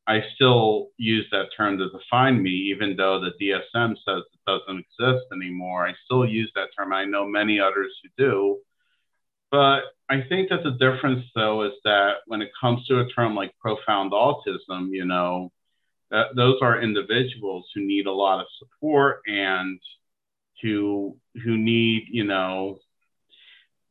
I 0.07 0.21
still 0.35 0.89
use 0.97 1.25
that 1.31 1.49
term 1.55 1.77
to 1.77 1.89
define 1.89 2.41
me, 2.41 2.49
even 2.49 2.95
though 2.97 3.21
the 3.21 3.31
DSM 3.39 3.95
says 4.05 4.23
it 4.33 4.39
doesn't 4.45 4.79
exist 4.79 5.25
anymore. 5.31 5.87
I 5.87 5.93
still 6.05 6.25
use 6.25 6.51
that 6.55 6.69
term. 6.77 6.91
I 6.91 7.05
know 7.05 7.25
many 7.25 7.59
others 7.59 7.91
who 8.01 8.09
do. 8.17 8.57
But 9.49 9.83
I 10.09 10.21
think 10.27 10.49
that 10.49 10.63
the 10.63 10.71
difference, 10.71 11.25
though, 11.35 11.63
is 11.63 11.73
that 11.85 12.15
when 12.25 12.41
it 12.41 12.49
comes 12.59 12.85
to 12.87 12.99
a 12.99 13.09
term 13.09 13.35
like 13.35 13.53
profound 13.59 14.11
autism, 14.11 14.89
you 14.89 15.05
know, 15.05 15.51
those 16.35 16.57
are 16.61 16.81
individuals 16.81 17.65
who 17.73 17.81
need 17.81 18.05
a 18.05 18.11
lot 18.11 18.39
of 18.39 18.45
support 18.59 19.21
and 19.27 19.79
who 20.61 21.17
who 21.43 21.57
need 21.57 22.03
you 22.09 22.23
know 22.23 22.79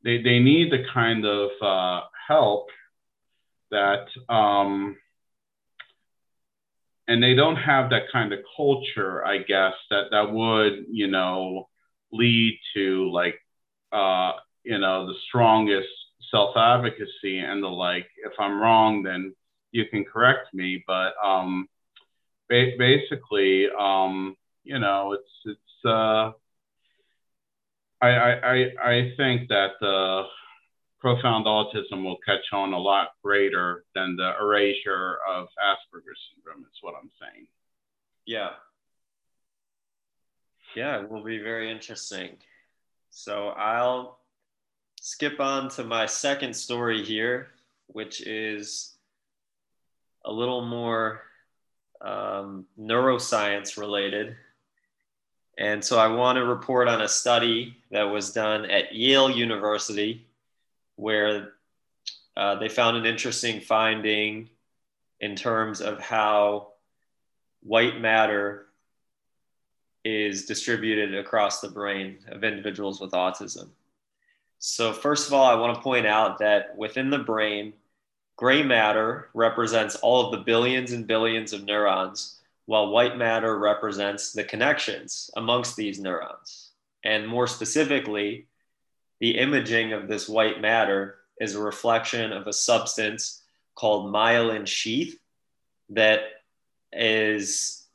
they, 0.05 0.20
they 0.23 0.41
need 0.41 0.73
the 0.73 0.85
kind 0.93 1.25
of 1.25 1.51
uh, 1.62 2.01
help 2.29 2.68
that 3.70 4.07
um, 4.29 4.97
and 7.09 7.23
they 7.23 7.35
don't 7.35 7.57
have 7.57 7.91
that 7.91 8.05
kind 8.12 8.33
of 8.33 8.41
culture 8.57 9.25
i 9.27 9.39
guess 9.39 9.75
that 9.91 10.05
that 10.11 10.31
would 10.33 10.85
you 10.91 11.09
know 11.09 11.68
lead 12.12 12.59
to 12.75 13.11
like 13.11 13.39
uh, 13.93 14.33
you 14.64 14.79
know 14.79 15.07
the 15.07 15.14
strongest 15.29 15.89
self 16.31 16.57
advocacy 16.57 17.39
and 17.39 17.62
the 17.62 17.68
like. 17.68 18.07
If 18.25 18.33
i'm 18.39 18.61
wrong 18.61 19.03
then 19.03 19.35
you 19.73 19.87
can 19.87 20.05
correct 20.05 20.55
me 20.55 20.83
but 20.87 21.14
um, 21.23 21.68
ba- 22.53 22.76
basically, 22.78 23.68
um, 23.78 24.36
you 24.62 24.78
know, 24.78 25.12
it's 25.12 25.32
it's. 25.46 25.84
Uh, 25.84 26.32
I, 28.00 28.11
I 28.11 28.57
I 28.82 29.12
think 29.16 29.48
that 29.48 29.72
the 29.80 30.24
profound 31.00 31.46
autism 31.46 32.05
will 32.05 32.18
catch 32.26 32.44
on 32.53 32.72
a 32.72 32.78
lot 32.78 33.11
greater 33.22 33.84
than 33.94 34.16
the 34.16 34.32
erasure 34.40 35.18
of 35.28 35.46
Asperger's 35.64 36.20
syndrome. 36.34 36.64
Is 36.64 36.78
what 36.82 36.94
I'm 37.00 37.11
saying. 37.20 37.46
Yeah. 38.26 38.50
Yeah, 40.74 41.00
it 41.00 41.11
will 41.11 41.22
be 41.22 41.38
very 41.38 41.70
interesting. 41.70 42.38
So 43.11 43.48
I'll 43.50 44.20
skip 45.00 45.38
on 45.38 45.68
to 45.70 45.84
my 45.84 46.07
second 46.07 46.55
story 46.55 47.05
here, 47.05 47.48
which 47.88 48.22
is 48.22 48.96
a 50.24 50.32
little 50.32 50.64
more 50.64 51.22
um, 52.03 52.66
neuroscience 52.78 53.78
related. 53.78 54.36
And 55.59 55.84
so 55.84 55.98
I 55.98 56.09
want 56.09 56.36
to 56.36 56.44
report 56.44 56.88
on 56.88 57.03
a 57.03 57.09
study 57.09 57.76
that 57.90 58.05
was 58.05 58.32
done 58.32 58.64
at 58.66 58.94
Yale 58.94 59.30
University 59.30 60.26
where 60.96 61.53
uh, 62.36 62.57
they 62.57 62.68
found 62.68 62.96
an 62.96 63.07
interesting 63.07 63.61
finding 63.61 64.48
in 65.20 65.36
terms 65.36 65.80
of 65.80 66.00
how 66.00 66.68
white 67.62 68.00
matter 68.00 68.66
is 70.05 70.46
distributed 70.46 71.14
across 71.14 71.61
the 71.61 71.68
brain 71.68 72.18
of 72.28 72.42
individuals 72.42 73.00
with 73.00 73.12
autism. 73.12 73.68
So, 74.59 74.92
first 74.92 75.28
of 75.28 75.34
all, 75.34 75.44
I 75.44 75.55
want 75.55 75.74
to 75.74 75.82
point 75.82 76.07
out 76.07 76.38
that 76.38 76.76
within 76.76 77.11
the 77.11 77.18
brain, 77.18 77.72
Gray 78.37 78.62
matter 78.62 79.28
represents 79.35 79.97
all 79.97 80.26
of 80.26 80.33
the 80.33 80.45
billions 80.45 80.93
and 80.93 81.07
billions 81.07 81.53
of 81.53 81.64
neurons, 81.64 82.41
while 82.66 82.91
white 82.91 83.16
matter 83.16 83.59
represents 83.59 84.33
the 84.33 84.45
connections 84.45 85.30
amongst 85.37 85.76
these 85.76 86.01
neurons. 86.01 86.70
And 87.05 87.26
more 87.26 87.47
specifically, 87.47 88.47
the 89.20 89.39
imaging 89.39 89.93
of 89.93 90.09
this 90.09 90.28
white 90.28 90.61
matter 90.61 91.18
is 91.41 91.55
a 91.55 91.61
reflection 91.61 92.33
of 92.33 92.47
a 92.47 92.53
substance 92.53 93.43
called 93.74 94.12
myelin 94.12 94.66
sheath 94.66 95.18
that 95.91 96.20
is 96.93 97.87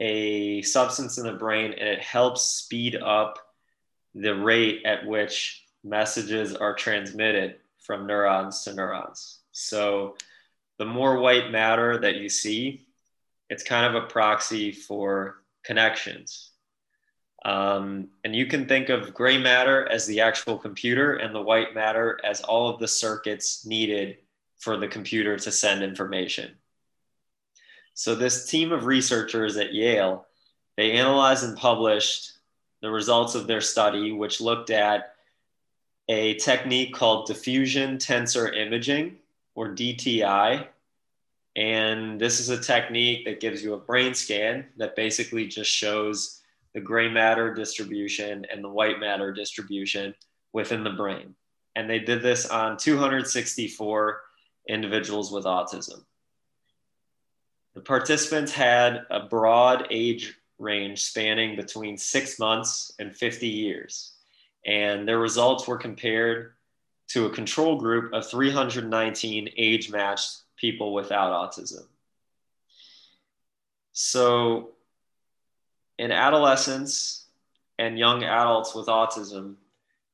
a 0.00 0.62
substance 0.62 1.18
in 1.18 1.24
the 1.24 1.32
brain 1.32 1.72
and 1.72 1.88
it 1.88 2.00
helps 2.00 2.42
speed 2.42 2.96
up 2.96 3.38
the 4.14 4.34
rate 4.34 4.82
at 4.84 5.06
which 5.06 5.64
messages 5.84 6.54
are 6.54 6.74
transmitted 6.74 7.56
from 7.78 8.06
neurons 8.06 8.62
to 8.64 8.74
neurons. 8.74 9.35
So 9.58 10.16
the 10.78 10.84
more 10.84 11.18
white 11.18 11.50
matter 11.50 11.96
that 11.98 12.16
you 12.16 12.28
see, 12.28 12.86
it's 13.48 13.62
kind 13.62 13.86
of 13.86 14.02
a 14.02 14.06
proxy 14.06 14.70
for 14.70 15.36
connections. 15.64 16.50
Um, 17.42 18.08
and 18.22 18.36
you 18.36 18.46
can 18.46 18.68
think 18.68 18.90
of 18.90 19.14
gray 19.14 19.38
matter 19.38 19.88
as 19.88 20.04
the 20.04 20.20
actual 20.20 20.58
computer 20.58 21.14
and 21.14 21.34
the 21.34 21.40
white 21.40 21.74
matter 21.74 22.20
as 22.22 22.42
all 22.42 22.68
of 22.68 22.80
the 22.80 22.88
circuits 22.88 23.64
needed 23.64 24.18
for 24.58 24.76
the 24.76 24.88
computer 24.88 25.38
to 25.38 25.50
send 25.50 25.82
information. 25.82 26.50
So 27.94 28.14
this 28.14 28.50
team 28.50 28.72
of 28.72 28.84
researchers 28.84 29.56
at 29.56 29.72
Yale, 29.72 30.26
they 30.76 30.92
analyzed 30.92 31.44
and 31.44 31.56
published 31.56 32.32
the 32.82 32.90
results 32.90 33.34
of 33.34 33.46
their 33.46 33.62
study, 33.62 34.12
which 34.12 34.42
looked 34.42 34.68
at 34.68 35.14
a 36.08 36.34
technique 36.34 36.94
called 36.94 37.26
diffusion 37.26 37.96
tensor 37.96 38.54
imaging, 38.54 39.16
or 39.56 39.74
DTI. 39.74 40.68
And 41.56 42.20
this 42.20 42.38
is 42.38 42.50
a 42.50 42.60
technique 42.60 43.24
that 43.24 43.40
gives 43.40 43.64
you 43.64 43.74
a 43.74 43.78
brain 43.78 44.14
scan 44.14 44.66
that 44.76 44.94
basically 44.94 45.48
just 45.48 45.70
shows 45.70 46.42
the 46.74 46.80
gray 46.80 47.08
matter 47.08 47.52
distribution 47.52 48.46
and 48.52 48.62
the 48.62 48.68
white 48.68 49.00
matter 49.00 49.32
distribution 49.32 50.14
within 50.52 50.84
the 50.84 50.90
brain. 50.90 51.34
And 51.74 51.90
they 51.90 51.98
did 51.98 52.22
this 52.22 52.46
on 52.46 52.76
264 52.76 54.20
individuals 54.68 55.32
with 55.32 55.44
autism. 55.44 56.04
The 57.74 57.80
participants 57.80 58.52
had 58.52 59.06
a 59.10 59.20
broad 59.20 59.86
age 59.90 60.34
range 60.58 61.04
spanning 61.04 61.56
between 61.56 61.96
six 61.96 62.38
months 62.38 62.92
and 62.98 63.14
50 63.14 63.48
years. 63.48 64.12
And 64.66 65.06
their 65.06 65.18
results 65.18 65.66
were 65.66 65.78
compared 65.78 66.55
to 67.08 67.26
a 67.26 67.30
control 67.30 67.78
group 67.78 68.12
of 68.12 68.28
319 68.28 69.50
age 69.56 69.90
matched 69.90 70.38
people 70.56 70.92
without 70.92 71.32
autism. 71.32 71.86
So, 73.92 74.70
in 75.98 76.12
adolescents 76.12 77.26
and 77.78 77.98
young 77.98 78.24
adults 78.24 78.74
with 78.74 78.86
autism, 78.86 79.54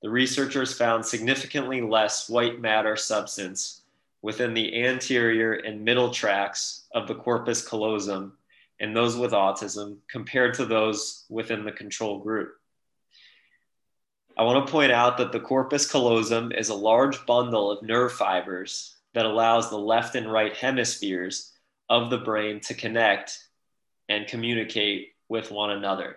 the 0.03 0.11
researchers 0.11 0.72
found 0.72 1.05
significantly 1.05 1.80
less 1.80 2.28
white 2.28 2.61
matter 2.61 2.97
substance 2.97 3.82
within 4.20 4.55
the 4.55 4.84
anterior 4.84 5.55
and 5.55 5.84
middle 5.84 6.11
tracts 6.11 6.86
of 6.95 7.09
the 7.09 7.14
corpus 7.14 7.66
callosum 7.66 8.32
in 8.78 8.95
those 8.95 9.16
with 9.16 9.32
autism 9.32 9.97
compared 10.09 10.55
to 10.55 10.64
those 10.64 11.24
within 11.28 11.64
the 11.64 11.72
control 11.72 12.18
group. 12.18 12.57
I 14.37 14.45
want 14.45 14.66
to 14.66 14.72
point 14.72 14.93
out 14.93 15.18
that 15.18 15.30
the 15.30 15.41
corpus 15.41 15.91
callosum 15.91 16.53
is 16.53 16.70
a 16.70 16.74
large 16.74 17.26
bundle 17.26 17.70
of 17.70 17.83
nerve 17.83 18.12
fibers 18.12 18.97
that 19.12 19.26
allows 19.26 19.68
the 19.68 19.78
left 19.78 20.14
and 20.14 20.30
right 20.30 20.57
hemispheres 20.57 21.53
of 21.91 22.09
the 22.09 22.18
brain 22.18 22.61
to 22.61 22.74
connect 22.74 23.39
and 24.09 24.26
communicate 24.26 25.12
with 25.28 25.51
one 25.51 25.70
another. 25.70 26.16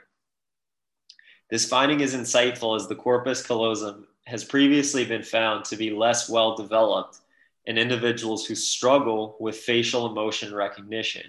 This 1.50 1.68
finding 1.68 2.00
is 2.00 2.16
insightful 2.16 2.78
as 2.78 2.88
the 2.88 2.96
corpus 2.96 3.46
callosum 3.46 4.08
has 4.26 4.46
previously 4.46 5.06
been 5.06 5.22
found 5.22 5.66
to 5.66 5.76
be 5.76 5.92
less 5.92 6.30
well 6.30 6.56
developed 6.56 7.20
in 7.66 7.78
individuals 7.78 8.46
who 8.46 8.56
struggle 8.56 9.36
with 9.40 9.58
facial 9.58 10.06
emotion 10.06 10.54
recognition. 10.54 11.24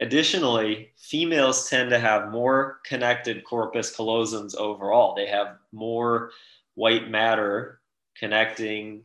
Additionally, 0.00 0.92
females 0.96 1.68
tend 1.68 1.90
to 1.90 1.98
have 1.98 2.30
more 2.30 2.80
connected 2.84 3.44
corpus 3.44 3.94
callosums 3.94 4.54
overall. 4.54 5.14
They 5.14 5.26
have 5.26 5.56
more 5.72 6.30
white 6.74 7.10
matter 7.10 7.80
connecting 8.16 9.02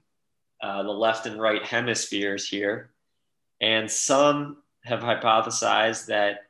uh, 0.62 0.84
the 0.84 0.92
left 0.92 1.26
and 1.26 1.42
right 1.42 1.64
hemispheres 1.64 2.48
here. 2.48 2.92
And 3.60 3.90
some 3.90 4.58
have 4.84 5.00
hypothesized 5.00 6.08
that 6.08 6.42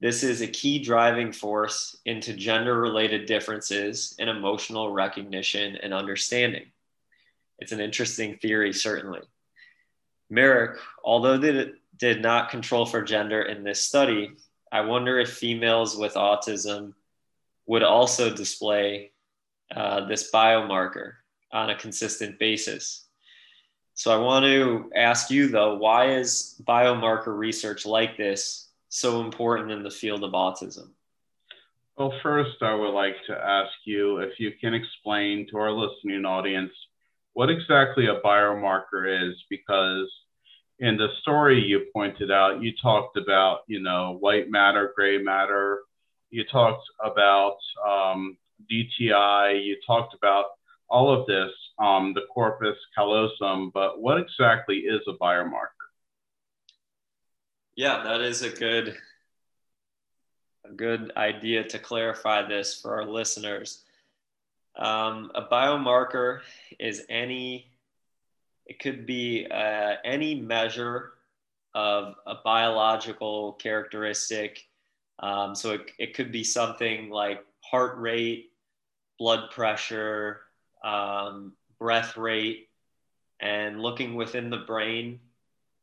this 0.00 0.22
is 0.22 0.40
a 0.40 0.46
key 0.46 0.78
driving 0.82 1.32
force 1.32 1.96
into 2.04 2.34
gender 2.34 2.78
related 2.80 3.26
differences 3.26 4.14
in 4.18 4.28
emotional 4.28 4.92
recognition 4.92 5.76
and 5.76 5.94
understanding. 5.94 6.66
It's 7.58 7.72
an 7.72 7.80
interesting 7.80 8.36
theory, 8.36 8.72
certainly. 8.72 9.20
Merrick, 10.30 10.78
although 11.04 11.38
they 11.38 11.72
did 11.96 12.22
not 12.22 12.50
control 12.50 12.86
for 12.86 13.02
gender 13.02 13.42
in 13.42 13.64
this 13.64 13.86
study, 13.86 14.32
I 14.72 14.80
wonder 14.80 15.18
if 15.18 15.30
females 15.30 15.96
with 15.96 16.14
autism 16.14 16.94
would 17.66 17.82
also 17.82 18.34
display 18.34 19.12
uh, 19.74 20.06
this 20.06 20.30
biomarker 20.30 21.12
on 21.52 21.70
a 21.70 21.76
consistent 21.76 22.38
basis. 22.38 23.06
So 23.94 24.12
I 24.12 24.16
want 24.16 24.44
to 24.44 24.90
ask 24.96 25.30
you 25.30 25.48
though, 25.48 25.76
why 25.76 26.14
is 26.14 26.60
biomarker 26.66 27.36
research 27.36 27.86
like 27.86 28.16
this 28.16 28.68
so 28.88 29.20
important 29.20 29.70
in 29.70 29.82
the 29.82 29.90
field 29.90 30.24
of 30.24 30.32
autism? 30.32 30.90
Well, 31.96 32.12
first, 32.24 32.60
I 32.60 32.74
would 32.74 32.90
like 32.90 33.14
to 33.28 33.36
ask 33.36 33.72
you 33.84 34.18
if 34.18 34.40
you 34.40 34.50
can 34.60 34.74
explain 34.74 35.46
to 35.50 35.58
our 35.58 35.70
listening 35.70 36.24
audience 36.24 36.72
what 37.34 37.50
exactly 37.50 38.06
a 38.06 38.20
biomarker 38.20 39.30
is, 39.30 39.36
because 39.48 40.10
in 40.78 40.96
the 40.96 41.08
story 41.20 41.60
you 41.60 41.86
pointed 41.92 42.30
out, 42.30 42.62
you 42.62 42.72
talked 42.80 43.16
about, 43.16 43.60
you 43.66 43.80
know, 43.80 44.16
white 44.20 44.50
matter, 44.50 44.92
gray 44.94 45.18
matter. 45.18 45.80
You 46.30 46.44
talked 46.44 46.84
about 47.02 47.56
um, 47.86 48.36
DTI. 48.70 49.64
You 49.64 49.76
talked 49.86 50.14
about 50.14 50.46
all 50.88 51.12
of 51.12 51.26
this, 51.26 51.50
um, 51.78 52.12
the 52.14 52.22
corpus 52.32 52.76
callosum. 52.94 53.70
But 53.72 54.00
what 54.00 54.18
exactly 54.18 54.78
is 54.78 55.00
a 55.08 55.12
biomarker? 55.12 55.68
Yeah, 57.76 58.02
that 58.04 58.20
is 58.20 58.42
a 58.42 58.50
good, 58.50 58.96
a 60.64 60.72
good 60.72 61.12
idea 61.16 61.64
to 61.64 61.78
clarify 61.78 62.46
this 62.46 62.80
for 62.80 62.96
our 62.96 63.06
listeners. 63.06 63.82
Um, 64.76 65.30
a 65.36 65.42
biomarker 65.42 66.40
is 66.80 67.04
any 67.08 67.73
it 68.66 68.78
could 68.78 69.06
be 69.06 69.46
uh, 69.50 69.94
any 70.04 70.34
measure 70.34 71.12
of 71.74 72.14
a 72.26 72.36
biological 72.44 73.52
characteristic. 73.54 74.66
Um, 75.18 75.54
so 75.54 75.72
it, 75.72 75.90
it 75.98 76.14
could 76.14 76.32
be 76.32 76.44
something 76.44 77.10
like 77.10 77.44
heart 77.60 77.98
rate, 77.98 78.52
blood 79.18 79.50
pressure, 79.50 80.40
um, 80.82 81.52
breath 81.78 82.16
rate, 82.16 82.68
and 83.40 83.80
looking 83.80 84.14
within 84.14 84.50
the 84.50 84.58
brain, 84.58 85.20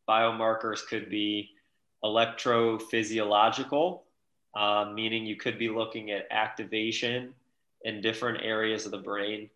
biomarkers 0.07 0.85
could 0.85 1.09
be 1.09 1.49
electrophysiological, 2.03 4.01
um, 4.55 4.95
meaning 4.95 5.25
you 5.25 5.35
could 5.35 5.57
be 5.59 5.69
looking 5.69 6.11
at 6.11 6.27
activation 6.31 7.33
in 7.83 8.01
different 8.01 8.43
areas 8.43 8.85
of 8.85 8.91
the 8.91 8.97
brain. 8.97 9.49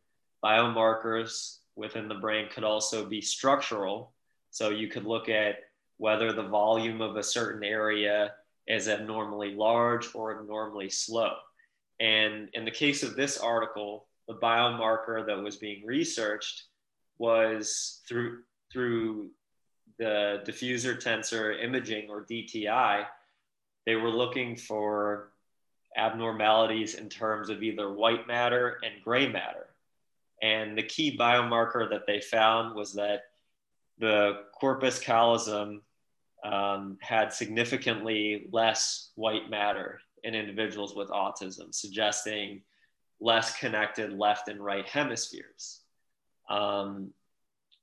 Biomarkers 0.44 1.58
within 1.76 2.08
the 2.08 2.16
brain 2.16 2.48
could 2.50 2.64
also 2.64 3.06
be 3.06 3.22
structural. 3.22 4.14
So 4.52 4.70
you 4.70 4.88
could 4.88 5.06
look 5.06 5.30
at 5.30 5.58
whether 5.98 6.34
the 6.34 6.48
volume 6.48 7.02
of 7.02 7.16
a 7.16 7.24
certain 7.24 7.64
area 7.64 8.34
is 8.68 8.88
abnormally 8.88 9.54
large 9.54 10.14
or 10.16 10.40
abnormally 10.40 10.90
slow. 10.90 11.34
And 12.00 12.50
in 12.54 12.66
the 12.66 12.72
case 12.72 13.04
of 13.04 13.16
this 13.16 13.38
article, 13.38 14.08
the 14.28 14.36
biomarker 14.36 15.26
that 15.26 15.42
was 15.42 15.58
being 15.58 15.86
researched 15.86 16.64
was 17.18 18.02
through 18.08 18.40
through 18.72 19.30
the 19.98 20.42
diffusion 20.46 20.98
tensor 20.98 21.64
imaging 21.64 22.10
or 22.10 22.26
DTI. 22.26 23.06
They 23.86 23.96
were 23.96 24.10
looking 24.10 24.58
for 24.58 25.32
abnormalities 25.96 26.96
in 26.96 27.08
terms 27.08 27.50
of 27.50 27.64
either 27.64 27.94
white 27.94 28.28
matter 28.28 28.80
and 28.84 29.02
gray 29.04 29.30
matter. 29.30 29.65
And 30.46 30.78
the 30.78 30.84
key 30.84 31.18
biomarker 31.18 31.90
that 31.90 32.06
they 32.06 32.22
found 32.22 32.76
was 32.76 32.94
that 32.94 33.22
the 33.98 34.42
corpus 34.60 35.00
callosum 35.00 35.82
um, 36.44 37.00
had 37.02 37.34
significantly 37.34 38.46
less 38.52 39.10
white 39.16 39.50
matter 39.50 40.00
in 40.24 40.36
individuals 40.36 40.96
with 40.96 41.10
autism, 41.10 41.74
suggesting 41.74 42.62
less 43.20 43.58
connected 43.58 44.14
left 44.14 44.48
and 44.48 44.64
right 44.64 44.88
hemispheres. 44.88 45.82
Um, 46.48 47.12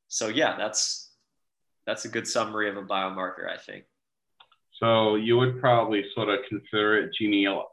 so 0.06 0.28
yeah, 0.28 0.56
that's 0.56 1.10
that's 1.84 2.04
a 2.04 2.08
good 2.08 2.28
summary 2.28 2.70
of 2.70 2.76
a 2.76 2.82
biomarker, 2.82 3.50
I 3.52 3.56
think. 3.56 3.86
So 4.78 5.16
you 5.16 5.36
would 5.36 5.60
probably 5.60 6.04
sort 6.14 6.28
of 6.28 6.38
consider 6.48 7.02
it 7.02 7.10
geneal- 7.20 7.64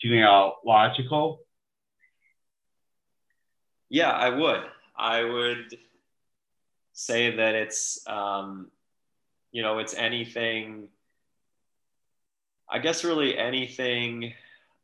genealogical 0.00 1.40
yeah, 3.92 4.10
I 4.10 4.30
would. 4.30 4.62
I 4.96 5.22
would 5.22 5.76
say 6.94 7.36
that 7.36 7.54
it's, 7.54 8.02
um, 8.08 8.70
you 9.50 9.60
know, 9.60 9.80
it's 9.80 9.92
anything, 9.92 10.88
I 12.70 12.78
guess, 12.78 13.04
really 13.04 13.36
anything 13.36 14.32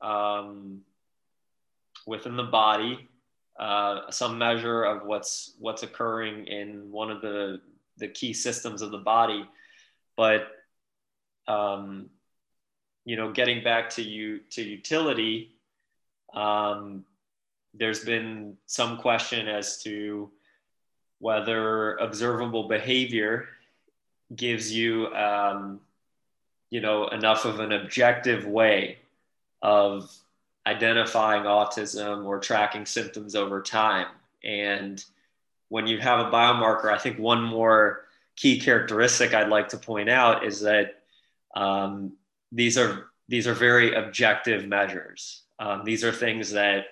um, 0.02 0.82
within 2.06 2.36
the 2.36 2.42
body, 2.42 3.08
uh, 3.58 4.10
some 4.10 4.36
measure 4.36 4.84
of 4.84 5.06
what's 5.06 5.54
what's 5.58 5.82
occurring 5.82 6.46
in 6.46 6.92
one 6.92 7.10
of 7.10 7.22
the 7.22 7.62
the 7.96 8.08
key 8.08 8.34
systems 8.34 8.82
of 8.82 8.90
the 8.90 8.98
body, 8.98 9.48
but 10.18 10.48
um, 11.46 12.10
you 13.06 13.16
know, 13.16 13.32
getting 13.32 13.64
back 13.64 13.88
to 13.88 14.02
you 14.02 14.40
to 14.50 14.62
utility, 14.62 15.56
um, 16.34 17.06
there's 17.78 18.04
been 18.04 18.56
some 18.66 18.98
question 18.98 19.48
as 19.48 19.82
to 19.82 20.30
whether 21.20 21.96
observable 21.96 22.68
behavior 22.68 23.48
gives 24.34 24.72
you 24.72 25.06
um, 25.14 25.80
you 26.70 26.80
know 26.80 27.08
enough 27.08 27.44
of 27.44 27.60
an 27.60 27.72
objective 27.72 28.46
way 28.46 28.98
of 29.62 30.12
identifying 30.66 31.44
autism 31.44 32.24
or 32.26 32.38
tracking 32.38 32.84
symptoms 32.84 33.34
over 33.34 33.62
time. 33.62 34.06
And 34.44 35.02
when 35.70 35.86
you 35.86 35.98
have 35.98 36.20
a 36.20 36.30
biomarker 36.30 36.92
i 36.92 36.96
think 36.96 37.18
one 37.18 37.42
more 37.42 38.04
key 38.36 38.58
characteristic 38.58 39.34
i'd 39.34 39.48
like 39.48 39.68
to 39.68 39.76
point 39.76 40.08
out 40.08 40.46
is 40.46 40.60
that 40.60 41.02
um, 41.54 42.12
these 42.52 42.78
are 42.78 43.08
these 43.28 43.46
are 43.46 43.54
very 43.54 43.94
objective 43.94 44.66
measures. 44.66 45.42
Um, 45.58 45.84
these 45.84 46.04
are 46.04 46.12
things 46.12 46.52
that 46.52 46.86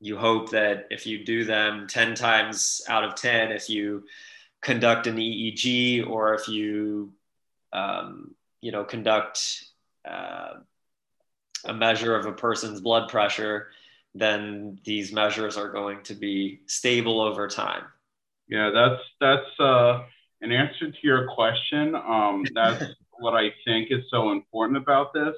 you 0.00 0.16
hope 0.16 0.50
that 0.50 0.86
if 0.90 1.06
you 1.06 1.24
do 1.24 1.44
them 1.44 1.86
10 1.86 2.14
times 2.14 2.80
out 2.88 3.04
of 3.04 3.14
10, 3.14 3.52
if 3.52 3.68
you 3.68 4.04
conduct 4.62 5.06
an 5.06 5.16
EEG 5.16 6.08
or 6.08 6.34
if 6.34 6.48
you, 6.48 7.12
um, 7.72 8.34
you 8.60 8.72
know, 8.72 8.84
conduct 8.84 9.64
uh, 10.08 10.54
a 11.66 11.74
measure 11.74 12.16
of 12.16 12.26
a 12.26 12.32
person's 12.32 12.80
blood 12.80 13.10
pressure, 13.10 13.68
then 14.14 14.78
these 14.84 15.12
measures 15.12 15.56
are 15.56 15.70
going 15.70 16.02
to 16.04 16.14
be 16.14 16.60
stable 16.66 17.20
over 17.20 17.46
time. 17.46 17.84
Yeah, 18.48 18.70
that's 18.70 19.02
that's 19.20 19.60
uh, 19.60 20.02
an 20.40 20.50
answer 20.50 20.90
to 20.90 20.98
your 21.02 21.28
question. 21.28 21.94
Um, 21.94 22.44
that's 22.54 22.82
what 23.18 23.34
I 23.34 23.52
think 23.64 23.92
is 23.92 24.04
so 24.10 24.32
important 24.32 24.78
about 24.78 25.12
this 25.12 25.36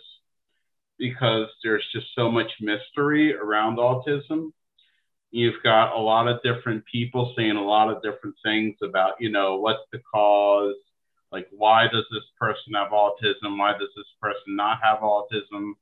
because 1.03 1.49
there's 1.65 1.85
just 1.93 2.07
so 2.15 2.31
much 2.31 2.53
mystery 2.61 3.35
around 3.35 3.79
autism. 3.79 4.53
You've 5.33 5.61
got 5.65 5.97
a 5.97 5.99
lot 5.99 6.29
of 6.29 6.41
different 6.45 6.85
people 6.87 7.35
saying 7.37 7.57
a 7.57 7.65
lot 7.65 7.91
of 7.91 8.05
different 8.05 8.37
things 8.45 8.77
about, 8.85 9.15
you 9.19 9.29
know, 9.29 9.57
what's 9.57 9.83
the 9.91 9.99
cause, 10.15 10.77
like 11.33 11.49
why 11.51 11.89
does 11.89 12.05
this 12.13 12.23
person 12.39 12.75
have 12.75 12.93
autism, 12.93 13.59
why 13.59 13.73
does 13.73 13.89
this 13.97 14.07
person 14.21 14.55
not 14.55 14.79
have 14.81 15.01
autism, 15.01 15.73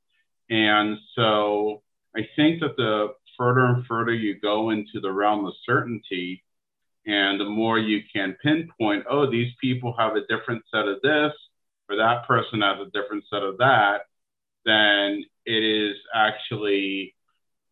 and 0.49 0.97
so 1.15 1.83
I 2.17 2.21
think 2.35 2.59
that 2.61 2.75
the 2.77 3.13
further 3.37 3.65
and 3.67 3.85
further 3.85 4.13
you 4.13 4.39
go 4.39 4.71
into 4.71 4.99
the 4.99 5.11
realm 5.11 5.45
of 5.45 5.53
certainty, 5.67 6.43
and 7.05 7.39
the 7.39 7.45
more 7.45 7.77
you 7.77 8.01
can 8.11 8.35
pinpoint, 8.41 9.05
oh, 9.07 9.29
these 9.29 9.53
people 9.61 9.93
have 9.99 10.15
a 10.15 10.25
different 10.27 10.63
set 10.73 10.87
of 10.87 10.99
this, 11.03 11.33
or 11.89 11.97
that 11.97 12.27
person 12.27 12.61
has 12.61 12.79
a 12.79 12.89
different 12.89 13.23
set 13.29 13.43
of 13.43 13.59
that, 13.59 14.07
then 14.65 15.23
it 15.45 15.63
is 15.63 15.95
actually 16.13 17.15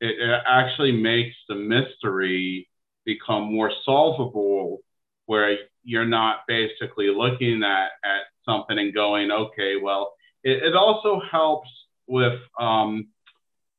it, 0.02 0.20
it 0.20 0.42
actually 0.48 0.92
makes 0.92 1.36
the 1.48 1.56
mystery 1.56 2.68
become 3.06 3.52
more 3.54 3.72
solvable 3.84 4.80
where 5.26 5.58
you're 5.84 6.06
not 6.06 6.40
basically 6.48 7.10
looking 7.10 7.64
at, 7.64 7.90
at 8.04 8.22
something 8.46 8.78
and 8.78 8.94
going, 8.94 9.32
okay, 9.32 9.76
well, 9.82 10.14
it, 10.44 10.64
it 10.64 10.76
also 10.76 11.22
helps 11.32 11.70
with 12.08 12.40
um, 12.60 13.08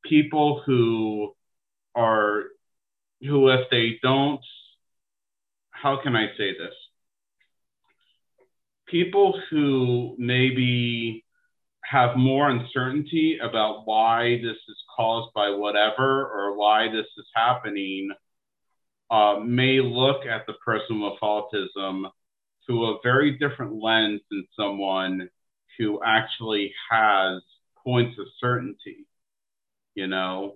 people 0.04 0.62
who 0.64 1.34
are, 1.94 2.44
who 3.20 3.48
if 3.48 3.68
they 3.70 3.98
don't, 4.02 4.40
how 5.70 6.00
can 6.02 6.14
I 6.14 6.28
say 6.36 6.52
this? 6.52 6.74
People 8.86 9.40
who 9.50 10.14
maybe 10.18 11.24
have 11.91 12.16
more 12.16 12.49
uncertainty 12.49 13.38
about 13.43 13.84
why 13.84 14.38
this 14.43 14.57
is 14.68 14.76
caused 14.97 15.32
by 15.34 15.51
whatever 15.51 16.24
or 16.24 16.57
why 16.57 16.86
this 16.86 17.07
is 17.18 17.26
happening 17.34 18.11
uh, 19.11 19.41
may 19.45 19.80
look 19.80 20.24
at 20.24 20.47
the 20.47 20.53
person 20.64 21.01
with 21.01 21.18
autism 21.20 22.05
through 22.64 22.84
a 22.84 22.99
very 23.03 23.36
different 23.38 23.82
lens 23.82 24.20
than 24.30 24.47
someone 24.57 25.28
who 25.78 26.01
actually 26.05 26.72
has 26.88 27.43
points 27.82 28.16
of 28.20 28.26
certainty, 28.38 29.09
you 29.97 30.07
know, 30.07 30.55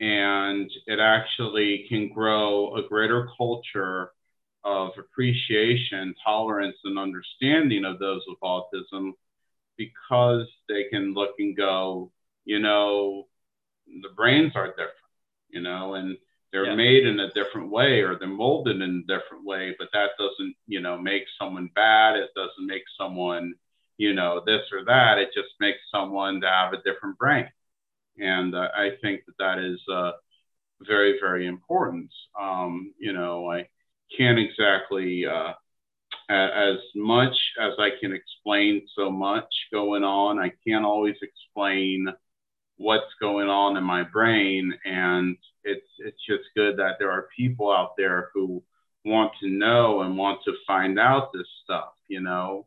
and 0.00 0.70
it 0.86 0.98
actually 0.98 1.86
can 1.88 2.12
grow 2.12 2.76
a 2.76 2.86
greater 2.86 3.26
culture 3.38 4.10
of 4.64 4.90
appreciation, 4.98 6.14
tolerance, 6.22 6.76
and 6.84 6.98
understanding 6.98 7.86
of 7.86 7.98
those 7.98 8.20
with 8.28 8.38
autism 8.42 9.12
because 9.76 10.46
they 10.68 10.84
can 10.84 11.14
look 11.14 11.34
and 11.38 11.56
go, 11.56 12.10
you 12.44 12.58
know, 12.58 13.26
the 13.86 14.08
brains 14.16 14.52
are 14.54 14.68
different, 14.68 14.90
you 15.48 15.60
know, 15.60 15.94
and 15.94 16.16
they're 16.52 16.66
yeah. 16.66 16.74
made 16.74 17.06
in 17.06 17.18
a 17.20 17.32
different 17.32 17.70
way 17.70 18.00
or 18.00 18.16
they're 18.16 18.28
molded 18.28 18.80
in 18.80 19.04
a 19.04 19.12
different 19.12 19.44
way, 19.44 19.74
but 19.78 19.88
that 19.92 20.10
doesn't, 20.18 20.54
you 20.66 20.80
know, 20.80 20.96
make 20.96 21.24
someone 21.38 21.68
bad. 21.74 22.16
It 22.16 22.30
doesn't 22.36 22.66
make 22.66 22.84
someone, 22.96 23.54
you 23.96 24.14
know, 24.14 24.42
this 24.46 24.62
or 24.72 24.84
that. 24.84 25.18
It 25.18 25.30
just 25.34 25.50
makes 25.58 25.80
someone 25.90 26.40
to 26.40 26.48
have 26.48 26.72
a 26.72 26.82
different 26.82 27.18
brain. 27.18 27.48
And 28.18 28.54
uh, 28.54 28.68
I 28.74 28.90
think 29.02 29.22
that 29.26 29.38
that 29.38 29.58
is 29.58 29.80
uh, 29.92 30.12
very, 30.82 31.18
very 31.20 31.46
important. 31.46 32.10
Um, 32.40 32.94
you 32.98 33.12
know, 33.12 33.50
I 33.50 33.68
can't 34.16 34.38
exactly 34.38 35.26
uh, 35.26 35.54
as 36.28 36.78
much 36.94 37.36
as 37.60 37.72
I 37.78 37.90
can 38.00 38.12
explain 38.12 38.86
so 38.96 39.10
much 39.10 39.52
going 39.72 40.04
on. 40.04 40.38
I 40.38 40.52
can't 40.66 40.84
always 40.84 41.16
explain 41.22 42.08
what's 42.76 43.12
going 43.20 43.48
on 43.48 43.76
in 43.76 43.84
my 43.84 44.02
brain, 44.02 44.72
and 44.84 45.36
it's 45.62 45.86
it's 45.98 46.24
just 46.26 46.44
good 46.56 46.76
that 46.78 46.96
there 46.98 47.10
are 47.10 47.28
people 47.36 47.70
out 47.70 47.96
there 47.96 48.30
who 48.34 48.62
want 49.04 49.32
to 49.40 49.48
know 49.48 50.00
and 50.00 50.16
want 50.16 50.40
to 50.44 50.54
find 50.66 50.98
out 50.98 51.32
this 51.32 51.46
stuff. 51.62 51.92
You 52.08 52.20
know, 52.20 52.66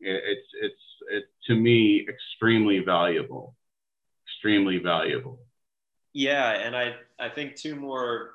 it, 0.00 0.22
it's 0.24 0.48
it's 0.60 0.82
it 1.10 1.24
to 1.46 1.54
me 1.54 2.06
extremely 2.08 2.80
valuable, 2.80 3.54
extremely 4.26 4.78
valuable. 4.78 5.40
Yeah, 6.12 6.50
and 6.50 6.76
I 6.76 6.96
I 7.18 7.28
think 7.28 7.56
two 7.56 7.76
more 7.76 8.34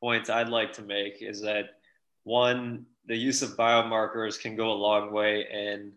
points 0.00 0.30
I'd 0.30 0.48
like 0.48 0.72
to 0.74 0.82
make 0.82 1.22
is 1.22 1.42
that 1.42 1.79
one 2.24 2.86
the 3.06 3.16
use 3.16 3.42
of 3.42 3.56
biomarkers 3.56 4.40
can 4.40 4.54
go 4.56 4.72
a 4.72 4.74
long 4.74 5.12
way 5.12 5.46
in 5.50 5.92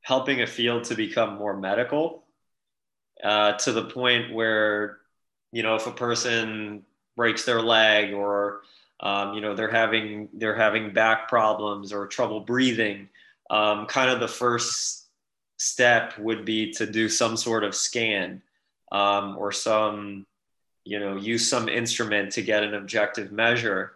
helping 0.00 0.42
a 0.42 0.46
field 0.46 0.84
to 0.84 0.94
become 0.94 1.36
more 1.36 1.56
medical 1.56 2.24
uh, 3.22 3.52
to 3.52 3.72
the 3.72 3.84
point 3.84 4.32
where 4.32 4.98
you 5.52 5.62
know 5.62 5.74
if 5.74 5.86
a 5.86 5.92
person 5.92 6.82
breaks 7.16 7.44
their 7.44 7.62
leg 7.62 8.12
or 8.12 8.62
um, 9.00 9.34
you 9.34 9.40
know 9.40 9.54
they're 9.54 9.70
having 9.70 10.28
they're 10.34 10.56
having 10.56 10.92
back 10.92 11.28
problems 11.28 11.92
or 11.92 12.06
trouble 12.06 12.40
breathing 12.40 13.08
um, 13.50 13.86
kind 13.86 14.10
of 14.10 14.20
the 14.20 14.28
first 14.28 15.06
step 15.56 16.18
would 16.18 16.44
be 16.44 16.72
to 16.72 16.86
do 16.86 17.08
some 17.08 17.36
sort 17.36 17.64
of 17.64 17.74
scan 17.74 18.42
um, 18.92 19.36
or 19.38 19.52
some 19.52 20.26
you 20.84 20.98
know 20.98 21.16
use 21.16 21.48
some 21.48 21.68
instrument 21.68 22.32
to 22.32 22.42
get 22.42 22.62
an 22.62 22.74
objective 22.74 23.32
measure. 23.32 23.92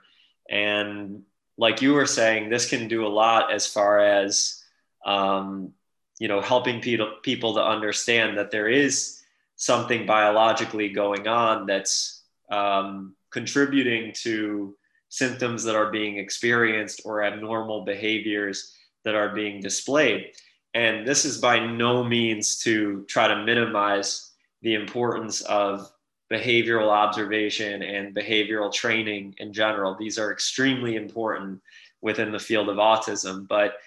And 0.50 1.24
like 1.58 1.82
you 1.82 1.92
were 1.92 2.06
saying, 2.06 2.48
this 2.48 2.70
can 2.70 2.88
do 2.88 3.04
a 3.06 3.08
lot 3.08 3.52
as 3.52 3.66
far 3.66 3.98
as 3.98 4.62
um, 5.04 5.72
you 6.18 6.28
know 6.28 6.40
helping 6.40 6.80
people 6.80 7.16
people 7.22 7.54
to 7.54 7.62
understand 7.62 8.38
that 8.38 8.50
there 8.50 8.68
is 8.68 9.20
something 9.56 10.06
biologically 10.06 10.88
going 10.88 11.26
on 11.26 11.66
that's 11.66 12.22
um, 12.50 13.14
contributing 13.30 14.12
to 14.14 14.76
symptoms 15.08 15.64
that 15.64 15.74
are 15.74 15.90
being 15.90 16.18
experienced 16.18 17.02
or 17.04 17.24
abnormal 17.24 17.84
behaviors 17.84 18.74
that 19.04 19.14
are 19.14 19.34
being 19.34 19.60
displayed. 19.60 20.32
And 20.74 21.06
this 21.06 21.24
is 21.24 21.38
by 21.38 21.66
no 21.66 22.04
means 22.04 22.58
to 22.60 23.04
try 23.08 23.26
to 23.26 23.44
minimize 23.44 24.32
the 24.62 24.74
importance 24.74 25.40
of 25.42 25.90
behavioral 26.32 26.88
observation 26.88 27.82
and 27.82 28.14
behavioral 28.14 28.72
training 28.72 29.34
in 29.38 29.52
general. 29.52 29.94
These 29.94 30.18
are 30.18 30.32
extremely 30.32 30.96
important 30.96 31.60
within 32.02 32.32
the 32.32 32.38
field 32.38 32.68
of 32.68 32.76
autism, 32.76 33.48
but 33.48 33.78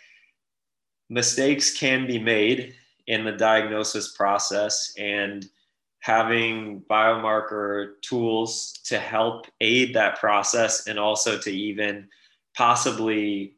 mistakes 1.09 1.77
can 1.77 2.07
be 2.07 2.17
made 2.17 2.73
in 3.07 3.23
the 3.25 3.31
diagnosis 3.31 4.13
process 4.13 4.93
and 4.97 5.47
having 5.99 6.81
biomarker 6.89 8.01
tools 8.01 8.79
to 8.85 8.97
help 8.97 9.45
aid 9.59 9.93
that 9.93 10.19
process 10.19 10.87
and 10.87 10.97
also 10.97 11.37
to 11.37 11.51
even 11.51 12.07
possibly 12.57 13.53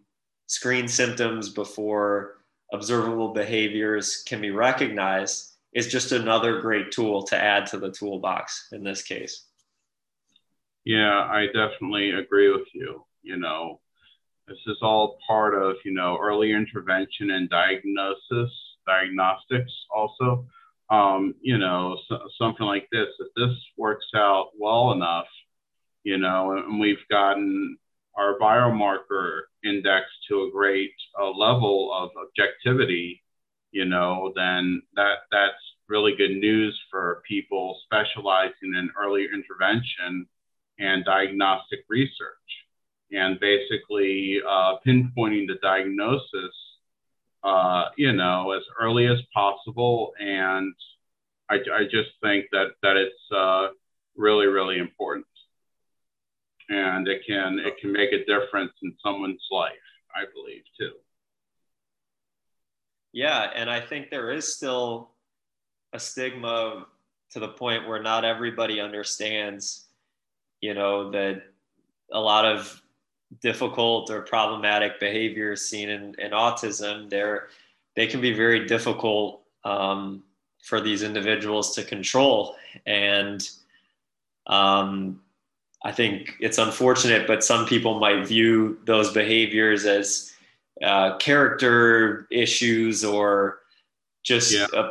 screen 0.48 0.88
symptoms 0.88 1.50
before 1.50 2.36
observable 2.74 3.30
behaviors 3.30 4.24
can 4.28 4.42
be 4.42 4.52
recognized 4.52 5.53
is 5.74 5.88
just 5.88 6.12
another 6.12 6.62
great 6.62 6.92
tool 6.92 7.24
to 7.24 7.38
add 7.38 7.66
to 7.68 7.78
the 7.78 7.92
toolbox 7.92 8.70
in 8.72 8.84
this 8.84 9.02
case. 9.02 9.46
Yeah, 10.86 11.22
I 11.22 11.48
definitely 11.48 12.12
agree 12.12 12.52
with 12.52 12.68
you. 12.74 13.06
You 13.22 13.38
know, 13.38 13.80
this 14.48 14.58
is 14.68 14.78
all 14.82 15.18
part 15.26 15.56
of, 15.56 15.78
you 15.86 15.94
know, 15.94 16.18
early 16.22 16.52
intervention 16.52 17.32
and 17.32 17.50
diagnosis, 17.50 18.52
diagnostics 18.86 19.72
also. 19.96 20.46
Um, 20.90 21.34
you 21.42 21.58
know, 21.58 21.98
so, 22.10 22.20
something 22.38 22.66
like 22.66 22.88
this, 22.92 23.08
if 23.20 23.28
this 23.36 23.58
works 23.78 24.06
out 24.16 24.50
well 24.60 24.92
enough, 24.92 25.28
you 26.04 26.18
know, 26.18 26.58
and 26.58 26.80
we've 26.80 27.08
gotten 27.10 27.78
our 28.18 28.38
biomarker 28.38 29.44
index 29.64 30.06
to 30.28 30.44
a 30.44 30.52
great 30.52 30.92
uh, 31.20 31.32
level 31.32 31.92
of 31.94 32.12
objectivity, 32.18 33.23
you 33.74 33.86
know, 33.86 34.32
then 34.36 34.82
that 34.96 35.26
that's 35.32 35.64
really 35.90 36.16
good 36.16 36.38
news 36.38 36.80
for 36.90 37.22
people 37.28 37.78
specializing 37.84 38.74
in 38.76 38.90
early 38.98 39.28
intervention 39.34 40.28
and 40.80 41.04
diagnostic 41.04 41.80
research, 41.90 42.50
and 43.12 43.40
basically 43.40 44.40
uh, 44.48 44.76
pinpointing 44.86 45.48
the 45.48 45.58
diagnosis, 45.62 46.56
uh, 47.44 47.86
you 47.98 48.14
know, 48.14 48.52
as 48.52 48.64
early 48.80 49.08
as 49.08 49.20
possible. 49.34 50.14
And 50.20 50.74
I, 51.50 51.56
I 51.56 51.84
just 51.84 52.12
think 52.22 52.46
that 52.52 52.68
that 52.84 52.96
it's 52.96 53.32
uh, 53.36 53.68
really, 54.16 54.46
really 54.46 54.78
important, 54.78 55.26
and 56.70 57.08
it 57.08 57.24
can 57.28 57.60
it 57.60 57.74
can 57.82 57.92
make 57.92 58.12
a 58.14 58.26
difference 58.26 58.74
in 58.84 58.96
someone's 59.04 59.46
life. 59.52 59.74
I 60.16 60.26
believe 60.32 60.64
too. 60.80 60.94
Yeah, 63.14 63.52
and 63.56 63.70
I 63.70 63.80
think 63.80 64.10
there 64.10 64.32
is 64.32 64.56
still 64.56 65.12
a 65.94 66.00
stigma 66.00 66.88
to 67.32 67.40
the 67.40 67.48
point 67.48 67.88
where 67.88 68.02
not 68.02 68.26
everybody 68.26 68.82
understands, 68.82 69.86
you 70.62 70.74
know, 70.74 71.12
that 71.12 71.44
a 72.12 72.20
lot 72.20 72.46
of 72.46 72.82
difficult 73.42 74.10
or 74.10 74.22
problematic 74.22 75.00
behaviors 75.00 75.62
seen 75.62 75.90
in, 75.90 76.16
in 76.18 76.32
autism, 76.32 77.10
they're, 77.10 77.50
they 77.96 78.08
can 78.08 78.20
be 78.20 78.34
very 78.34 78.66
difficult 78.66 79.42
um, 79.64 80.24
for 80.64 80.82
these 80.82 81.04
individuals 81.04 81.76
to 81.76 81.84
control. 81.84 82.56
And 82.88 83.48
um, 84.48 85.22
I 85.84 85.92
think 85.92 86.36
it's 86.40 86.58
unfortunate, 86.58 87.28
but 87.28 87.44
some 87.44 87.66
people 87.66 88.00
might 88.00 88.26
view 88.26 88.80
those 88.86 89.12
behaviors 89.14 89.86
as 89.86 90.33
uh, 90.84 91.18
character 91.18 92.28
issues 92.30 93.04
or 93.04 93.60
just 94.24 94.54
yeah. 94.54 94.68
a, 94.74 94.90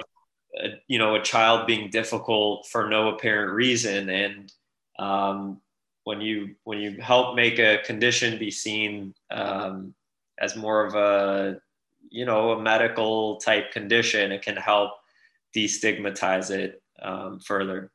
a, 0.65 0.69
you 0.89 0.99
know 0.99 1.15
a 1.15 1.23
child 1.23 1.67
being 1.67 1.91
difficult 1.91 2.67
for 2.67 2.89
no 2.89 3.09
apparent 3.15 3.53
reason. 3.53 4.09
And 4.09 4.53
um, 4.99 5.61
when 6.05 6.21
you 6.21 6.55
when 6.65 6.79
you 6.79 7.01
help 7.01 7.37
make 7.37 7.59
a 7.59 7.79
condition 7.85 8.39
be 8.39 8.51
seen 8.51 9.15
um, 9.31 9.95
as 10.39 10.57
more 10.57 10.85
of 10.85 10.95
a 10.95 11.61
you 12.11 12.25
know 12.25 12.53
a 12.53 12.63
medical 12.63 13.37
type 13.37 13.73
condition, 13.73 14.33
it 14.33 14.43
can 14.43 14.57
help 14.57 14.93
destigmatize 15.55 16.51
it 16.51 16.83
um, 17.03 17.39
further. 17.41 17.91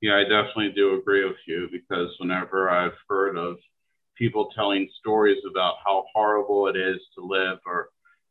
Yeah, 0.00 0.16
I 0.16 0.22
definitely 0.22 0.72
do 0.72 0.98
agree 0.98 1.24
with 1.24 1.38
you 1.46 1.68
because 1.72 2.14
whenever 2.18 2.70
I've 2.70 2.96
heard 3.08 3.36
of 3.36 3.56
people 4.16 4.50
telling 4.54 4.88
stories 5.00 5.42
about 5.48 5.76
how 5.84 6.04
horrible 6.14 6.68
it 6.68 6.76
is 6.76 7.00
to 7.14 7.24
live 7.24 7.58
or 7.66 7.88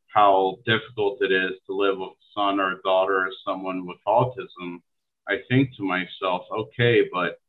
how 0.07 0.57
difficult 0.65 1.17
it 1.21 1.31
is 1.31 1.51
to 1.65 1.75
live 1.75 1.97
with 1.97 2.09
a 2.09 2.25
son 2.35 2.59
or 2.59 2.73
a 2.73 2.81
daughter 2.83 3.17
or 3.17 3.29
someone 3.45 3.85
with 3.85 3.97
autism, 4.07 4.81
I 5.27 5.37
think 5.49 5.75
to 5.77 5.83
myself, 5.83 6.43
okay, 6.51 7.07
but 7.11 7.39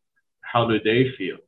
how 0.41 0.67
do 0.67 0.81
they 0.83 1.13
feel? 1.19 1.39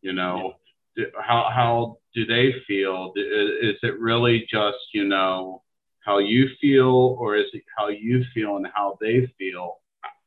You 0.00 0.12
know, 0.12 0.54
yeah. 0.96 1.06
how, 1.20 1.50
how 1.54 1.98
do 2.14 2.26
they 2.26 2.54
feel? 2.66 3.12
Is 3.16 3.76
it 3.82 4.00
really 4.00 4.46
just, 4.50 4.78
you 4.92 5.04
know, 5.04 5.62
how 6.00 6.18
you 6.18 6.48
feel 6.60 7.16
or 7.18 7.36
is 7.36 7.46
it 7.52 7.62
how 7.76 7.88
you 7.88 8.24
feel 8.34 8.56
and 8.56 8.66
how 8.74 8.98
they 9.00 9.32
feel? 9.38 9.78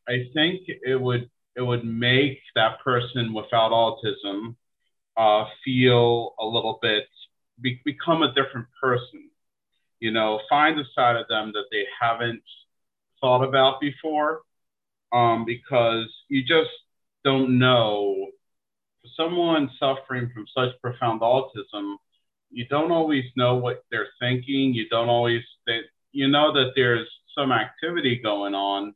I 0.07 0.29
think 0.33 0.61
it 0.67 0.99
would 0.99 1.29
it 1.55 1.61
would 1.61 1.86
make 1.86 2.39
that 2.55 2.79
person 2.81 3.33
without 3.33 3.71
autism 3.71 4.55
uh, 5.18 5.45
feel 5.63 6.36
a 6.39 6.45
little 6.45 6.80
bit 6.82 7.05
be, 7.61 7.82
become 7.86 8.22
a 8.24 8.34
different 8.34 8.68
person. 8.82 9.30
You 9.99 10.11
know, 10.11 10.39
find 10.49 10.80
a 10.80 10.84
side 10.93 11.16
of 11.16 11.28
them 11.28 11.51
that 11.53 11.66
they 11.72 11.86
haven't 11.99 12.43
thought 13.22 13.43
about 13.43 13.80
before, 13.80 14.41
um, 15.13 15.45
because 15.45 16.07
you 16.28 16.43
just 16.43 16.70
don't 17.24 17.57
know. 17.57 18.28
For 19.01 19.09
someone 19.24 19.70
suffering 19.80 20.32
from 20.34 20.45
such 20.55 20.80
profound 20.82 21.22
autism, 21.22 21.95
you 22.51 22.68
don't 22.68 22.91
always 22.91 23.26
know 23.36 23.55
what 23.55 23.84
they're 23.91 24.09
thinking. 24.20 24.74
You 24.74 24.88
don't 24.89 25.09
always 25.09 25.41
they, 25.68 25.82
you 26.11 26.28
know 26.28 26.53
that 26.53 26.72
there's 26.76 27.07
some 27.38 27.51
activity 27.51 28.20
going 28.22 28.53
on, 28.55 28.93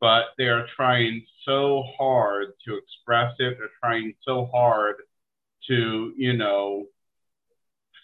but 0.00 0.26
they 0.38 0.44
are 0.44 0.66
trying 0.76 1.24
so 1.44 1.84
hard 1.98 2.48
to 2.66 2.76
express 2.76 3.34
it. 3.38 3.56
They're 3.58 3.68
trying 3.80 4.14
so 4.24 4.48
hard 4.52 4.96
to, 5.68 6.12
you 6.16 6.34
know, 6.34 6.84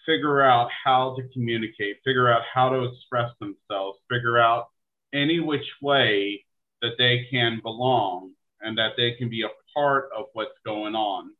figure 0.05 0.41
out 0.41 0.69
how 0.83 1.15
to 1.15 1.27
communicate, 1.33 1.97
figure 2.03 2.31
out 2.31 2.41
how 2.51 2.69
to 2.69 2.85
express 2.85 3.31
themselves, 3.39 3.99
figure 4.09 4.37
out 4.37 4.67
any 5.13 5.39
which 5.39 5.65
way 5.81 6.45
that 6.81 6.93
they 6.97 7.27
can 7.29 7.59
belong 7.61 8.31
and 8.61 8.77
that 8.77 8.91
they 8.97 9.11
can 9.11 9.29
be 9.29 9.43
a 9.43 9.49
part 9.73 10.09
of 10.17 10.25
what's 10.33 10.57
going 10.65 10.95
on. 10.95 11.31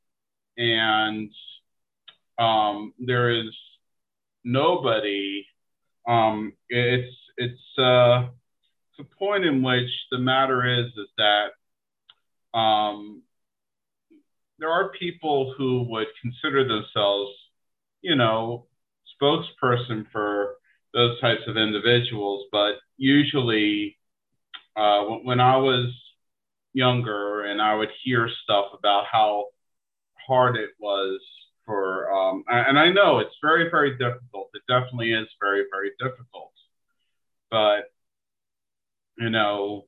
And 0.57 1.31
um, 2.37 2.93
there 2.99 3.29
is 3.29 3.53
nobody. 4.43 5.45
Um, 6.07 6.53
it's 6.69 7.15
it's 7.37 7.61
uh, 7.77 8.27
a 8.99 9.03
point 9.17 9.45
in 9.45 9.63
which 9.63 9.89
the 10.11 10.17
matter 10.17 10.79
is 10.79 10.87
is 10.87 11.07
that 11.17 12.57
um, 12.57 13.21
there 14.59 14.69
are 14.69 14.89
people 14.89 15.53
who 15.57 15.83
would 15.89 16.07
consider 16.21 16.67
themselves, 16.67 17.31
you 18.01 18.15
know, 18.15 18.67
spokesperson 19.21 20.05
for 20.11 20.55
those 20.93 21.19
types 21.21 21.41
of 21.47 21.57
individuals, 21.57 22.45
but 22.51 22.73
usually 22.97 23.97
uh, 24.75 25.01
when 25.23 25.39
I 25.39 25.57
was 25.57 25.93
younger 26.73 27.43
and 27.43 27.61
I 27.61 27.75
would 27.75 27.89
hear 28.03 28.29
stuff 28.43 28.67
about 28.77 29.05
how 29.11 29.45
hard 30.27 30.55
it 30.55 30.71
was 30.79 31.19
for, 31.65 32.11
um, 32.11 32.43
and 32.47 32.79
I 32.79 32.91
know 32.91 33.19
it's 33.19 33.35
very, 33.41 33.69
very 33.69 33.91
difficult. 33.97 34.49
It 34.53 34.61
definitely 34.67 35.13
is 35.13 35.27
very, 35.39 35.65
very 35.71 35.91
difficult. 35.99 36.51
But, 37.51 37.91
you 39.17 39.29
know, 39.29 39.85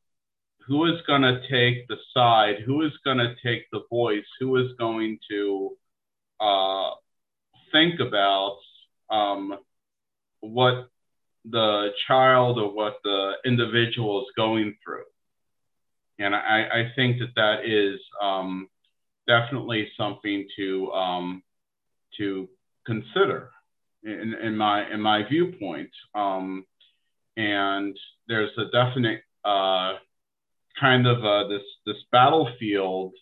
who 0.68 0.86
is 0.86 1.02
going 1.08 1.22
to 1.22 1.42
take 1.50 1.88
the 1.88 1.98
side? 2.14 2.56
Who 2.66 2.84
is 2.84 2.92
going 3.04 3.18
to 3.18 3.36
take 3.44 3.70
the 3.72 3.82
voice? 3.90 4.26
Who 4.40 4.58
is 4.58 4.72
going 4.78 5.20
to 5.30 5.72
uh, 6.40 6.92
think 7.72 8.00
about 8.00 8.58
um, 9.10 9.58
what 10.42 10.90
the 11.46 11.90
child 12.08 12.60
or 12.60 12.74
what 12.74 12.98
the 13.04 13.34
individual 13.46 14.22
is 14.22 14.28
going 14.36 14.76
through? 14.84 15.04
And 16.20 16.36
I, 16.36 16.68
I 16.72 16.92
think 16.96 17.20
that 17.20 17.34
that 17.36 17.66
is 17.66 18.00
um, 18.22 18.68
definitely 19.28 19.90
something 19.98 20.48
to 20.58 20.92
um, 20.92 21.44
to 22.18 22.48
consider 22.86 23.50
in, 24.04 24.36
in 24.42 24.56
my 24.56 24.92
in 24.92 25.02
my 25.02 25.28
viewpoint. 25.28 25.90
Um, 26.14 26.66
and 27.38 27.98
there's 28.28 28.52
a 28.58 28.66
definite 28.66 29.24
uh, 29.44 29.94
kind 30.82 31.08
of 31.08 31.24
uh, 31.24 31.48
this 31.48 31.64
this 31.86 32.04
battlefield 32.12 33.14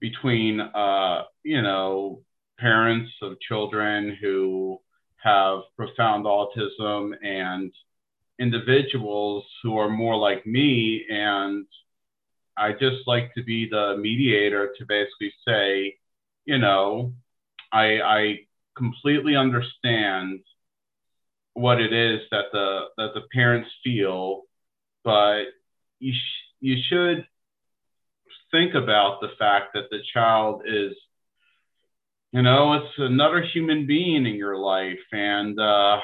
between 0.00 0.60
uh, 0.60 1.22
you 1.44 1.62
know 1.62 2.22
parents 2.58 3.12
of 3.22 3.38
children 3.40 4.16
who 4.20 4.80
have 5.22 5.60
profound 5.76 6.24
autism 6.24 7.12
and 7.22 7.72
individuals 8.38 9.44
who 9.62 9.76
are 9.78 9.90
more 9.90 10.16
like 10.16 10.46
me. 10.46 11.04
And 11.08 11.66
I 12.56 12.72
just 12.72 13.06
like 13.06 13.34
to 13.34 13.42
be 13.42 13.68
the 13.68 13.96
mediator 13.98 14.72
to 14.78 14.86
basically 14.86 15.32
say, 15.46 15.96
you 16.44 16.58
know, 16.58 17.12
I, 17.72 18.00
I 18.00 18.38
completely 18.76 19.36
understand 19.36 20.40
what 21.54 21.80
it 21.80 21.92
is 21.92 22.20
that 22.30 22.46
the 22.52 22.84
that 22.98 23.14
the 23.14 23.22
parents 23.32 23.70
feel, 23.82 24.42
but 25.04 25.44
you 25.98 26.12
sh- 26.12 26.45
you 26.66 26.76
should 26.88 27.24
think 28.50 28.74
about 28.74 29.20
the 29.20 29.28
fact 29.38 29.66
that 29.74 29.88
the 29.88 30.00
child 30.12 30.62
is, 30.66 30.94
you 32.32 32.42
know, 32.42 32.72
it's 32.72 32.92
another 32.98 33.40
human 33.40 33.86
being 33.86 34.26
in 34.26 34.34
your 34.34 34.56
life 34.56 34.98
and 35.12 35.60
uh, 35.60 35.98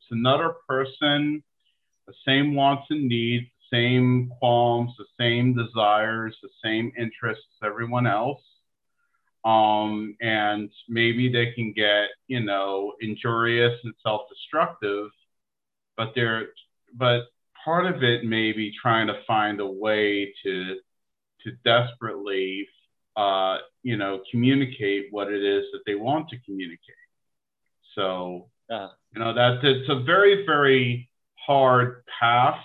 it's 0.00 0.10
another 0.10 0.54
person, 0.68 1.44
the 2.08 2.14
same 2.26 2.56
wants 2.56 2.86
and 2.90 3.06
needs, 3.06 3.46
the 3.70 3.76
same 3.76 4.32
qualms, 4.40 4.90
the 4.98 5.06
same 5.16 5.54
desires, 5.54 6.36
the 6.42 6.48
same 6.64 6.90
interests 6.98 7.44
as 7.62 7.68
everyone 7.68 8.08
else. 8.08 8.42
Um, 9.44 10.16
and 10.20 10.70
maybe 10.88 11.30
they 11.30 11.52
can 11.52 11.72
get, 11.72 12.08
you 12.26 12.40
know, 12.40 12.94
injurious 13.00 13.78
and 13.84 13.94
self-destructive, 14.02 15.10
but 15.96 16.14
they're, 16.16 16.48
but 16.96 17.26
part 17.64 17.86
of 17.86 18.02
it 18.02 18.24
may 18.24 18.52
be 18.52 18.72
trying 18.80 19.06
to 19.06 19.22
find 19.26 19.60
a 19.60 19.66
way 19.66 20.32
to 20.42 20.76
to 21.42 21.52
desperately 21.64 22.66
uh, 23.16 23.58
you 23.82 23.96
know 23.96 24.20
communicate 24.30 25.06
what 25.10 25.32
it 25.32 25.42
is 25.42 25.64
that 25.72 25.80
they 25.86 25.94
want 25.94 26.28
to 26.28 26.38
communicate. 26.44 26.80
So 27.94 28.48
uh, 28.70 28.88
you 29.14 29.20
know 29.22 29.34
that 29.34 29.64
it's 29.64 29.88
a 29.88 30.02
very 30.02 30.44
very 30.46 31.08
hard 31.34 32.04
path 32.20 32.60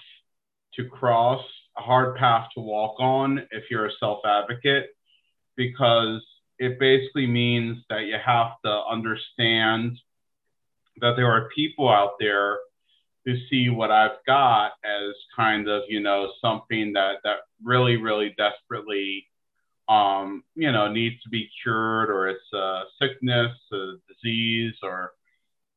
to 0.76 0.86
cross 0.86 1.44
a 1.78 1.82
hard 1.82 2.16
path 2.16 2.50
to 2.56 2.62
walk 2.62 3.00
on 3.00 3.46
if 3.52 3.66
you're 3.70 3.88
a 3.88 3.92
self 4.00 4.20
advocate 4.26 4.88
because 5.56 6.22
it 6.58 6.80
basically 6.80 7.28
means 7.28 7.78
that 7.90 8.06
you 8.06 8.16
have 8.24 8.52
to 8.66 8.82
understand 8.90 9.98
that 11.02 11.16
there 11.16 11.32
are 11.32 11.50
people 11.56 11.88
out 11.88 12.14
there 12.20 12.58
to 13.30 13.48
see 13.50 13.70
what 13.70 13.92
I've 13.92 14.24
got 14.26 14.72
as 14.84 15.14
kind 15.36 15.68
of, 15.68 15.84
you 15.88 16.00
know, 16.00 16.32
something 16.42 16.94
that, 16.94 17.18
that 17.24 17.38
really, 17.64 17.98
really 17.98 18.34
desperately, 18.38 19.26
um, 19.88 20.44
you 20.56 20.72
know, 20.72 20.92
needs 20.92 21.22
to 21.24 21.30
be 21.30 21.50
cured 21.62 22.10
or 22.10 22.28
it's 22.28 22.54
a 22.54 22.84
sickness, 23.00 23.52
a 23.72 23.94
disease, 24.08 24.74
or 24.82 25.12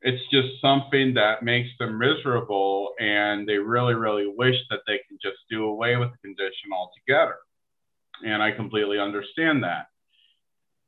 it's 0.00 0.22
just 0.30 0.60
something 0.60 1.14
that 1.14 1.42
makes 1.42 1.70
them 1.78 1.98
miserable 1.98 2.94
and 2.98 3.46
they 3.46 3.58
really, 3.58 3.94
really 3.94 4.32
wish 4.34 4.56
that 4.70 4.80
they 4.86 5.00
can 5.08 5.18
just 5.22 5.38
do 5.50 5.66
away 5.66 5.96
with 5.96 6.10
the 6.10 6.18
condition 6.18 6.70
altogether. 6.72 7.36
And 8.24 8.42
I 8.42 8.52
completely 8.52 8.98
understand 8.98 9.62
that. 9.64 9.86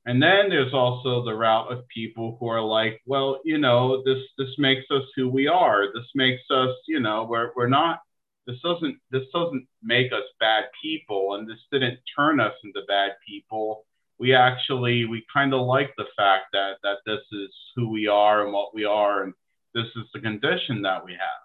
And 0.07 0.23
then 0.23 0.51
there's 0.51 0.75
also 0.75 1.25
the 1.25 1.35
route 1.35 1.73
of 1.73 1.89
people 1.89 2.37
who 2.39 2.49
are 2.49 2.61
like, 2.61 3.01
well, 3.07 3.41
you 3.45 3.59
know, 3.59 4.03
this 4.05 4.23
this 4.37 4.55
makes 4.59 4.85
us 4.91 5.05
who 5.17 5.29
we 5.29 5.47
are. 5.47 5.87
This 5.95 6.09
makes 6.15 6.43
us, 6.51 6.75
you 6.87 7.01
know, 7.01 7.27
we're 7.29 7.53
we're 7.57 7.69
not 7.69 8.01
this 8.47 8.61
doesn't 8.63 8.99
this 9.11 9.25
doesn't 9.33 9.67
make 9.83 10.13
us 10.13 10.25
bad 10.39 10.65
people, 10.83 11.35
and 11.35 11.49
this 11.49 11.61
didn't 11.73 11.99
turn 12.17 12.41
us 12.41 12.53
into 12.63 12.81
bad 12.87 13.13
people. 13.27 13.87
We 14.19 14.35
actually 14.35 15.07
we 15.07 15.25
kind 15.33 15.55
of 15.55 15.63
like 15.63 15.95
the 15.97 16.07
fact 16.17 16.47
that 16.53 16.75
that 16.83 16.99
this 17.07 17.23
is 17.33 17.51
who 17.75 17.89
we 17.89 18.07
are 18.07 18.45
and 18.45 18.53
what 18.53 18.75
we 18.75 18.85
are, 18.85 19.23
and 19.23 19.33
this 19.75 19.87
is 19.97 20.05
the 20.13 20.21
condition 20.21 20.83
that 20.83 21.05
we 21.05 21.13
have. 21.13 21.45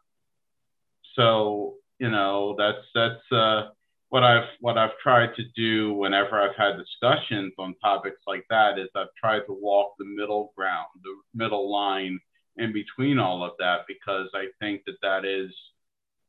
So 1.15 1.75
you 1.97 2.09
know 2.09 2.55
that's 2.57 2.85
that's 2.93 3.31
uh, 3.31 3.69
what 4.09 4.23
I've 4.23 4.47
what 4.59 4.77
I've 4.77 4.97
tried 5.01 5.35
to 5.35 5.43
do 5.55 5.93
whenever 5.93 6.41
I've 6.41 6.55
had 6.55 6.77
discussions 6.77 7.53
on 7.59 7.75
topics 7.81 8.21
like 8.27 8.45
that 8.49 8.79
is 8.79 8.89
I've 8.95 9.13
tried 9.19 9.41
to 9.41 9.53
walk 9.53 9.93
the 9.97 10.05
middle 10.05 10.51
ground, 10.55 10.87
the 11.03 11.15
middle 11.33 11.71
line 11.71 12.19
in 12.57 12.73
between 12.73 13.19
all 13.19 13.43
of 13.43 13.53
that 13.59 13.81
because 13.87 14.27
I 14.33 14.47
think 14.59 14.81
that 14.85 14.97
that 15.01 15.25
is 15.25 15.51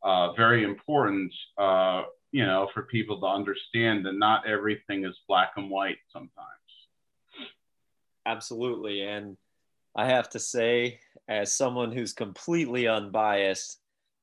uh, 0.02 0.32
very 0.32 0.62
important, 0.62 1.32
uh, 1.58 2.04
you 2.32 2.46
know, 2.46 2.68
for 2.72 2.82
people 2.84 3.18
to 3.20 3.26
understand 3.26 4.04
that 4.06 4.14
not 4.14 4.46
everything 4.46 5.04
is 5.04 5.16
black 5.26 5.52
and 5.56 5.70
white 5.70 5.98
sometimes. 6.12 6.30
Absolutely, 8.26 9.02
and 9.02 9.36
I 9.96 10.06
have 10.06 10.28
to 10.30 10.38
say, 10.38 11.00
as 11.28 11.52
someone 11.52 11.92
who's 11.92 12.12
completely 12.12 12.86
unbiased, 12.86 13.80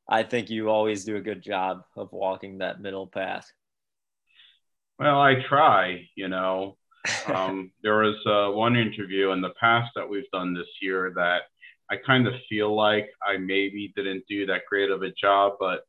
I 0.10 0.24
think 0.24 0.50
you 0.50 0.70
always 0.70 1.04
do 1.04 1.18
a 1.18 1.22
good 1.22 1.42
job 1.42 1.84
of 1.96 2.12
walking 2.12 2.60
that 2.60 2.82
middle 2.82 3.08
path. 3.08 3.52
Well, 5.00 5.20
I 5.20 5.36
try, 5.48 6.08
you 6.16 6.28
know. 6.28 6.78
um, 7.28 7.72
there 7.84 8.00
was 8.00 8.16
uh, 8.26 8.54
one 8.54 8.76
interview 8.76 9.32
in 9.32 9.42
the 9.42 9.54
past 9.60 9.92
that 9.96 10.10
we've 10.10 10.30
done 10.32 10.54
this 10.54 10.68
year 10.82 11.14
that 11.16 11.44
I 11.90 11.96
kind 12.06 12.28
of 12.28 12.34
feel 12.50 12.76
like 12.76 13.10
I 13.26 13.38
maybe 13.38 13.94
didn't 13.96 14.26
do 14.28 14.46
that 14.48 14.64
great 14.70 14.92
of 14.92 15.04
a 15.04 15.12
job, 15.12 15.54
but 15.60 15.82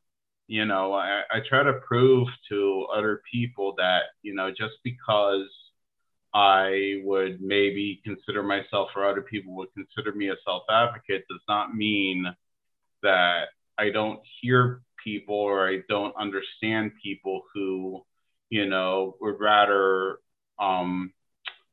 you 0.49 0.65
know, 0.65 0.95
I, 0.95 1.23
I 1.31 1.41
try 1.47 1.63
to 1.63 1.75
prove 1.87 2.27
to 2.49 2.87
other 2.95 3.21
people 3.31 3.75
that, 3.77 4.05
you 4.23 4.35
know, 4.35 4.51
just 4.51 4.75
because 4.83 5.47
I 6.35 7.01
would 7.05 7.41
maybe 7.43 8.01
consider 8.03 8.43
myself 8.43 8.89
or 8.97 9.07
other 9.07 9.23
people 9.23 9.55
would 9.57 9.69
consider 9.75 10.13
me 10.17 10.31
a 10.31 10.37
self 10.47 10.63
advocate 10.71 11.25
does 11.29 11.43
not 11.49 11.75
mean 11.75 12.27
that 13.03 13.49
I 13.79 13.91
don't 13.91 14.21
hear 14.41 14.83
people 15.05 15.37
or 15.37 15.69
I 15.69 15.81
don't 15.89 16.15
understand 16.17 16.93
people 17.03 17.43
who, 17.55 18.05
you 18.51 18.67
know, 18.67 19.17
would 19.21 19.39
rather, 19.39 20.19
um, 20.59 21.13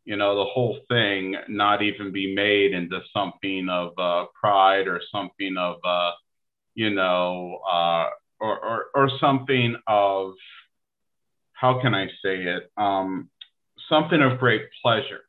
you 0.06 0.16
know, 0.16 0.36
the 0.36 0.45
whole 0.45 0.80
thing 0.88 1.36
not 1.47 1.82
even 1.82 2.12
be 2.12 2.36
made 2.36 2.74
into 2.74 3.01
something 3.12 3.68
of 3.70 3.97
uh, 3.97 4.26
pride 4.39 4.88
or 4.88 5.01
something 5.12 5.56
of, 5.58 5.78
uh, 5.84 6.12
you 6.76 6.91
know, 6.91 7.60
uh, 7.70 8.10
or, 8.39 8.60
or, 8.60 8.86
or 8.93 9.10
something 9.20 9.76
of, 9.88 10.34
how 11.53 11.82
can 11.82 11.95
I 11.95 12.08
say 12.24 12.43
it? 12.43 12.70
Um, 12.78 13.30
something 13.89 14.22
of 14.22 14.39
great 14.39 14.64
pleasure. 14.84 15.22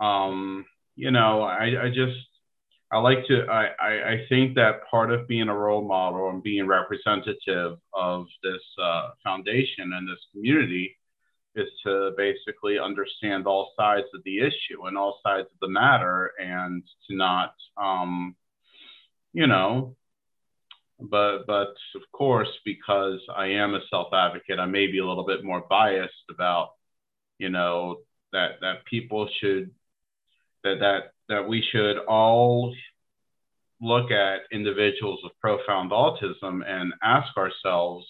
Um, 0.00 0.64
you 0.96 1.10
know, 1.10 1.42
I, 1.42 1.84
I 1.84 1.88
just, 1.88 2.16
I 2.92 2.98
like 2.98 3.26
to, 3.28 3.46
I, 3.50 3.68
I, 3.80 4.10
I, 4.10 4.26
think 4.28 4.54
that 4.56 4.86
part 4.90 5.10
of 5.10 5.26
being 5.26 5.48
a 5.48 5.56
role 5.56 5.82
model 5.82 6.28
and 6.28 6.42
being 6.42 6.66
representative 6.66 7.78
of 7.94 8.26
this 8.42 8.60
uh, 8.82 9.10
foundation 9.24 9.94
and 9.94 10.06
this 10.06 10.18
community 10.30 10.94
is 11.54 11.68
to 11.86 12.10
basically 12.18 12.78
understand 12.78 13.46
all 13.46 13.72
sides 13.78 14.06
of 14.14 14.22
the 14.24 14.40
issue 14.40 14.86
and 14.86 14.98
all 14.98 15.20
sides 15.24 15.46
of 15.46 15.58
the 15.62 15.68
matter 15.68 16.32
and 16.38 16.82
to 17.08 17.16
not, 17.16 17.54
um, 17.78 18.36
you 19.32 19.46
know, 19.46 19.96
but, 21.00 21.46
but 21.46 21.74
of 21.94 22.02
course, 22.12 22.50
because 22.62 23.20
I 23.34 23.46
am 23.46 23.74
a 23.74 23.80
self 23.88 24.12
advocate, 24.12 24.58
I 24.58 24.66
may 24.66 24.86
be 24.86 24.98
a 24.98 25.06
little 25.06 25.26
bit 25.26 25.44
more 25.44 25.64
biased 25.68 26.12
about, 26.30 26.72
you 27.38 27.48
know, 27.48 28.00
that, 28.34 28.60
that 28.60 28.84
people 28.84 29.30
should, 29.40 29.70
that, 30.62 30.80
that 30.80 31.12
that 31.32 31.48
we 31.48 31.64
should 31.72 31.96
all 32.06 32.74
look 33.80 34.10
at 34.10 34.40
individuals 34.52 35.18
with 35.24 35.32
profound 35.40 35.90
autism 35.90 36.60
and 36.66 36.92
ask 37.02 37.34
ourselves 37.38 38.06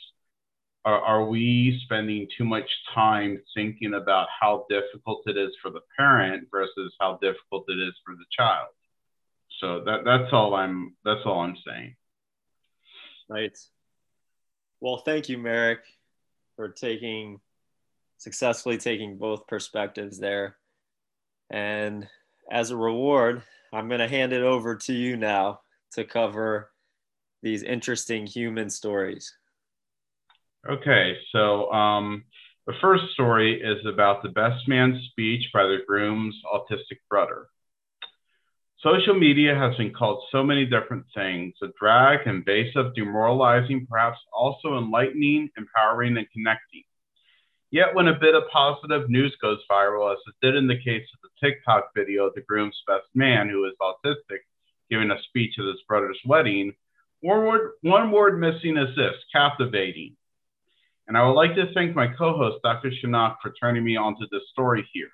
are, 0.85 1.01
are, 1.01 1.25
we 1.25 1.81
spending 1.85 2.27
too 2.37 2.45
much 2.45 2.68
time 2.93 3.41
thinking 3.55 3.95
about 3.95 4.27
how 4.41 4.66
difficult 4.68 5.23
it 5.27 5.37
is 5.37 5.51
for 5.62 5.70
the 5.70 5.83
parent 5.97 6.49
versus 6.51 6.93
how 7.01 7.20
difficult 7.23 7.64
it 7.68 7.79
is 7.79 7.95
for 8.05 8.16
the 8.16 8.25
child? 8.37 8.66
So 9.61 9.85
that, 9.85 10.01
that's 10.05 10.33
all 10.33 10.55
i'm 10.55 10.97
that's 11.05 11.20
all 11.25 11.39
i'm 11.43 11.57
saying. 11.64 11.95
Right. 13.29 13.57
Well 14.81 14.97
thank 14.97 15.29
you 15.29 15.39
merrick 15.39 15.85
for 16.57 16.68
taking 16.68 17.39
successfully 18.18 18.79
taking 18.79 19.16
both 19.16 19.47
perspectives 19.47 20.18
there. 20.18 20.57
And 21.49 22.09
as 22.51 22.70
a 22.70 22.76
reward, 22.76 23.43
I'm 23.72 23.88
going 23.88 24.01
to 24.01 24.09
hand 24.09 24.32
it 24.32 24.43
over 24.43 24.76
to 24.76 24.93
you 24.93 25.16
now 25.16 25.61
to 25.93 26.05
cover 26.05 26.70
these 27.43 27.62
interesting 27.62 28.26
human 28.26 28.70
stories. 28.70 29.34
Okay, 30.68 31.16
so 31.32 31.70
um, 31.72 32.24
the 32.66 32.74
first 32.80 33.05
story 33.14 33.61
is 33.61 33.84
about 33.86 34.22
the 34.22 34.28
best 34.28 34.68
man 34.68 35.01
speech 35.11 35.45
by 35.53 35.64
the 35.64 35.78
groom's 35.86 36.40
autistic 36.55 36.99
brother. 37.11 37.49
Social 38.82 39.14
media 39.14 39.55
has 39.55 39.76
been 39.76 39.93
called 39.93 40.24
so 40.30 40.43
many 40.43 40.64
different 40.66 41.05
things 41.14 41.55
a 41.62 41.68
drag, 41.78 42.26
invasive, 42.26 42.95
demoralizing, 42.95 43.86
perhaps 43.88 44.18
also 44.32 44.78
enlightening, 44.78 45.51
empowering, 45.57 46.16
and 46.16 46.26
connecting. 46.32 46.82
Yet, 47.73 47.95
when 47.95 48.07
a 48.07 48.20
bit 48.20 48.35
of 48.35 48.51
positive 48.53 49.09
news 49.09 49.35
goes 49.41 49.59
viral, 49.68 50.12
as 50.12 50.18
it 50.27 50.35
did 50.43 50.57
in 50.57 50.66
the 50.66 50.77
case 50.77 51.07
of 51.14 51.20
the 51.23 51.49
TikTok 51.49 51.89
video 51.97 52.27
of 52.27 52.35
the 52.35 52.43
groom's 52.43 52.79
best 52.87 53.07
man, 53.14 53.49
who 53.49 53.64
is 53.64 53.73
autistic, 53.81 54.41
giving 54.91 55.11
a 55.11 55.16
speech 55.29 55.55
at 55.59 55.64
his 55.64 55.81
brother's 55.89 56.20
wedding, 56.27 56.75
one 57.23 57.47
word, 57.47 57.70
one 57.81 58.12
word 58.12 58.39
missing 58.39 58.77
is 58.77 58.95
this 58.95 59.14
captivating. 59.33 60.14
And 61.09 61.16
I 61.16 61.27
would 61.27 61.33
like 61.33 61.55
to 61.55 61.73
thank 61.73 61.97
my 61.97 62.09
co 62.09 62.37
host, 62.37 62.59
Dr. 62.62 62.91
Shanok, 62.91 63.37
for 63.41 63.55
turning 63.59 63.85
me 63.85 63.97
onto 63.97 64.27
this 64.31 64.43
story 64.53 64.87
here. 64.93 65.11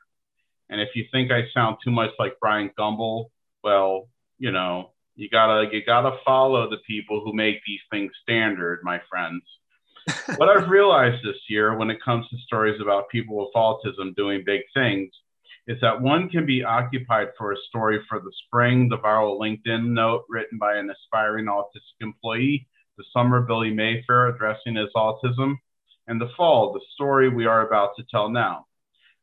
And 0.68 0.80
if 0.80 0.88
you 0.96 1.04
think 1.12 1.30
I 1.30 1.42
sound 1.54 1.76
too 1.84 1.92
much 1.92 2.10
like 2.18 2.40
Bryant 2.40 2.72
Gumbel, 2.76 3.26
well, 3.62 4.08
you 4.36 4.50
know, 4.50 4.90
you 5.14 5.30
gotta 5.30 5.68
you 5.72 5.84
gotta 5.84 6.18
follow 6.24 6.68
the 6.68 6.78
people 6.88 7.20
who 7.24 7.32
make 7.32 7.60
these 7.64 7.80
things 7.92 8.10
standard, 8.24 8.80
my 8.82 9.00
friends 9.08 9.44
what 10.36 10.48
I've 10.48 10.68
realized 10.68 11.24
this 11.24 11.40
year 11.48 11.76
when 11.76 11.90
it 11.90 12.02
comes 12.02 12.28
to 12.28 12.36
stories 12.38 12.80
about 12.80 13.08
people 13.10 13.36
with 13.36 13.54
autism 13.54 14.14
doing 14.16 14.42
big 14.44 14.62
things 14.74 15.10
is 15.66 15.78
that 15.82 16.00
one 16.00 16.28
can 16.30 16.46
be 16.46 16.64
occupied 16.64 17.28
for 17.36 17.52
a 17.52 17.56
story 17.68 18.00
for 18.08 18.20
the 18.20 18.32
spring, 18.46 18.88
the 18.88 18.98
viral 18.98 19.38
LinkedIn 19.38 19.88
note 19.88 20.24
written 20.28 20.58
by 20.58 20.76
an 20.76 20.90
aspiring 20.90 21.46
autistic 21.46 22.00
employee, 22.00 22.66
the 22.96 23.04
summer 23.12 23.42
Billy 23.42 23.70
Mayfair 23.70 24.28
addressing 24.28 24.76
his 24.76 24.88
autism, 24.96 25.56
and 26.06 26.18
the 26.18 26.30
fall, 26.36 26.72
the 26.72 26.80
story 26.94 27.28
we 27.28 27.44
are 27.44 27.66
about 27.66 27.90
to 27.96 28.04
tell 28.10 28.30
now. 28.30 28.66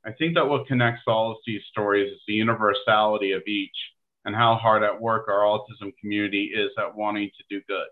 I 0.06 0.12
think 0.12 0.36
that 0.36 0.48
what 0.48 0.68
connects 0.68 1.02
all 1.08 1.32
of 1.32 1.38
these 1.48 1.62
stories 1.72 2.14
is 2.14 2.20
the 2.28 2.34
universality 2.34 3.32
of 3.32 3.42
each 3.48 3.76
and 4.24 4.36
how 4.36 4.56
hard 4.56 4.84
at 4.84 5.02
work 5.02 5.28
our 5.28 5.42
autism 5.42 5.98
community 6.00 6.52
is 6.56 6.70
at 6.78 6.96
wanting 6.96 7.32
to 7.38 7.44
do 7.50 7.64
good. 7.68 7.88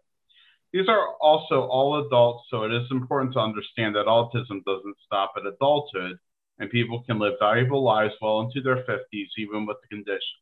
These 0.73 0.89
are 0.89 1.13
also 1.21 1.67
all 1.67 2.03
adults, 2.03 2.47
so 2.49 2.63
it 2.63 2.73
is 2.73 2.89
important 2.89 3.33
to 3.33 3.39
understand 3.39 3.95
that 3.95 4.07
autism 4.07 4.63
doesn't 4.65 4.97
stop 5.05 5.33
at 5.37 5.45
adulthood, 5.45 6.17
and 6.57 6.69
people 6.71 7.03
can 7.03 7.19
live 7.19 7.35
valuable 7.39 7.83
lives 7.83 8.15
well 8.19 8.41
into 8.41 8.59
their 8.59 8.83
50s, 8.83 9.29
even 9.37 9.67
with 9.67 9.77
the 9.81 9.87
condition. 9.95 10.39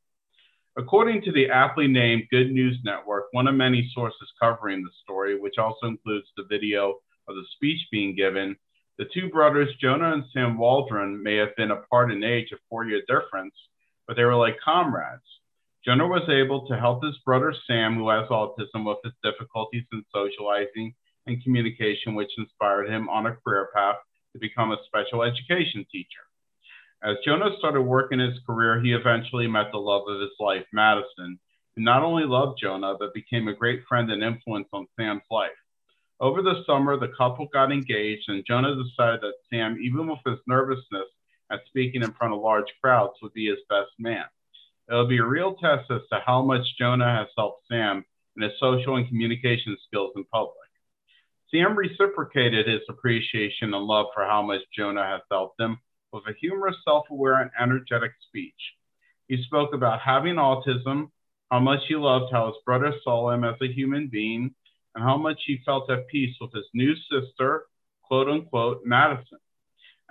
According 0.78 1.22
to 1.24 1.34
the 1.34 1.50
aptly 1.50 1.88
named 1.88 2.30
Good 2.32 2.50
News 2.50 2.78
Network, 2.86 3.26
one 3.32 3.48
of 3.48 3.56
many 3.56 3.92
sources 3.94 4.32
covering 4.42 4.82
the 4.82 4.90
story, 5.04 5.38
which 5.38 5.58
also 5.58 5.88
includes 5.88 6.28
the 6.38 6.46
video 6.50 7.02
of 7.28 7.36
the 7.36 7.44
speech 7.56 7.86
being 7.92 8.16
given, 8.16 8.56
the 8.98 9.10
two 9.14 9.30
brothers, 9.30 9.76
Jonah 9.82 10.14
and 10.14 10.24
Sam 10.32 10.58
Waldron, 10.58 11.22
may 11.22 11.36
have 11.36 11.56
been 11.58 11.72
apart 11.72 12.10
in 12.10 12.24
age, 12.24 12.54
a 12.54 12.58
four 12.70 12.86
year 12.86 13.02
difference, 13.08 13.56
but 14.08 14.16
they 14.16 14.24
were 14.24 14.36
like 14.36 14.60
comrades. 14.64 15.24
Jonah 15.84 16.06
was 16.06 16.30
able 16.30 16.68
to 16.68 16.78
help 16.78 17.04
his 17.04 17.18
brother 17.26 17.56
Sam, 17.66 17.96
who 17.96 18.10
has 18.10 18.28
autism, 18.30 18.86
with 18.86 19.00
his 19.04 19.14
difficulties 19.24 19.86
in 19.92 20.06
socializing 20.14 20.94
and 21.26 21.44
communication, 21.44 22.14
which 22.14 22.30
inspired 22.38 22.88
him 22.88 23.10
on 23.10 23.26
a 23.26 23.36
career 23.36 23.70
path 23.74 23.96
to 24.34 24.40
become 24.40 24.72
a 24.72 24.78
special 24.86 25.24
education 25.24 25.84
teacher. 25.92 26.22
As 27.04 27.18
Jonah 27.26 27.58
started 27.58 27.82
working 27.82 28.20
his 28.20 28.38
career, 28.46 28.80
he 28.80 28.94
eventually 28.94 29.48
met 29.48 29.72
the 29.72 29.80
love 29.80 30.04
of 30.08 30.22
his 30.22 30.30
life, 30.40 30.66
Madison, 30.72 31.40
who 31.76 31.82
not 31.82 32.04
only 32.04 32.26
loved 32.26 32.60
Jonah, 32.62 32.96
but 33.00 33.16
became 33.16 33.48
a 33.48 33.56
great 33.56 33.82
friend 33.90 34.12
and 34.12 34.24
influence 34.24 34.68
on 34.72 34.86
Sam's 35.00 35.24
life. 35.32 35.50
Over 36.20 36.44
the 36.44 36.64
summer, 36.68 36.96
the 36.96 37.12
couple 37.18 37.48
got 37.52 37.72
engaged, 37.72 38.30
and 38.30 38.46
Jonah 38.46 38.76
decided 38.76 39.22
that 39.22 39.34
Sam, 39.50 39.80
even 39.82 40.08
with 40.08 40.20
his 40.28 40.38
nervousness 40.46 41.10
at 41.52 41.66
speaking 41.66 42.04
in 42.04 42.14
front 42.14 42.36
of 42.36 42.40
large 42.40 42.72
crowds, 42.80 43.14
would 43.24 43.34
be 43.34 43.48
his 43.48 43.58
best 43.68 43.90
man. 43.98 44.26
It'll 44.92 45.08
be 45.08 45.20
a 45.20 45.26
real 45.26 45.56
test 45.56 45.90
as 45.90 46.02
to 46.12 46.20
how 46.26 46.42
much 46.42 46.66
Jonah 46.78 47.16
has 47.16 47.28
helped 47.38 47.64
Sam 47.72 48.04
in 48.36 48.44
his 48.44 48.52
social 48.60 48.98
and 48.98 49.08
communication 49.08 49.78
skills 49.88 50.12
in 50.18 50.26
public. 50.26 50.56
Sam 51.50 51.78
reciprocated 51.78 52.68
his 52.68 52.82
appreciation 52.90 53.74
and 53.74 53.86
love 53.86 54.08
for 54.14 54.26
how 54.26 54.42
much 54.42 54.60
Jonah 54.78 55.06
has 55.06 55.22
helped 55.32 55.60
him 55.62 55.78
with 56.12 56.24
a 56.28 56.34
humorous, 56.42 56.76
self 56.84 57.06
aware, 57.10 57.40
and 57.42 57.52
energetic 57.58 58.12
speech. 58.28 58.54
He 59.30 59.42
spoke 59.44 59.74
about 59.74 60.02
having 60.02 60.36
autism, 60.36 61.10
how 61.50 61.60
much 61.60 61.80
he 61.88 61.96
loved 61.96 62.34
how 62.34 62.48
his 62.48 62.56
brother 62.66 62.94
saw 63.02 63.32
him 63.32 63.46
as 63.46 63.56
a 63.62 63.72
human 63.72 64.10
being, 64.10 64.54
and 64.96 65.04
how 65.04 65.16
much 65.16 65.40
he 65.46 65.62
felt 65.66 65.90
at 65.90 66.08
peace 66.08 66.36
with 66.42 66.52
his 66.54 66.66
new 66.74 66.94
sister, 67.10 67.64
quote 68.04 68.28
unquote, 68.28 68.82
Madison. 68.84 69.40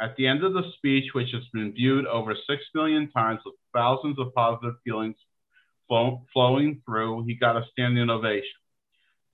At 0.01 0.17
the 0.17 0.27
end 0.27 0.43
of 0.45 0.55
the 0.55 0.63
speech, 0.77 1.13
which 1.13 1.29
has 1.33 1.43
been 1.53 1.73
viewed 1.73 2.07
over 2.07 2.35
6 2.35 2.63
million 2.75 3.11
times 3.11 3.41
with 3.45 3.55
thousands 3.75 4.19
of 4.19 4.33
positive 4.35 4.77
feelings 4.83 5.17
flow, 5.89 6.25
flowing 6.33 6.81
through, 6.87 7.25
he 7.27 7.35
got 7.35 7.57
a 7.57 7.67
standing 7.73 8.09
ovation. 8.09 8.61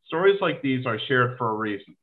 Stories 0.07 0.41
like 0.41 0.63
these 0.63 0.85
are 0.85 0.99
shared 1.07 1.39
for 1.39 1.51
a 1.51 1.55
reason. 1.55 1.95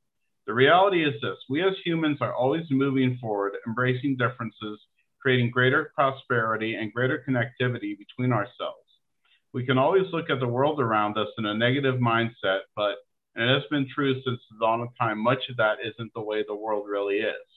The 0.46 0.54
reality 0.54 1.04
is 1.04 1.20
this 1.22 1.38
we 1.50 1.62
as 1.62 1.74
humans 1.84 2.20
are 2.22 2.34
always 2.34 2.66
moving 2.70 3.18
forward, 3.20 3.54
embracing 3.68 4.16
differences, 4.18 4.80
creating 5.22 5.52
greater 5.52 5.92
prosperity 5.96 6.76
and 6.76 6.94
greater 6.94 7.24
connectivity 7.28 7.98
between 7.98 8.32
ourselves. 8.32 8.88
We 9.54 9.66
can 9.66 9.78
always 9.78 10.12
look 10.14 10.30
at 10.30 10.40
the 10.40 10.48
world 10.48 10.80
around 10.80 11.18
us 11.18 11.30
in 11.38 11.46
a 11.46 11.54
negative 11.54 11.96
mindset, 11.96 12.60
but 12.76 12.96
it 13.36 13.48
has 13.48 13.64
been 13.70 13.88
true 13.94 14.14
since 14.16 14.40
the 14.50 14.58
dawn 14.60 14.82
of 14.82 14.90
time, 15.00 15.20
much 15.20 15.50
of 15.50 15.58
that 15.58 15.78
isn't 15.84 16.14
the 16.14 16.22
way 16.22 16.44
the 16.48 16.56
world 16.56 16.86
really 16.88 17.18
is. 17.18 17.53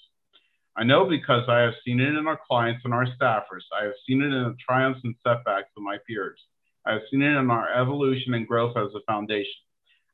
I 0.79 0.85
know 0.85 1.09
because 1.09 1.49
I 1.49 1.61
have 1.61 1.72
seen 1.85 2.01
it 2.01 2.14
in 2.14 2.27
our 2.27 2.39
clients 2.47 2.83
and 2.85 2.93
our 2.93 3.07
staffers. 3.07 3.64
I 3.79 3.85
have 3.85 3.95
seen 4.07 4.20
it 4.20 4.27
in 4.27 4.45
the 4.45 4.57
triumphs 4.61 5.01
and 5.05 5.14
setbacks 5.27 5.70
of 5.74 5.83
my 5.83 5.97
peers. 6.07 6.39
I 6.85 6.93
have 6.93 7.03
seen 7.11 7.22
it 7.22 7.35
in 7.35 7.51
our 7.51 7.72
evolution 7.72 8.35
and 8.35 8.47
growth 8.47 8.77
as 8.77 8.95
a 8.95 9.01
foundation. 9.11 9.62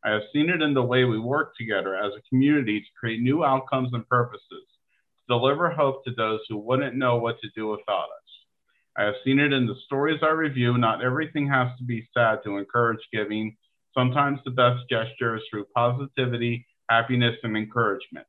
I 0.04 0.10
have 0.10 0.22
seen 0.32 0.48
it 0.48 0.62
in 0.62 0.72
the 0.72 0.82
way 0.82 1.04
we 1.04 1.18
work 1.18 1.56
together 1.56 1.96
as 1.96 2.12
a 2.14 2.28
community 2.28 2.80
to 2.80 2.86
create 2.98 3.20
new 3.20 3.44
outcomes 3.44 3.90
and 3.92 4.08
purposes, 4.08 4.46
to 4.50 5.36
deliver 5.36 5.68
hope 5.68 6.04
to 6.04 6.12
those 6.12 6.40
who 6.48 6.58
wouldn't 6.58 6.96
know 6.96 7.16
what 7.16 7.40
to 7.40 7.48
do 7.56 7.68
without 7.68 8.04
us. 8.04 8.22
I 8.96 9.02
have 9.04 9.14
seen 9.24 9.40
it 9.40 9.52
in 9.52 9.66
the 9.66 9.76
stories 9.86 10.20
I 10.22 10.30
review. 10.30 10.78
Not 10.78 11.02
everything 11.02 11.48
has 11.48 11.76
to 11.78 11.84
be 11.84 12.08
sad 12.14 12.38
to 12.44 12.58
encourage 12.58 13.00
giving. 13.12 13.56
Sometimes 13.94 14.38
the 14.44 14.50
best 14.50 14.88
gesture 14.88 15.36
is 15.36 15.42
through 15.50 15.66
positivity, 15.74 16.66
happiness, 16.88 17.36
and 17.42 17.56
encouragement. 17.56 18.26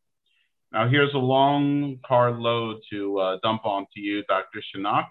Now, 0.73 0.89
here's 0.89 1.13
a 1.13 1.19
long, 1.19 1.99
hard 2.03 2.39
load 2.39 2.77
to 2.91 3.19
uh, 3.19 3.37
dump 3.43 3.63
onto 3.63 3.99
you, 3.99 4.23
Dr. 4.23 4.59
Shanok. 4.75 5.05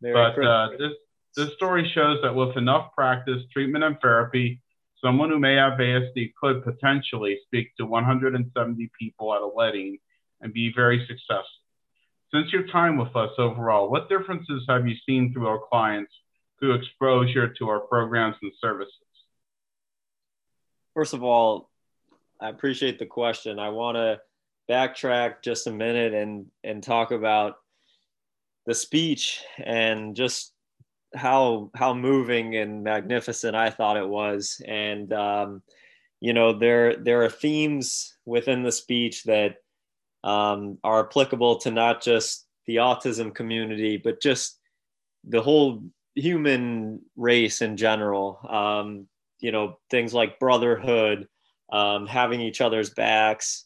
but 0.00 0.38
uh, 0.38 0.68
this, 0.78 0.92
this 1.36 1.52
story 1.56 1.90
shows 1.92 2.20
that 2.22 2.32
with 2.32 2.56
enough 2.56 2.94
practice, 2.94 3.42
treatment, 3.52 3.82
and 3.82 3.96
therapy, 4.00 4.62
someone 5.04 5.28
who 5.28 5.40
may 5.40 5.56
have 5.56 5.72
ASD 5.72 6.32
could 6.40 6.62
potentially 6.62 7.36
speak 7.46 7.74
to 7.78 7.84
170 7.84 8.90
people 8.96 9.34
at 9.34 9.42
a 9.42 9.48
wedding 9.48 9.98
and 10.40 10.52
be 10.52 10.72
very 10.72 11.04
successful. 11.08 11.46
Since 12.32 12.52
your 12.52 12.68
time 12.68 12.96
with 12.96 13.14
us 13.16 13.32
overall, 13.38 13.90
what 13.90 14.08
differences 14.08 14.64
have 14.68 14.86
you 14.86 14.94
seen 15.04 15.32
through 15.32 15.48
our 15.48 15.60
clients 15.68 16.12
through 16.60 16.74
exposure 16.74 17.52
to 17.58 17.68
our 17.68 17.80
programs 17.80 18.36
and 18.40 18.52
services? 18.60 18.94
First 20.94 21.12
of 21.12 21.24
all, 21.24 21.70
I 22.40 22.50
appreciate 22.50 23.00
the 23.00 23.06
question. 23.06 23.58
I 23.58 23.70
want 23.70 23.96
to 23.96 24.20
backtrack 24.70 25.42
just 25.42 25.66
a 25.66 25.72
minute 25.72 26.14
and 26.14 26.46
and 26.64 26.82
talk 26.82 27.10
about 27.10 27.56
the 28.66 28.74
speech 28.74 29.42
and 29.58 30.14
just 30.14 30.52
how 31.14 31.70
how 31.74 31.92
moving 31.94 32.56
and 32.56 32.82
magnificent 32.82 33.54
I 33.54 33.70
thought 33.70 33.96
it 33.96 34.08
was. 34.08 34.60
And 34.66 35.12
um, 35.12 35.62
you 36.20 36.32
know, 36.32 36.58
there 36.58 36.96
there 36.96 37.22
are 37.22 37.30
themes 37.30 38.16
within 38.24 38.62
the 38.62 38.72
speech 38.72 39.24
that 39.24 39.56
um, 40.24 40.78
are 40.84 41.06
applicable 41.06 41.56
to 41.58 41.70
not 41.70 42.02
just 42.02 42.46
the 42.66 42.76
autism 42.76 43.34
community, 43.34 43.96
but 43.96 44.22
just 44.22 44.60
the 45.24 45.42
whole 45.42 45.82
human 46.14 47.00
race 47.16 47.62
in 47.62 47.76
general. 47.76 48.38
Um, 48.48 49.08
you 49.40 49.50
know, 49.50 49.78
things 49.90 50.14
like 50.14 50.38
brotherhood, 50.38 51.26
um, 51.72 52.06
having 52.06 52.40
each 52.40 52.60
other's 52.60 52.90
backs, 52.90 53.64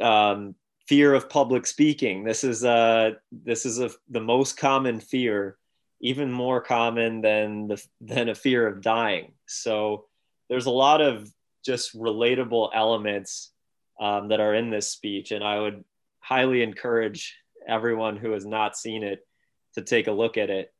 um, 0.00 0.54
fear 0.86 1.14
of 1.14 1.28
public 1.28 1.66
speaking. 1.66 2.24
This 2.24 2.44
is 2.44 2.64
uh, 2.64 3.12
this 3.30 3.66
is 3.66 3.80
a, 3.80 3.90
the 4.08 4.20
most 4.20 4.56
common 4.56 5.00
fear, 5.00 5.56
even 6.00 6.30
more 6.32 6.60
common 6.60 7.20
than 7.20 7.68
the 7.68 7.82
than 8.00 8.28
a 8.28 8.34
fear 8.34 8.66
of 8.66 8.82
dying. 8.82 9.32
So 9.46 10.06
there's 10.48 10.66
a 10.66 10.70
lot 10.70 11.00
of 11.00 11.30
just 11.64 11.96
relatable 11.96 12.70
elements 12.74 13.52
um, 14.00 14.28
that 14.28 14.40
are 14.40 14.54
in 14.54 14.70
this 14.70 14.88
speech, 14.88 15.30
and 15.30 15.44
I 15.44 15.60
would 15.60 15.84
highly 16.20 16.62
encourage 16.62 17.36
everyone 17.68 18.16
who 18.16 18.32
has 18.32 18.46
not 18.46 18.76
seen 18.76 19.02
it 19.02 19.26
to 19.74 19.82
take 19.82 20.08
a 20.08 20.12
look 20.12 20.36
at 20.36 20.50
it. 20.50 20.72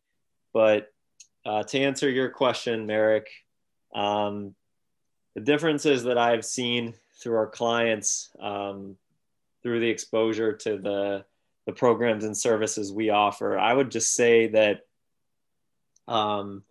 But 0.52 0.88
uh, 1.46 1.62
to 1.64 1.78
answer 1.78 2.10
your 2.10 2.30
question, 2.30 2.86
Merrick, 2.86 3.28
um, 3.94 4.54
the 5.34 5.40
differences 5.40 6.04
that 6.04 6.18
I've 6.18 6.44
seen 6.44 6.94
through 7.20 7.36
our 7.36 7.46
clients 7.46 8.30
um, 8.40 8.96
through 9.62 9.80
the 9.80 9.90
exposure 9.90 10.54
to 10.54 10.78
the 10.78 11.24
the 11.66 11.72
programs 11.72 12.24
and 12.24 12.36
services 12.36 12.92
we 12.92 13.10
offer. 13.10 13.58
I 13.58 13.72
would 13.72 13.90
just 13.90 14.14
say 14.14 14.48
that 14.48 14.86
um, 16.08 16.64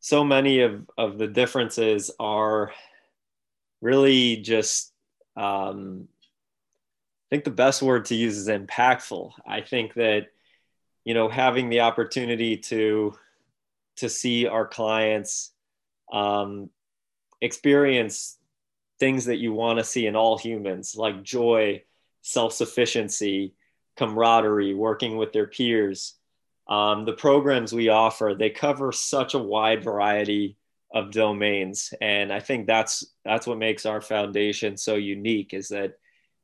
so 0.00 0.24
many 0.24 0.60
of, 0.60 0.88
of 0.96 1.18
the 1.18 1.26
differences 1.26 2.10
are 2.18 2.72
really 3.80 4.38
just 4.38 4.92
um, 5.36 6.08
I 7.26 7.34
think 7.34 7.44
the 7.44 7.50
best 7.50 7.82
word 7.82 8.06
to 8.06 8.14
use 8.14 8.36
is 8.36 8.48
impactful. 8.48 9.32
I 9.46 9.60
think 9.60 9.94
that 9.94 10.28
you 11.04 11.14
know 11.14 11.28
having 11.28 11.68
the 11.68 11.80
opportunity 11.80 12.56
to 12.56 13.14
to 13.96 14.08
see 14.08 14.46
our 14.46 14.66
clients 14.66 15.52
um, 16.12 16.70
experience 17.40 18.38
things 18.98 19.26
that 19.26 19.36
you 19.36 19.52
want 19.52 19.78
to 19.78 19.84
see 19.84 20.06
in 20.06 20.16
all 20.16 20.38
humans, 20.38 20.94
like 20.96 21.22
joy, 21.22 21.82
self 22.22 22.52
sufficiency, 22.52 23.54
camaraderie, 23.96 24.74
working 24.74 25.16
with 25.16 25.32
their 25.32 25.46
peers. 25.46 26.14
Um, 26.68 27.04
the 27.04 27.12
programs 27.12 27.72
we 27.72 27.88
offer, 27.88 28.34
they 28.36 28.50
cover 28.50 28.90
such 28.90 29.34
a 29.34 29.38
wide 29.38 29.84
variety 29.84 30.56
of 30.92 31.12
domains. 31.12 31.94
And 32.00 32.32
I 32.32 32.40
think 32.40 32.66
that's, 32.66 33.06
that's 33.24 33.46
what 33.46 33.58
makes 33.58 33.86
our 33.86 34.00
foundation 34.00 34.76
so 34.76 34.96
unique 34.96 35.54
is 35.54 35.68
that 35.68 35.94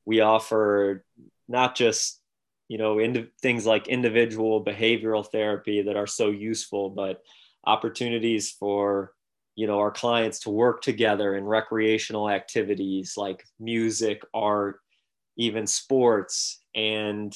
we 0.04 0.20
offer 0.20 1.04
not 1.48 1.74
just, 1.74 2.20
you 2.68 2.78
know, 2.78 2.98
ind- 2.98 3.28
things 3.40 3.66
like 3.66 3.88
individual 3.88 4.64
behavioral 4.64 5.26
therapy 5.26 5.82
that 5.82 5.96
are 5.96 6.06
so 6.06 6.30
useful, 6.30 6.90
but 6.90 7.22
opportunities 7.64 8.50
for 8.50 9.12
you 9.54 9.66
know 9.66 9.78
our 9.78 9.90
clients 9.90 10.40
to 10.40 10.50
work 10.50 10.82
together 10.82 11.36
in 11.36 11.44
recreational 11.44 12.30
activities 12.30 13.14
like 13.16 13.44
music 13.60 14.22
art 14.32 14.80
even 15.36 15.66
sports. 15.66 16.60
And 16.74 17.34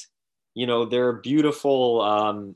you 0.53 0.67
know 0.67 0.85
there 0.85 1.07
are 1.07 1.21
beautiful 1.21 2.01
um, 2.01 2.55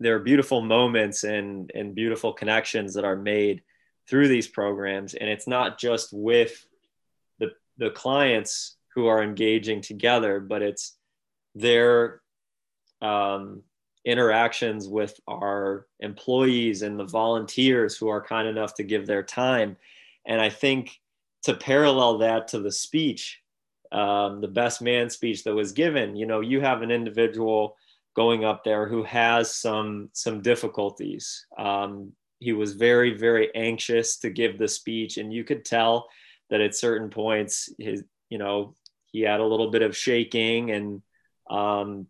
there 0.00 0.16
are 0.16 0.20
beautiful 0.20 0.60
moments 0.60 1.24
and 1.24 1.70
and 1.74 1.94
beautiful 1.94 2.32
connections 2.32 2.94
that 2.94 3.04
are 3.04 3.16
made 3.16 3.62
through 4.08 4.28
these 4.28 4.48
programs. 4.48 5.14
And 5.14 5.28
it's 5.28 5.48
not 5.48 5.78
just 5.78 6.10
with 6.12 6.66
the 7.38 7.52
the 7.78 7.90
clients 7.90 8.76
who 8.94 9.06
are 9.06 9.22
engaging 9.22 9.80
together 9.80 10.38
but 10.38 10.62
it's 10.62 10.96
their 11.56 12.20
um, 13.02 13.62
interactions 14.04 14.88
with 14.88 15.18
our 15.26 15.86
employees 16.00 16.82
and 16.82 16.98
the 16.98 17.04
volunteers 17.04 17.96
who 17.96 18.08
are 18.08 18.22
kind 18.22 18.46
enough 18.46 18.74
to 18.74 18.82
give 18.82 19.06
their 19.06 19.22
time. 19.22 19.76
And 20.26 20.40
I 20.40 20.50
think 20.50 21.00
to 21.44 21.54
parallel 21.54 22.18
that 22.18 22.48
to 22.48 22.60
the 22.60 22.72
speech, 22.72 23.40
um, 23.92 24.40
the 24.40 24.48
best 24.48 24.82
man 24.82 25.08
speech 25.08 25.44
that 25.44 25.54
was 25.54 25.72
given, 25.72 26.16
you 26.16 26.26
know, 26.26 26.40
you 26.40 26.60
have 26.60 26.82
an 26.82 26.90
individual 26.90 27.76
going 28.14 28.44
up 28.44 28.62
there 28.64 28.86
who 28.86 29.02
has 29.02 29.54
some 29.54 30.08
some 30.12 30.40
difficulties. 30.40 31.46
Um, 31.58 32.12
he 32.40 32.52
was 32.52 32.74
very 32.74 33.16
very 33.16 33.54
anxious 33.54 34.18
to 34.18 34.30
give 34.30 34.58
the 34.58 34.68
speech, 34.68 35.16
and 35.16 35.32
you 35.32 35.44
could 35.44 35.64
tell 35.64 36.08
that 36.50 36.60
at 36.60 36.74
certain 36.74 37.10
points, 37.10 37.70
his 37.78 38.04
you 38.28 38.38
know 38.38 38.74
he 39.06 39.20
had 39.20 39.40
a 39.40 39.46
little 39.46 39.70
bit 39.70 39.82
of 39.82 39.96
shaking 39.96 40.72
and 40.72 41.02
um, 41.48 42.06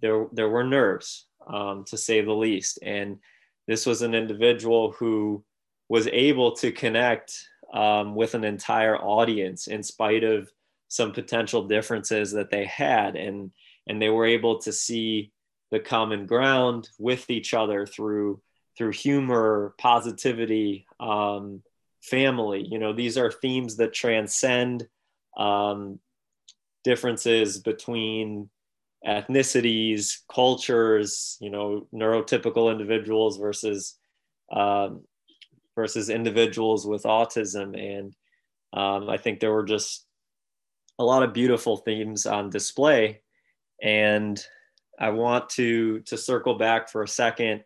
there 0.00 0.26
there 0.32 0.48
were 0.48 0.64
nerves 0.64 1.26
um, 1.46 1.84
to 1.86 1.96
say 1.96 2.20
the 2.20 2.32
least. 2.32 2.78
And 2.82 3.18
this 3.66 3.86
was 3.86 4.02
an 4.02 4.14
individual 4.14 4.92
who 4.92 5.44
was 5.88 6.06
able 6.08 6.52
to 6.56 6.72
connect 6.72 7.46
um, 7.72 8.14
with 8.14 8.34
an 8.34 8.44
entire 8.44 8.96
audience 8.96 9.66
in 9.66 9.82
spite 9.82 10.24
of 10.24 10.50
some 10.88 11.12
potential 11.12 11.66
differences 11.66 12.32
that 12.32 12.50
they 12.50 12.66
had, 12.66 13.16
and 13.16 13.50
and 13.86 14.00
they 14.00 14.10
were 14.10 14.26
able 14.26 14.58
to 14.58 14.72
see 14.72 15.32
the 15.70 15.80
common 15.80 16.26
ground 16.26 16.88
with 16.98 17.30
each 17.30 17.54
other 17.54 17.86
through 17.86 18.40
through 18.76 18.92
humor, 18.92 19.74
positivity, 19.78 20.86
um, 21.00 21.62
family. 22.02 22.66
You 22.68 22.78
know, 22.78 22.92
these 22.92 23.16
are 23.16 23.30
themes 23.30 23.76
that 23.76 23.92
transcend 23.92 24.86
um, 25.36 25.98
differences 26.84 27.58
between 27.58 28.50
ethnicities, 29.06 30.18
cultures, 30.32 31.36
you 31.40 31.50
know, 31.50 31.86
neurotypical 31.92 32.70
individuals 32.70 33.38
versus 33.38 33.98
um, 34.52 35.02
versus 35.74 36.10
individuals 36.10 36.86
with 36.86 37.04
autism, 37.04 37.76
and 37.78 38.14
um, 38.72 39.08
I 39.08 39.16
think 39.16 39.40
there 39.40 39.52
were 39.52 39.64
just 39.64 40.06
a 40.98 41.04
lot 41.04 41.22
of 41.22 41.32
beautiful 41.32 41.78
themes 41.78 42.26
on 42.26 42.50
display, 42.50 43.22
and 43.82 44.40
I 44.98 45.10
want 45.10 45.48
to 45.50 46.00
to 46.00 46.16
circle 46.16 46.54
back 46.54 46.88
for 46.88 47.02
a 47.02 47.08
second. 47.08 47.64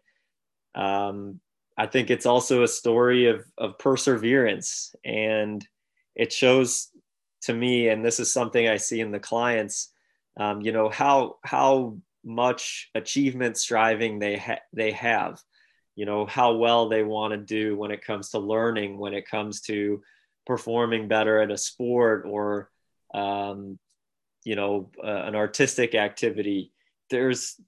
Um, 0.74 1.40
I 1.76 1.86
think 1.86 2.10
it's 2.10 2.26
also 2.26 2.62
a 2.62 2.68
story 2.68 3.28
of 3.28 3.44
of 3.58 3.78
perseverance, 3.78 4.94
and 5.04 5.66
it 6.14 6.32
shows 6.32 6.88
to 7.42 7.52
me, 7.52 7.88
and 7.88 8.04
this 8.04 8.20
is 8.20 8.32
something 8.32 8.68
I 8.68 8.78
see 8.78 9.00
in 9.00 9.10
the 9.10 9.20
clients 9.20 9.92
um, 10.36 10.60
you 10.60 10.72
know 10.72 10.88
how 10.88 11.36
how 11.42 11.96
much 12.24 12.90
achievement 12.94 13.56
striving 13.56 14.18
they 14.18 14.36
ha- 14.36 14.60
they 14.72 14.90
have 14.90 15.40
you 15.94 16.04
know 16.04 16.26
how 16.26 16.54
well 16.54 16.88
they 16.88 17.02
want 17.02 17.32
to 17.32 17.38
do 17.38 17.76
when 17.76 17.90
it 17.90 18.04
comes 18.04 18.30
to 18.30 18.38
learning 18.38 18.98
when 18.98 19.14
it 19.14 19.28
comes 19.28 19.60
to 19.62 20.02
performing 20.44 21.08
better 21.08 21.40
at 21.40 21.50
a 21.50 21.58
sport 21.58 22.24
or 22.26 22.70
um, 23.14 23.78
you 24.44 24.56
know 24.56 24.90
uh, 25.02 25.22
an 25.24 25.34
artistic 25.34 25.94
activity. 25.94 26.72
There's 27.10 27.60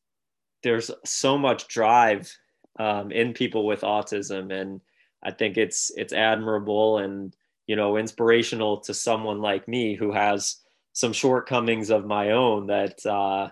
there's 0.62 0.90
so 1.04 1.38
much 1.38 1.68
drive 1.68 2.32
um, 2.78 3.10
in 3.10 3.32
people 3.32 3.66
with 3.66 3.80
autism 3.82 4.52
and 4.52 4.80
i 5.22 5.30
think 5.30 5.56
it's 5.56 5.90
it's 5.96 6.12
admirable 6.12 6.98
and 6.98 7.34
you 7.66 7.76
know 7.76 7.96
inspirational 7.96 8.80
to 8.80 8.94
someone 8.94 9.40
like 9.40 9.66
me 9.66 9.94
who 9.94 10.12
has 10.12 10.56
some 10.98 11.12
shortcomings 11.12 11.90
of 11.90 12.04
my 12.04 12.32
own 12.32 12.66
that 12.66 13.06
uh, 13.06 13.48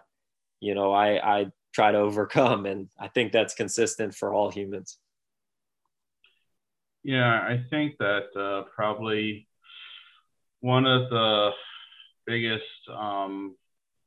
you 0.58 0.74
know 0.74 0.92
I, 0.92 1.38
I 1.38 1.46
try 1.72 1.92
to 1.92 1.98
overcome, 1.98 2.66
and 2.66 2.88
I 2.98 3.06
think 3.06 3.30
that's 3.30 3.54
consistent 3.54 4.16
for 4.16 4.34
all 4.34 4.50
humans. 4.50 4.98
Yeah, 7.04 7.34
I 7.34 7.64
think 7.70 7.98
that 7.98 8.36
uh, 8.36 8.68
probably 8.74 9.46
one 10.58 10.86
of 10.86 11.08
the 11.08 11.50
biggest 12.26 12.64
um, 12.92 13.54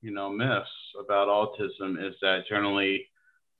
you 0.01 0.11
know 0.11 0.29
myths 0.29 0.67
about 0.99 1.29
autism 1.29 2.05
is 2.05 2.15
that 2.21 2.43
generally 2.49 3.07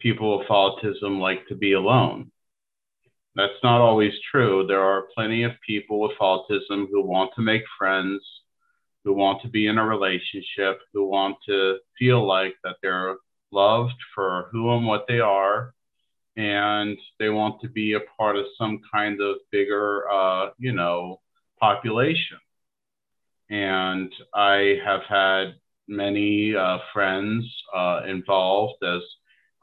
people 0.02 0.40
with 0.40 0.48
autism 0.50 1.22
like 1.22 1.48
to 1.48 1.56
be 1.56 1.72
alone. 1.72 2.32
That's 3.36 3.64
not 3.64 3.80
always 3.80 4.12
true. 4.30 4.68
There 4.68 4.82
are 4.82 5.08
plenty 5.16 5.44
of 5.44 5.54
people 5.66 6.02
with 6.02 6.18
autism 6.20 6.88
who 6.92 7.02
want 7.02 7.32
to 7.36 7.42
make 7.42 7.64
friends, 7.78 8.22
who 9.04 9.14
want 9.14 9.42
to 9.42 9.48
be 9.48 9.68
in 9.68 9.78
a 9.78 9.86
relationship, 9.86 10.80
who 10.94 11.08
want 11.08 11.38
to 11.48 11.78
feel 11.98 12.26
like 12.26 12.56
that 12.64 12.76
they're 12.82 13.16
loved 13.52 13.96
for 14.14 14.50
who 14.52 14.76
and 14.76 14.86
what 14.86 15.06
they 15.08 15.20
are, 15.20 15.74
and 16.38 16.98
they 17.18 17.30
want 17.30 17.62
to 17.62 17.70
be 17.70 17.94
a 17.94 18.00
part 18.18 18.36
of 18.36 18.46
some 18.58 18.80
kind 18.94 19.22
of 19.22 19.38
bigger, 19.52 20.10
uh, 20.12 20.50
you 20.58 20.74
know, 20.74 21.20
population. 21.60 22.38
And 23.50 24.14
I 24.34 24.80
have 24.86 25.02
had 25.10 25.56
many 25.88 26.56
uh, 26.56 26.78
friends 26.94 27.46
uh, 27.76 28.02
involved 28.08 28.84
as 28.84 29.02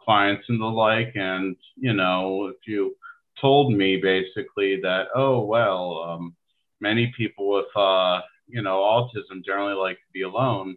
clients 0.00 0.44
and 0.48 0.60
the 0.60 0.66
like. 0.66 1.12
And, 1.14 1.56
you 1.76 1.92
know, 1.92 2.46
if 2.48 2.56
you 2.66 2.96
told 3.40 3.72
me 3.72 3.96
basically 3.96 4.80
that, 4.82 5.06
oh, 5.14 5.44
well, 5.44 6.02
um, 6.08 6.36
many 6.80 7.12
people 7.16 7.48
with 7.50 7.66
uh, 7.76 8.20
you 8.46 8.62
know, 8.62 8.78
autism 8.78 9.44
generally 9.44 9.74
like 9.74 9.96
to 9.96 10.12
be 10.12 10.22
alone. 10.22 10.76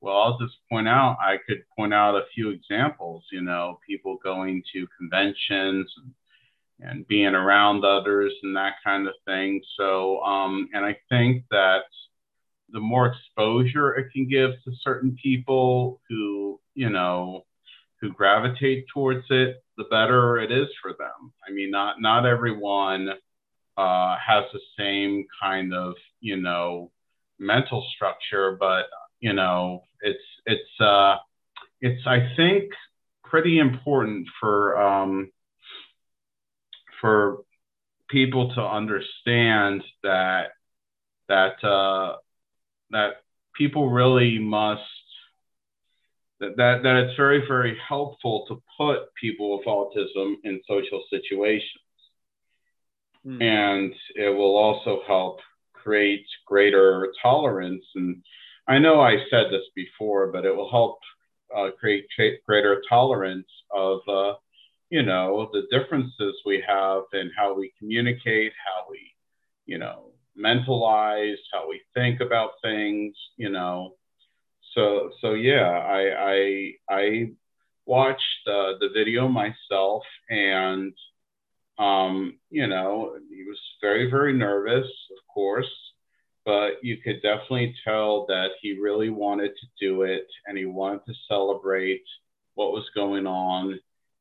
Well, 0.00 0.16
I'll 0.16 0.38
just 0.38 0.56
point 0.70 0.88
out, 0.88 1.18
I 1.20 1.36
could 1.46 1.62
point 1.76 1.92
out 1.92 2.16
a 2.16 2.24
few 2.34 2.50
examples, 2.50 3.24
you 3.30 3.42
know, 3.42 3.78
people 3.86 4.18
going 4.22 4.62
to 4.72 4.86
conventions 4.96 5.92
and, 5.98 6.90
and 6.90 7.06
being 7.06 7.34
around 7.34 7.84
others 7.84 8.32
and 8.42 8.56
that 8.56 8.74
kind 8.82 9.06
of 9.06 9.14
thing. 9.26 9.60
So, 9.76 10.20
um, 10.22 10.70
and 10.72 10.84
I 10.84 10.96
think 11.10 11.44
that 11.50 11.82
the 12.72 12.80
more 12.80 13.08
exposure 13.08 13.94
it 13.94 14.10
can 14.12 14.26
give 14.28 14.52
to 14.64 14.72
certain 14.82 15.16
people 15.22 16.00
who, 16.08 16.60
you 16.74 16.88
know, 16.88 17.44
who 18.00 18.10
gravitate 18.10 18.86
towards 18.94 19.26
it, 19.28 19.62
the 19.76 19.84
better 19.84 20.38
it 20.38 20.50
is 20.50 20.68
for 20.80 20.92
them. 20.92 21.32
I 21.46 21.52
mean, 21.52 21.70
not 21.70 22.00
not 22.00 22.24
everyone 22.24 23.10
uh, 23.76 24.16
has 24.26 24.44
the 24.52 24.60
same 24.78 25.26
kind 25.42 25.74
of, 25.74 25.94
you 26.20 26.36
know, 26.36 26.90
mental 27.40 27.84
structure, 27.94 28.56
but 28.60 28.84
you 29.18 29.32
know, 29.32 29.84
it's 30.00 30.22
it's 30.46 30.80
uh, 30.80 31.16
it's 31.80 32.06
I 32.06 32.32
think 32.36 32.70
pretty 33.24 33.58
important 33.58 34.28
for 34.38 34.80
um, 34.80 35.30
for 37.00 37.38
people 38.08 38.54
to 38.54 38.60
understand 38.60 39.82
that 40.02 40.48
that 41.28 41.64
uh, 41.64 42.16
that 42.90 43.22
people 43.54 43.90
really 43.90 44.38
must 44.38 44.82
that, 46.40 46.56
that 46.56 46.82
that 46.82 46.96
it's 46.96 47.16
very 47.16 47.46
very 47.46 47.76
helpful 47.88 48.44
to 48.48 48.62
put 48.76 49.14
people 49.20 49.56
with 49.56 49.66
autism 49.66 50.34
in 50.44 50.60
social 50.68 51.02
situations 51.10 51.62
mm. 53.26 53.42
and 53.42 53.92
it 54.16 54.30
will 54.30 54.56
also 54.56 55.00
help 55.06 55.40
create 55.82 56.26
greater 56.46 57.12
tolerance. 57.22 57.84
And 57.94 58.22
I 58.68 58.78
know 58.78 59.00
I 59.00 59.16
said 59.30 59.46
this 59.50 59.66
before, 59.74 60.30
but 60.32 60.44
it 60.44 60.54
will 60.54 60.70
help 60.70 60.98
uh, 61.56 61.70
create 61.78 62.06
greater 62.46 62.82
tolerance 62.88 63.48
of, 63.70 64.00
uh, 64.08 64.34
you 64.90 65.02
know, 65.02 65.48
the 65.52 65.66
differences 65.70 66.34
we 66.44 66.62
have 66.66 67.02
in 67.12 67.30
how 67.36 67.54
we 67.54 67.72
communicate, 67.78 68.52
how 68.66 68.86
we, 68.90 69.14
you 69.66 69.78
know, 69.78 70.12
mentalize, 70.36 71.36
how 71.52 71.68
we 71.68 71.80
think 71.94 72.20
about 72.20 72.50
things, 72.62 73.14
you 73.36 73.50
know. 73.50 73.94
So, 74.74 75.10
so 75.20 75.34
yeah, 75.34 75.68
I, 75.68 76.32
I, 76.32 76.72
I 76.88 77.30
watched 77.86 78.22
uh, 78.46 78.78
the 78.78 78.90
video 78.94 79.26
myself 79.28 80.02
and 80.28 80.92
um, 81.80 82.38
you 82.50 82.66
know, 82.66 83.16
he 83.30 83.44
was 83.44 83.58
very, 83.80 84.10
very 84.10 84.34
nervous, 84.34 84.86
of 84.86 85.34
course, 85.34 85.70
but 86.44 86.72
you 86.82 86.98
could 86.98 87.22
definitely 87.22 87.74
tell 87.84 88.26
that 88.26 88.50
he 88.60 88.78
really 88.78 89.08
wanted 89.08 89.52
to 89.56 89.66
do 89.80 90.02
it 90.02 90.26
and 90.46 90.58
he 90.58 90.66
wanted 90.66 91.00
to 91.06 91.14
celebrate 91.26 92.04
what 92.54 92.72
was 92.72 92.84
going 92.94 93.26
on. 93.26 93.80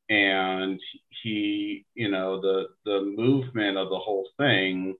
And 0.09 0.79
he, 1.21 1.85
you 1.95 2.09
know, 2.09 2.39
the 2.39 2.69
the 2.85 3.01
movement 3.01 3.77
of 3.77 3.89
the 3.89 3.99
whole 3.99 4.27
thing 4.37 4.95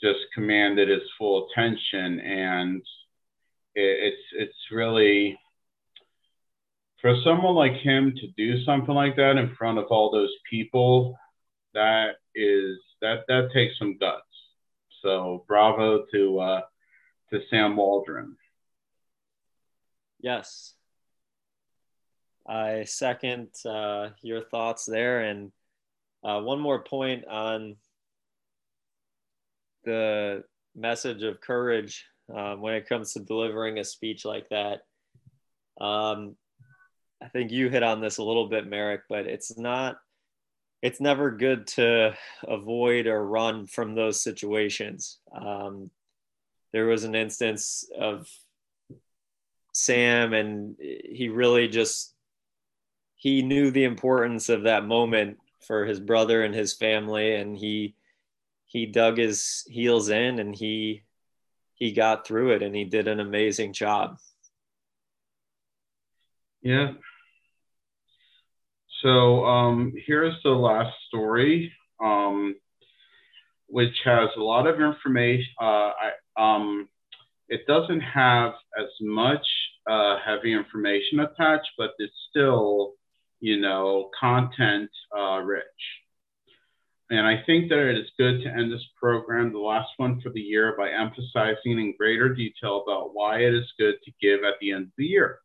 just 0.00 0.20
commanded 0.34 0.88
his 0.88 1.02
full 1.18 1.48
attention, 1.48 2.20
and 2.20 2.82
it, 3.74 4.12
it's 4.12 4.22
it's 4.32 4.70
really 4.70 5.36
for 7.00 7.16
someone 7.24 7.54
like 7.54 7.72
him 7.72 8.14
to 8.14 8.26
do 8.36 8.62
something 8.64 8.94
like 8.94 9.16
that 9.16 9.38
in 9.38 9.56
front 9.56 9.78
of 9.78 9.86
all 9.86 10.12
those 10.12 10.32
people 10.48 11.16
that 11.74 12.16
is 12.34 12.78
that 13.00 13.24
that 13.28 13.50
takes 13.52 13.78
some 13.78 13.98
guts. 13.98 14.22
So 15.02 15.44
bravo 15.46 16.04
to 16.12 16.38
uh, 16.40 16.60
to 17.30 17.40
Sam 17.50 17.76
Waldron. 17.76 18.36
Yes, 20.20 20.74
I 22.46 22.84
second 22.84 23.48
uh, 23.64 24.10
your 24.22 24.42
thoughts 24.42 24.84
there. 24.84 25.20
And 25.20 25.52
uh, 26.22 26.40
one 26.40 26.60
more 26.60 26.82
point 26.82 27.26
on 27.26 27.76
the 29.84 30.44
message 30.74 31.22
of 31.22 31.40
courage 31.40 32.06
um, 32.34 32.60
when 32.60 32.74
it 32.74 32.88
comes 32.88 33.12
to 33.12 33.20
delivering 33.20 33.78
a 33.78 33.84
speech 33.84 34.24
like 34.24 34.48
that. 34.48 34.80
Um, 35.80 36.36
I 37.22 37.28
think 37.28 37.50
you 37.50 37.68
hit 37.68 37.82
on 37.82 38.00
this 38.00 38.18
a 38.18 38.22
little 38.24 38.48
bit, 38.48 38.66
Merrick, 38.66 39.02
but 39.08 39.26
it's 39.26 39.56
not 39.58 39.96
it's 40.84 41.00
never 41.00 41.30
good 41.30 41.66
to 41.66 42.14
avoid 42.46 43.06
or 43.06 43.26
run 43.26 43.66
from 43.66 43.94
those 43.94 44.20
situations. 44.20 45.18
Um, 45.34 45.90
there 46.74 46.84
was 46.84 47.04
an 47.04 47.14
instance 47.14 47.88
of 47.98 48.28
Sam, 49.72 50.34
and 50.34 50.76
he 50.78 51.30
really 51.30 51.68
just 51.68 52.12
he 53.14 53.40
knew 53.40 53.70
the 53.70 53.84
importance 53.84 54.50
of 54.50 54.64
that 54.64 54.84
moment 54.84 55.38
for 55.66 55.86
his 55.86 56.00
brother 56.00 56.44
and 56.44 56.54
his 56.54 56.74
family, 56.74 57.34
and 57.34 57.56
he 57.56 57.94
he 58.66 58.84
dug 58.84 59.16
his 59.16 59.64
heels 59.66 60.10
in 60.10 60.38
and 60.38 60.54
he 60.54 61.02
he 61.72 61.92
got 61.92 62.26
through 62.26 62.50
it, 62.50 62.62
and 62.62 62.76
he 62.76 62.84
did 62.84 63.08
an 63.08 63.20
amazing 63.20 63.72
job. 63.72 64.18
Yeah, 66.60 66.92
so 69.04 69.44
um, 69.44 69.92
here's 70.06 70.34
the 70.42 70.50
last 70.50 70.96
story, 71.06 71.70
um, 72.02 72.56
which 73.68 73.94
has 74.04 74.30
a 74.36 74.42
lot 74.42 74.66
of 74.66 74.80
information. 74.80 75.54
Uh, 75.60 75.90
I, 76.04 76.10
um, 76.36 76.88
It 77.48 77.66
doesn't 77.66 78.00
have 78.00 78.54
as 78.82 78.88
much 79.00 79.46
uh, 79.86 80.16
heavy 80.24 80.52
information 80.54 81.20
attached, 81.20 81.68
but 81.76 81.90
it's 81.98 82.20
still, 82.30 82.94
you 83.40 83.60
know, 83.60 84.10
content 84.18 84.90
uh, 85.16 85.38
rich. 85.40 85.80
And 87.10 87.26
I 87.26 87.42
think 87.44 87.68
that 87.68 87.90
it 87.90 87.98
is 87.98 88.18
good 88.18 88.42
to 88.42 88.48
end 88.48 88.72
this 88.72 88.88
program, 88.98 89.52
the 89.52 89.58
last 89.58 89.90
one 89.98 90.20
for 90.22 90.30
the 90.30 90.40
year, 90.40 90.74
by 90.78 90.88
emphasizing 90.90 91.78
in 91.78 91.94
greater 91.98 92.34
detail 92.34 92.82
about 92.82 93.10
why 93.12 93.40
it 93.40 93.54
is 93.54 93.78
good 93.78 93.96
to 94.04 94.10
give 94.22 94.40
at 94.42 94.58
the 94.60 94.72
end 94.72 94.86
of 94.86 94.96
the 94.96 95.04
year. 95.04 95.43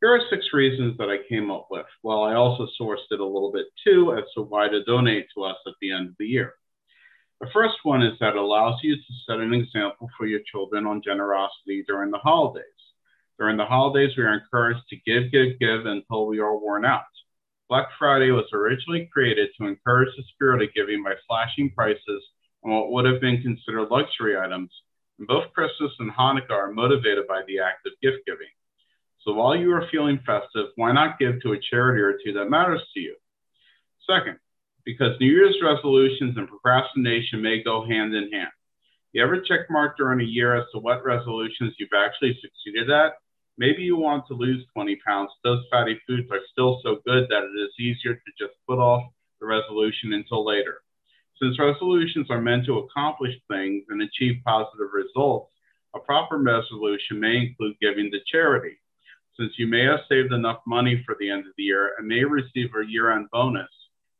Here 0.00 0.14
are 0.14 0.20
six 0.30 0.46
reasons 0.54 0.96
that 0.96 1.10
I 1.10 1.28
came 1.28 1.50
up 1.50 1.68
with. 1.70 1.84
Well, 2.02 2.22
I 2.22 2.34
also 2.34 2.66
sourced 2.80 3.04
it 3.10 3.20
a 3.20 3.24
little 3.24 3.52
bit 3.52 3.66
too 3.84 4.14
as 4.16 4.24
to 4.34 4.42
why 4.42 4.66
to 4.68 4.82
donate 4.84 5.26
to 5.34 5.44
us 5.44 5.58
at 5.66 5.74
the 5.82 5.92
end 5.92 6.08
of 6.08 6.14
the 6.18 6.26
year. 6.26 6.54
The 7.42 7.50
first 7.52 7.76
one 7.82 8.02
is 8.02 8.18
that 8.18 8.30
it 8.30 8.36
allows 8.36 8.80
you 8.82 8.96
to 8.96 9.12
set 9.26 9.40
an 9.40 9.52
example 9.52 10.08
for 10.16 10.26
your 10.26 10.40
children 10.50 10.86
on 10.86 11.02
generosity 11.02 11.84
during 11.86 12.10
the 12.10 12.18
holidays. 12.18 12.64
During 13.38 13.58
the 13.58 13.66
holidays, 13.66 14.16
we 14.16 14.22
are 14.22 14.32
encouraged 14.32 14.88
to 14.88 14.96
give, 15.04 15.30
give, 15.32 15.58
give 15.58 15.84
until 15.84 16.26
we 16.26 16.38
are 16.38 16.56
worn 16.56 16.86
out. 16.86 17.04
Black 17.68 17.88
Friday 17.98 18.30
was 18.30 18.46
originally 18.54 19.08
created 19.12 19.50
to 19.58 19.66
encourage 19.66 20.16
the 20.16 20.24
spirit 20.32 20.62
of 20.62 20.72
giving 20.74 21.02
by 21.02 21.12
slashing 21.26 21.72
prices 21.76 22.24
on 22.64 22.72
what 22.72 22.90
would 22.90 23.04
have 23.04 23.20
been 23.20 23.42
considered 23.42 23.90
luxury 23.90 24.38
items. 24.38 24.70
And 25.18 25.28
both 25.28 25.52
Christmas 25.52 25.92
and 25.98 26.10
Hanukkah 26.10 26.52
are 26.52 26.72
motivated 26.72 27.26
by 27.26 27.42
the 27.46 27.60
act 27.60 27.86
of 27.86 27.92
gift 28.02 28.24
giving. 28.26 28.48
So 29.24 29.34
while 29.34 29.54
you 29.54 29.70
are 29.72 29.86
feeling 29.90 30.18
festive, 30.24 30.68
why 30.76 30.92
not 30.92 31.18
give 31.18 31.42
to 31.42 31.52
a 31.52 31.60
charity 31.60 32.00
or 32.00 32.18
two 32.24 32.32
that 32.32 32.48
matters 32.48 32.80
to 32.94 33.00
you? 33.00 33.16
Second, 34.08 34.38
because 34.84 35.20
New 35.20 35.30
Year's 35.30 35.58
resolutions 35.62 36.36
and 36.38 36.48
procrastination 36.48 37.42
may 37.42 37.62
go 37.62 37.86
hand 37.86 38.14
in 38.14 38.32
hand. 38.32 38.50
You 39.12 39.22
ever 39.22 39.40
check 39.40 39.68
mark 39.68 39.98
during 39.98 40.20
a 40.20 40.30
year 40.30 40.56
as 40.56 40.64
to 40.72 40.78
what 40.78 41.04
resolutions 41.04 41.74
you've 41.78 41.90
actually 41.94 42.38
succeeded 42.40 42.90
at? 42.90 43.14
Maybe 43.58 43.82
you 43.82 43.96
want 43.96 44.26
to 44.28 44.34
lose 44.34 44.64
20 44.72 44.96
pounds. 45.06 45.30
Those 45.44 45.64
fatty 45.70 46.00
foods 46.06 46.30
are 46.30 46.40
still 46.50 46.80
so 46.82 47.00
good 47.04 47.28
that 47.28 47.42
it 47.42 47.60
is 47.60 47.74
easier 47.78 48.14
to 48.14 48.32
just 48.38 48.54
put 48.66 48.78
off 48.78 49.02
the 49.38 49.46
resolution 49.46 50.14
until 50.14 50.46
later. 50.46 50.78
Since 51.42 51.58
resolutions 51.58 52.30
are 52.30 52.40
meant 52.40 52.64
to 52.66 52.78
accomplish 52.78 53.34
things 53.48 53.84
and 53.90 54.00
achieve 54.00 54.40
positive 54.46 54.88
results, 54.94 55.52
a 55.94 55.98
proper 55.98 56.38
resolution 56.38 57.20
may 57.20 57.36
include 57.36 57.76
giving 57.80 58.10
to 58.12 58.18
charity 58.30 58.78
since 59.40 59.54
you 59.56 59.66
may 59.66 59.84
have 59.84 60.00
saved 60.06 60.34
enough 60.34 60.60
money 60.66 61.02
for 61.06 61.16
the 61.18 61.30
end 61.30 61.46
of 61.46 61.52
the 61.56 61.62
year 61.62 61.92
and 61.96 62.06
may 62.06 62.22
receive 62.24 62.68
a 62.76 62.86
year 62.86 63.10
end 63.10 63.26
bonus, 63.32 63.70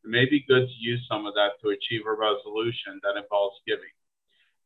it 0.03 0.09
may 0.09 0.25
be 0.25 0.47
good 0.49 0.67
to 0.67 0.75
use 0.79 1.05
some 1.11 1.27
of 1.27 1.35
that 1.35 1.61
to 1.63 1.69
achieve 1.69 2.07
a 2.07 2.13
resolution 2.13 2.99
that 3.03 3.21
involves 3.21 3.57
giving. 3.67 3.93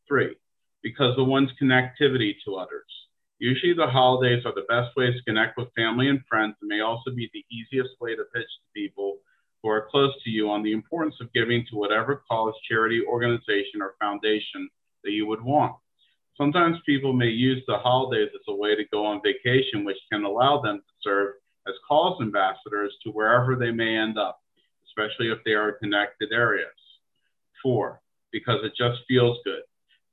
Three, 0.07 0.37
because 0.81 1.19
of 1.19 1.27
one's 1.27 1.51
connectivity 1.61 2.35
to 2.45 2.55
others. 2.55 2.87
Usually, 3.41 3.75
the 3.75 3.89
holidays 3.89 4.45
are 4.47 4.55
the 4.55 4.69
best 4.69 4.97
ways 4.97 5.17
to 5.17 5.25
connect 5.25 5.59
with 5.59 5.75
family 5.75 6.09
and 6.09 6.21
friends 6.29 6.55
and 6.61 6.69
may 6.69 6.81
also 6.81 7.11
be 7.11 7.29
the 7.33 7.45
easiest 7.51 8.01
way 8.01 8.15
to 8.15 8.23
pitch 8.33 8.47
to 8.47 8.81
people 8.81 9.19
who 9.61 9.71
are 9.71 9.89
close 9.91 10.13
to 10.23 10.31
you 10.31 10.51
on 10.51 10.63
the 10.63 10.73
importance 10.73 11.17
of 11.21 11.33
giving 11.33 11.67
to 11.69 11.77
whatever 11.77 12.23
cause, 12.31 12.55
charity, 12.69 13.03
organization, 13.05 13.83
or 13.83 13.97
foundation 14.01 14.69
that 15.03 15.11
you 15.11 15.27
would 15.27 15.43
want. 15.43 15.75
Sometimes 16.37 16.79
people 16.85 17.13
may 17.13 17.29
use 17.29 17.63
the 17.67 17.79
holidays 17.79 18.31
as 18.35 18.41
a 18.49 18.55
way 18.55 18.75
to 18.75 18.85
go 18.93 19.07
on 19.07 19.23
vacation, 19.23 19.85
which 19.85 19.99
can 20.11 20.25
allow 20.25 20.61
them 20.61 20.79
to 20.79 20.95
serve 21.03 21.35
as 21.69 21.75
cause 21.87 22.21
ambassadors 22.21 22.93
to 23.05 23.11
wherever 23.11 23.55
they 23.55 23.71
may 23.71 23.97
end 23.97 24.19
up, 24.19 24.41
especially 24.87 25.31
if 25.31 25.39
they 25.45 25.53
are 25.53 25.73
connected 25.73 26.33
areas. 26.33 26.69
Four, 27.63 28.03
because 28.33 28.65
it 28.65 28.73
just 28.77 29.03
feels 29.07 29.39
good. 29.45 29.63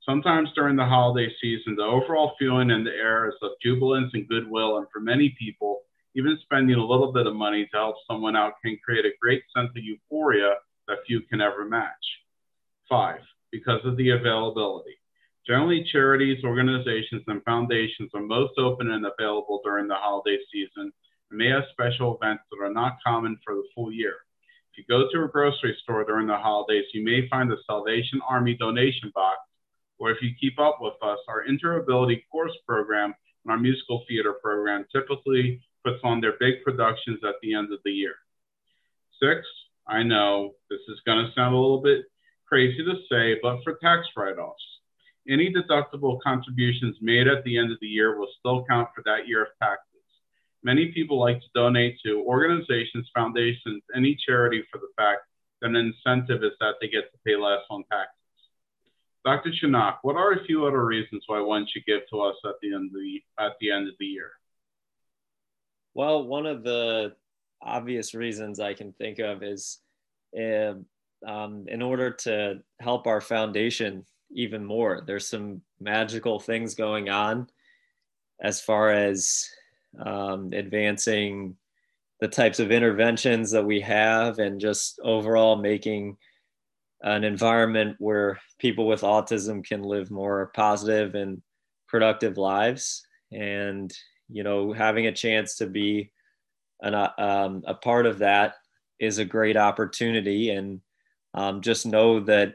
Sometimes 0.04 0.50
during 0.54 0.76
the 0.76 0.84
holiday 0.84 1.32
season, 1.40 1.76
the 1.76 1.82
overall 1.82 2.34
feeling 2.38 2.70
in 2.70 2.84
the 2.84 2.90
air 2.90 3.28
is 3.28 3.34
of 3.42 3.50
jubilance 3.62 4.10
and 4.14 4.28
goodwill, 4.28 4.78
and 4.78 4.86
for 4.92 5.00
many 5.00 5.34
people, 5.38 5.82
even 6.14 6.38
spending 6.42 6.76
a 6.76 6.84
little 6.84 7.12
bit 7.12 7.26
of 7.26 7.34
money 7.34 7.66
to 7.66 7.76
help 7.76 7.96
someone 8.08 8.36
out 8.36 8.54
can 8.64 8.78
create 8.84 9.04
a 9.04 9.16
great 9.20 9.42
sense 9.54 9.70
of 9.70 9.82
euphoria 9.82 10.54
that 10.88 10.98
few 11.06 11.20
can 11.22 11.40
ever 11.40 11.64
match. 11.64 11.90
Five, 12.88 13.20
because 13.50 13.80
of 13.84 13.96
the 13.96 14.10
availability. 14.10 14.96
Generally, 15.46 15.88
charities, 15.90 16.44
organizations, 16.44 17.22
and 17.26 17.42
foundations 17.42 18.10
are 18.14 18.22
most 18.22 18.52
open 18.58 18.92
and 18.92 19.04
available 19.04 19.60
during 19.64 19.88
the 19.88 19.94
holiday 19.94 20.38
season 20.52 20.92
and 21.30 21.38
may 21.38 21.48
have 21.48 21.64
special 21.72 22.16
events 22.16 22.44
that 22.50 22.64
are 22.64 22.72
not 22.72 22.98
common 23.04 23.36
for 23.44 23.54
the 23.54 23.64
full 23.74 23.92
year. 23.92 24.14
If 24.72 24.78
you 24.78 24.84
go 24.88 25.10
to 25.10 25.24
a 25.24 25.28
grocery 25.28 25.76
store 25.82 26.04
during 26.04 26.28
the 26.28 26.36
holidays, 26.36 26.84
you 26.94 27.04
may 27.04 27.28
find 27.28 27.52
a 27.52 27.56
Salvation 27.66 28.20
Army 28.28 28.54
donation 28.54 29.10
box, 29.14 29.38
or 29.98 30.10
if 30.10 30.18
you 30.22 30.30
keep 30.40 30.58
up 30.60 30.78
with 30.80 30.94
us, 31.02 31.18
our 31.28 31.44
Interability 31.44 32.22
chorus 32.30 32.56
program 32.66 33.12
and 33.44 33.52
our 33.52 33.58
musical 33.58 34.04
theater 34.08 34.34
program 34.42 34.86
typically 34.94 35.60
puts 35.84 35.98
on 36.04 36.20
their 36.20 36.34
big 36.38 36.62
productions 36.64 37.18
at 37.26 37.34
the 37.42 37.54
end 37.54 37.72
of 37.72 37.80
the 37.84 37.90
year. 37.90 38.14
Six, 39.20 39.40
I 39.88 40.04
know 40.04 40.54
this 40.70 40.80
is 40.88 41.00
going 41.04 41.24
to 41.24 41.32
sound 41.34 41.54
a 41.54 41.58
little 41.58 41.82
bit 41.82 42.04
crazy 42.46 42.84
to 42.84 42.94
say, 43.10 43.38
but 43.42 43.58
for 43.64 43.74
tax 43.82 44.06
write 44.16 44.38
offs. 44.38 44.62
Any 45.28 45.52
deductible 45.52 46.18
contributions 46.20 46.96
made 47.00 47.28
at 47.28 47.44
the 47.44 47.56
end 47.56 47.70
of 47.70 47.78
the 47.80 47.86
year 47.86 48.18
will 48.18 48.28
still 48.38 48.64
count 48.68 48.88
for 48.94 49.02
that 49.04 49.28
year 49.28 49.42
of 49.42 49.48
taxes. 49.62 49.86
Many 50.64 50.92
people 50.92 51.18
like 51.18 51.40
to 51.40 51.46
donate 51.54 51.98
to 52.04 52.22
organizations, 52.26 53.08
foundations, 53.14 53.82
any 53.94 54.16
charity 54.26 54.64
for 54.70 54.78
the 54.78 54.90
fact 54.96 55.22
that 55.60 55.68
an 55.68 55.76
incentive 55.76 56.42
is 56.42 56.52
that 56.60 56.74
they 56.80 56.88
get 56.88 57.12
to 57.12 57.18
pay 57.24 57.36
less 57.36 57.62
on 57.70 57.84
taxes. 57.90 58.18
Dr. 59.24 59.50
Shanok, 59.50 59.98
what 60.02 60.16
are 60.16 60.32
a 60.32 60.44
few 60.44 60.66
other 60.66 60.84
reasons 60.84 61.22
why 61.26 61.40
one 61.40 61.66
should 61.72 61.84
give 61.86 62.00
to 62.10 62.20
us 62.20 62.36
at 62.44 62.54
the 62.60 62.74
end 62.74 62.86
of 62.86 62.92
the 62.92 63.22
at 63.38 63.52
the 63.60 63.70
end 63.70 63.88
of 63.88 63.94
the 64.00 64.06
year? 64.06 64.32
Well, 65.94 66.26
one 66.26 66.46
of 66.46 66.64
the 66.64 67.14
obvious 67.60 68.14
reasons 68.14 68.58
I 68.58 68.74
can 68.74 68.92
think 68.92 69.20
of 69.20 69.42
is 69.44 69.78
uh, 70.36 70.74
um, 71.26 71.66
in 71.68 71.82
order 71.82 72.10
to 72.10 72.60
help 72.80 73.06
our 73.06 73.20
foundation 73.20 74.04
even 74.34 74.64
more. 74.64 75.02
There's 75.06 75.28
some 75.28 75.62
magical 75.80 76.38
things 76.38 76.74
going 76.74 77.08
on 77.08 77.48
as 78.40 78.60
far 78.60 78.90
as 78.90 79.48
um, 79.98 80.52
advancing 80.52 81.56
the 82.20 82.28
types 82.28 82.60
of 82.60 82.70
interventions 82.70 83.50
that 83.50 83.64
we 83.64 83.80
have 83.80 84.38
and 84.38 84.60
just 84.60 85.00
overall 85.02 85.56
making 85.56 86.16
an 87.02 87.24
environment 87.24 87.96
where 87.98 88.38
people 88.58 88.86
with 88.86 89.00
autism 89.00 89.64
can 89.64 89.82
live 89.82 90.10
more 90.10 90.52
positive 90.54 91.14
and 91.16 91.42
productive 91.88 92.38
lives 92.38 93.04
and 93.32 93.92
you 94.28 94.44
know 94.44 94.72
having 94.72 95.08
a 95.08 95.12
chance 95.12 95.56
to 95.56 95.66
be 95.66 96.10
an, 96.80 96.94
um, 96.94 97.62
a 97.66 97.74
part 97.74 98.06
of 98.06 98.18
that 98.18 98.54
is 99.00 99.18
a 99.18 99.24
great 99.24 99.56
opportunity 99.56 100.50
and 100.50 100.80
um, 101.34 101.60
just 101.60 101.86
know 101.86 102.20
that 102.20 102.54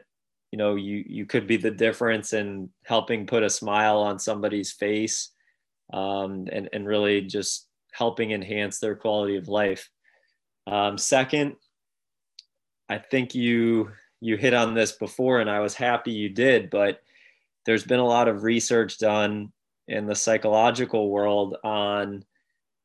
you 0.50 0.58
know 0.58 0.74
you 0.74 1.04
you 1.06 1.26
could 1.26 1.46
be 1.46 1.56
the 1.56 1.70
difference 1.70 2.32
in 2.32 2.70
helping 2.84 3.26
put 3.26 3.42
a 3.42 3.50
smile 3.50 3.98
on 3.98 4.18
somebody's 4.18 4.72
face 4.72 5.30
um, 5.92 6.46
and 6.52 6.68
and 6.72 6.86
really 6.86 7.22
just 7.22 7.66
helping 7.92 8.30
enhance 8.30 8.78
their 8.78 8.94
quality 8.94 9.36
of 9.36 9.48
life. 9.48 9.90
Um, 10.66 10.98
second 10.98 11.56
i 12.88 12.98
think 12.98 13.34
you 13.34 13.90
you 14.20 14.36
hit 14.36 14.54
on 14.54 14.74
this 14.74 14.92
before 14.92 15.40
and 15.40 15.50
i 15.50 15.60
was 15.60 15.74
happy 15.74 16.12
you 16.12 16.28
did 16.28 16.70
but 16.70 17.00
there's 17.66 17.84
been 17.84 18.00
a 18.00 18.06
lot 18.06 18.28
of 18.28 18.42
research 18.42 18.98
done 18.98 19.52
in 19.88 20.06
the 20.06 20.14
psychological 20.14 21.10
world 21.10 21.56
on 21.64 22.24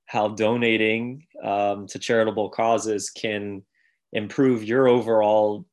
how 0.06 0.28
donating 0.28 1.26
um, 1.44 1.88
to 1.88 2.00
charitable 2.00 2.50
causes 2.50 3.10
can 3.10 3.64
improve 4.12 4.64
your 4.64 4.88
overall 4.88 5.66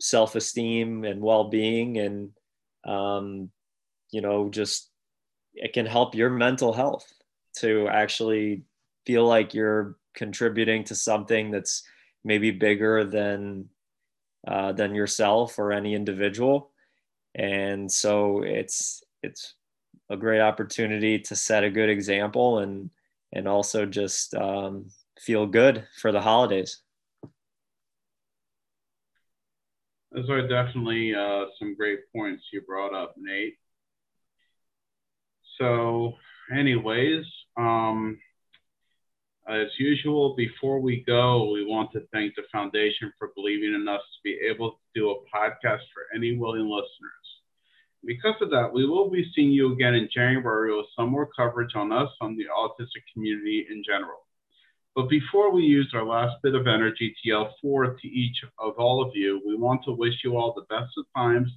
self-esteem 0.00 1.04
and 1.04 1.20
well-being 1.20 1.98
and 1.98 2.30
um, 2.84 3.50
you 4.10 4.20
know 4.20 4.48
just 4.50 4.90
it 5.54 5.72
can 5.72 5.86
help 5.86 6.14
your 6.14 6.30
mental 6.30 6.72
health 6.72 7.12
to 7.56 7.88
actually 7.88 8.64
feel 9.06 9.26
like 9.26 9.54
you're 9.54 9.96
contributing 10.14 10.84
to 10.84 10.94
something 10.94 11.50
that's 11.50 11.82
maybe 12.24 12.50
bigger 12.50 13.04
than 13.04 13.68
uh, 14.46 14.72
than 14.72 14.94
yourself 14.94 15.58
or 15.58 15.72
any 15.72 15.94
individual. 15.94 16.70
And 17.34 17.90
so 17.90 18.42
it's 18.42 19.02
it's 19.22 19.54
a 20.10 20.16
great 20.16 20.40
opportunity 20.40 21.18
to 21.18 21.36
set 21.36 21.64
a 21.64 21.70
good 21.70 21.88
example 21.88 22.58
and 22.58 22.90
and 23.32 23.48
also 23.48 23.86
just 23.86 24.34
um, 24.34 24.86
feel 25.18 25.46
good 25.46 25.86
for 26.00 26.12
the 26.12 26.20
holidays 26.20 26.80
Those 30.14 30.30
are 30.30 30.46
definitely 30.46 31.12
uh, 31.12 31.46
some 31.58 31.74
great 31.74 31.98
points 32.14 32.44
you 32.52 32.60
brought 32.60 32.94
up, 32.94 33.14
Nate. 33.18 33.56
So, 35.58 36.12
anyways, 36.56 37.24
um, 37.56 38.20
as 39.48 39.66
usual, 39.76 40.36
before 40.36 40.78
we 40.80 41.02
go, 41.04 41.50
we 41.50 41.66
want 41.66 41.90
to 41.92 42.06
thank 42.12 42.36
the 42.36 42.42
foundation 42.52 43.12
for 43.18 43.32
believing 43.34 43.74
in 43.74 43.88
us 43.88 44.00
to 44.00 44.20
be 44.22 44.38
able 44.48 44.70
to 44.70 44.76
do 44.94 45.10
a 45.10 45.36
podcast 45.36 45.82
for 45.92 46.04
any 46.14 46.36
willing 46.36 46.68
listeners. 46.68 47.26
Because 48.06 48.36
of 48.40 48.50
that, 48.50 48.72
we 48.72 48.86
will 48.86 49.10
be 49.10 49.28
seeing 49.34 49.50
you 49.50 49.72
again 49.72 49.94
in 49.94 50.08
January 50.14 50.76
with 50.76 50.86
some 50.96 51.10
more 51.10 51.28
coverage 51.36 51.74
on 51.74 51.90
us, 51.90 52.10
on 52.20 52.36
the 52.36 52.44
autistic 52.56 53.02
community 53.12 53.66
in 53.68 53.82
general. 53.84 54.23
But 54.94 55.08
before 55.08 55.50
we 55.50 55.64
use 55.64 55.90
our 55.92 56.04
last 56.04 56.36
bit 56.42 56.54
of 56.54 56.68
energy 56.68 57.10
to 57.10 57.28
yell 57.28 57.54
forth 57.60 58.00
to 58.00 58.08
each 58.08 58.44
of 58.58 58.74
all 58.78 59.02
of 59.02 59.10
you, 59.14 59.42
we 59.44 59.56
want 59.56 59.82
to 59.84 59.92
wish 59.92 60.22
you 60.22 60.36
all 60.36 60.54
the 60.54 60.74
best 60.74 60.92
of 60.96 61.04
times, 61.16 61.50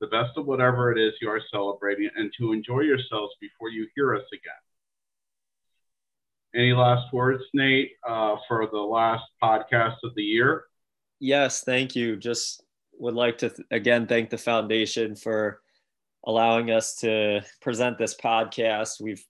the 0.00 0.06
best 0.06 0.36
of 0.36 0.46
whatever 0.46 0.92
it 0.92 0.98
is 0.98 1.12
you 1.20 1.28
are 1.28 1.40
celebrating, 1.50 2.08
and 2.14 2.32
to 2.38 2.52
enjoy 2.52 2.80
yourselves 2.80 3.34
before 3.40 3.68
you 3.68 3.88
hear 3.96 4.14
us 4.14 4.24
again. 4.32 4.52
Any 6.54 6.72
last 6.72 7.12
words, 7.12 7.42
Nate, 7.52 7.92
uh, 8.06 8.36
for 8.46 8.68
the 8.70 8.78
last 8.78 9.24
podcast 9.42 9.96
of 10.04 10.14
the 10.14 10.22
year? 10.22 10.66
Yes, 11.18 11.64
thank 11.64 11.96
you. 11.96 12.16
Just 12.16 12.62
would 13.00 13.14
like 13.14 13.38
to 13.38 13.48
th- 13.48 13.66
again 13.72 14.06
thank 14.06 14.30
the 14.30 14.38
foundation 14.38 15.16
for 15.16 15.60
allowing 16.24 16.70
us 16.70 16.94
to 16.96 17.40
present 17.60 17.98
this 17.98 18.14
podcast. 18.14 19.00
We've 19.00 19.24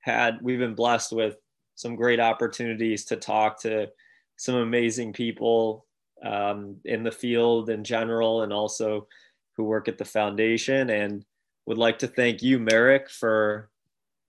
had 0.00 0.38
we've 0.40 0.58
been 0.58 0.74
blessed 0.74 1.12
with 1.12 1.36
some 1.82 1.96
great 1.96 2.20
opportunities 2.20 3.04
to 3.06 3.16
talk 3.16 3.60
to 3.60 3.88
some 4.36 4.54
amazing 4.54 5.12
people 5.12 5.84
um, 6.24 6.76
in 6.84 7.02
the 7.02 7.10
field 7.10 7.68
in 7.68 7.82
general 7.82 8.42
and 8.42 8.52
also 8.52 9.08
who 9.56 9.64
work 9.64 9.88
at 9.88 9.98
the 9.98 10.04
foundation. 10.04 10.90
And 10.90 11.24
would 11.66 11.78
like 11.78 11.98
to 11.98 12.06
thank 12.06 12.40
you 12.40 12.58
merrick 12.58 13.10
for 13.10 13.68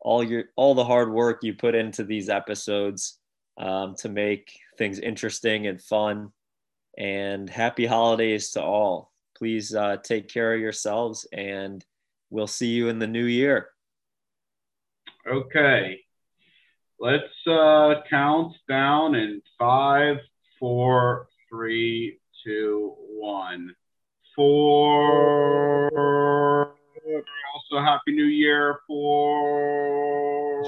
all 0.02 0.24
your 0.24 0.46
all 0.56 0.76
the 0.76 0.84
hard 0.84 1.12
work 1.12 1.44
you 1.44 1.54
put 1.54 1.76
into 1.76 2.04
these 2.04 2.28
episodes 2.28 3.20
um, 3.58 3.96
to 4.00 4.10
make 4.10 4.60
things 4.78 5.00
interesting 5.00 5.68
and 5.68 5.82
fun. 5.82 6.32
And 6.98 7.50
happy 7.50 7.86
holidays 7.86 8.52
to 8.52 8.62
all. 8.62 9.12
Please 9.38 9.74
uh, 9.74 9.98
take 10.04 10.28
care 10.28 10.54
of 10.54 10.62
yourselves 10.62 11.28
and 11.34 11.84
we'll 12.30 12.48
see 12.48 12.68
you 12.68 12.90
in 12.90 13.00
the 13.00 13.08
new 13.08 13.26
year. 13.26 13.70
Okay 15.28 16.03
let's 17.04 17.48
uh, 17.52 17.96
count 18.10 18.56
down 18.70 19.14
in 19.14 19.42
five 19.60 20.16
four 20.58 21.28
three 21.50 22.18
two 22.46 22.96
one. 23.20 23.76
Four. 24.36 25.92
Also 27.54 27.84
happy 27.84 28.14
new 28.14 28.24
year. 28.24 28.80
For 28.88 30.64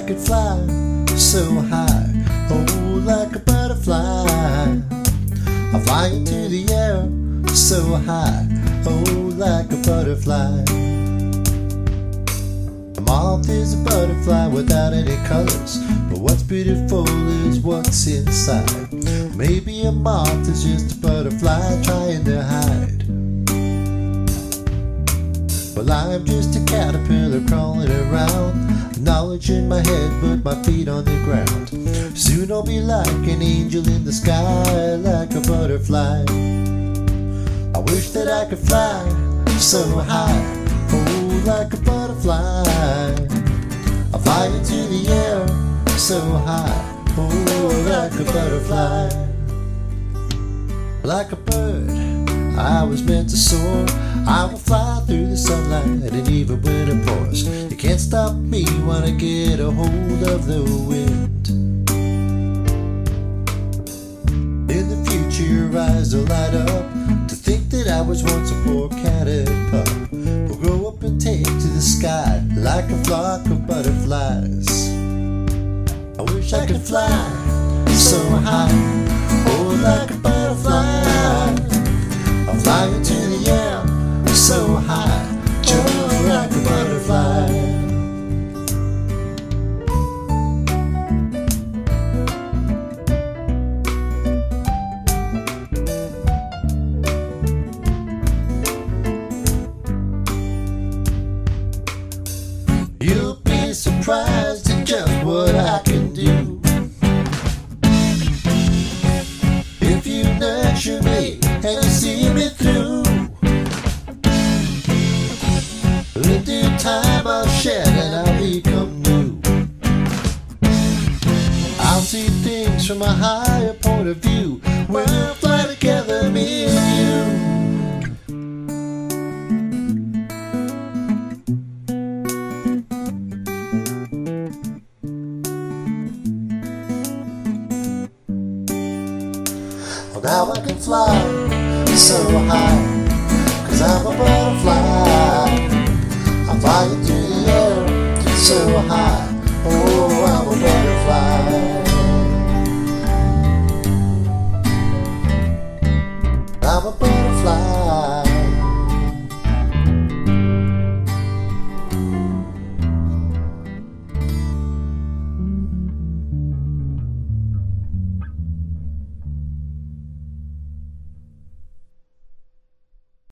I 0.00 0.02
could 0.02 0.18
fly 0.18 0.56
so 1.14 1.60
high, 1.60 2.24
oh, 2.50 3.02
like 3.04 3.36
a 3.36 3.38
butterfly. 3.40 4.24
I 5.74 5.80
fly 5.84 6.06
into 6.06 6.48
the 6.48 6.64
air 6.72 7.06
so 7.54 7.96
high, 7.96 8.48
oh, 8.86 9.34
like 9.36 9.70
a 9.70 9.76
butterfly. 9.82 10.64
A 12.96 13.00
moth 13.02 13.46
is 13.50 13.74
a 13.78 13.84
butterfly 13.84 14.46
without 14.46 14.94
any 14.94 15.16
colors, 15.28 15.76
but 16.08 16.18
what's 16.18 16.42
beautiful 16.44 17.06
is 17.46 17.60
what's 17.60 18.06
inside. 18.06 18.90
Maybe 19.36 19.82
a 19.82 19.92
moth 19.92 20.48
is 20.48 20.64
just 20.64 20.96
a 20.96 21.00
butterfly 21.02 21.82
trying 21.82 22.24
to 22.24 22.42
hide. 22.42 22.79
I'm 25.88 26.24
just 26.26 26.56
a 26.56 26.64
caterpillar 26.66 27.40
crawling 27.46 27.90
around. 27.90 29.02
Knowledge 29.02 29.48
in 29.48 29.68
my 29.68 29.78
head, 29.78 30.10
but 30.20 30.44
my 30.44 30.62
feet 30.62 30.88
on 30.88 31.04
the 31.04 31.16
ground. 31.24 31.70
Soon 32.18 32.52
I'll 32.52 32.62
be 32.62 32.80
like 32.80 33.06
an 33.06 33.40
angel 33.40 33.88
in 33.88 34.04
the 34.04 34.12
sky, 34.12 34.96
like 34.96 35.32
a 35.34 35.40
butterfly. 35.40 36.24
I 37.74 37.78
wish 37.78 38.10
that 38.10 38.28
I 38.28 38.44
could 38.50 38.58
fly 38.58 39.08
so 39.58 39.82
high, 40.00 40.66
oh, 40.92 41.42
like 41.46 41.72
a 41.72 41.76
butterfly. 41.78 42.64
I 44.12 44.18
fly 44.18 44.46
into 44.46 44.86
the 44.88 45.08
air 45.08 45.46
so 45.98 46.20
high, 46.20 47.04
oh, 47.16 47.84
like 47.88 48.20
a 48.20 48.24
butterfly. 48.24 49.08
Like 51.04 51.32
a 51.32 51.36
bird, 51.36 51.88
I 52.58 52.84
was 52.84 53.02
meant 53.02 53.30
to 53.30 53.36
soar. 53.36 53.86
I 54.26 54.48
will 54.50 54.58
fly 54.58 55.02
through 55.06 55.26
the 55.28 55.36
sunlight 55.36 56.12
and 56.12 56.28
even 56.28 56.60
when 56.62 56.88
it 56.88 57.06
pours. 57.06 57.46
You 57.70 57.76
can't 57.76 58.00
stop 58.00 58.34
me 58.34 58.64
when 58.86 59.02
I 59.02 59.10
get 59.10 59.60
a 59.60 59.70
hold 59.70 60.22
of 60.22 60.46
the 60.46 60.62
wind. 60.88 61.48
In 64.70 64.88
the 64.88 65.10
future, 65.10 65.52
your 65.52 65.78
eyes 65.78 66.14
will 66.14 66.24
light 66.24 66.54
up 66.54 66.86
to 67.28 67.34
think 67.34 67.70
that 67.70 67.88
I 67.88 68.00
was 68.00 68.22
once 68.22 68.50
a 68.50 68.54
poor 68.64 68.88
catted 68.88 69.48
pup. 69.70 69.88
Will 70.12 70.56
grow 70.56 70.88
up 70.88 71.02
and 71.02 71.20
take 71.20 71.44
to 71.44 71.68
the 71.78 71.80
sky 71.80 72.42
like 72.56 72.90
a 72.90 73.04
flock 73.04 73.44
of 73.46 73.66
butterflies. 73.66 74.90
I 76.18 76.22
wish 76.34 76.52
I 76.52 76.66
could 76.66 76.80
fly 76.80 77.50
so 77.88 78.18
high, 78.40 78.70
oh, 79.46 79.80
like 79.82 80.10
a 80.10 80.14
butterfly. 80.14 81.10
I'll 82.48 82.60
fly 82.60 82.86
into 82.86 83.14
the 83.14 83.50
air 83.50 83.69
so 84.34 84.76
high, 84.86 85.26
just 85.62 86.24
like 86.26 86.50
a 86.50 86.64
butterfly. 86.64 87.69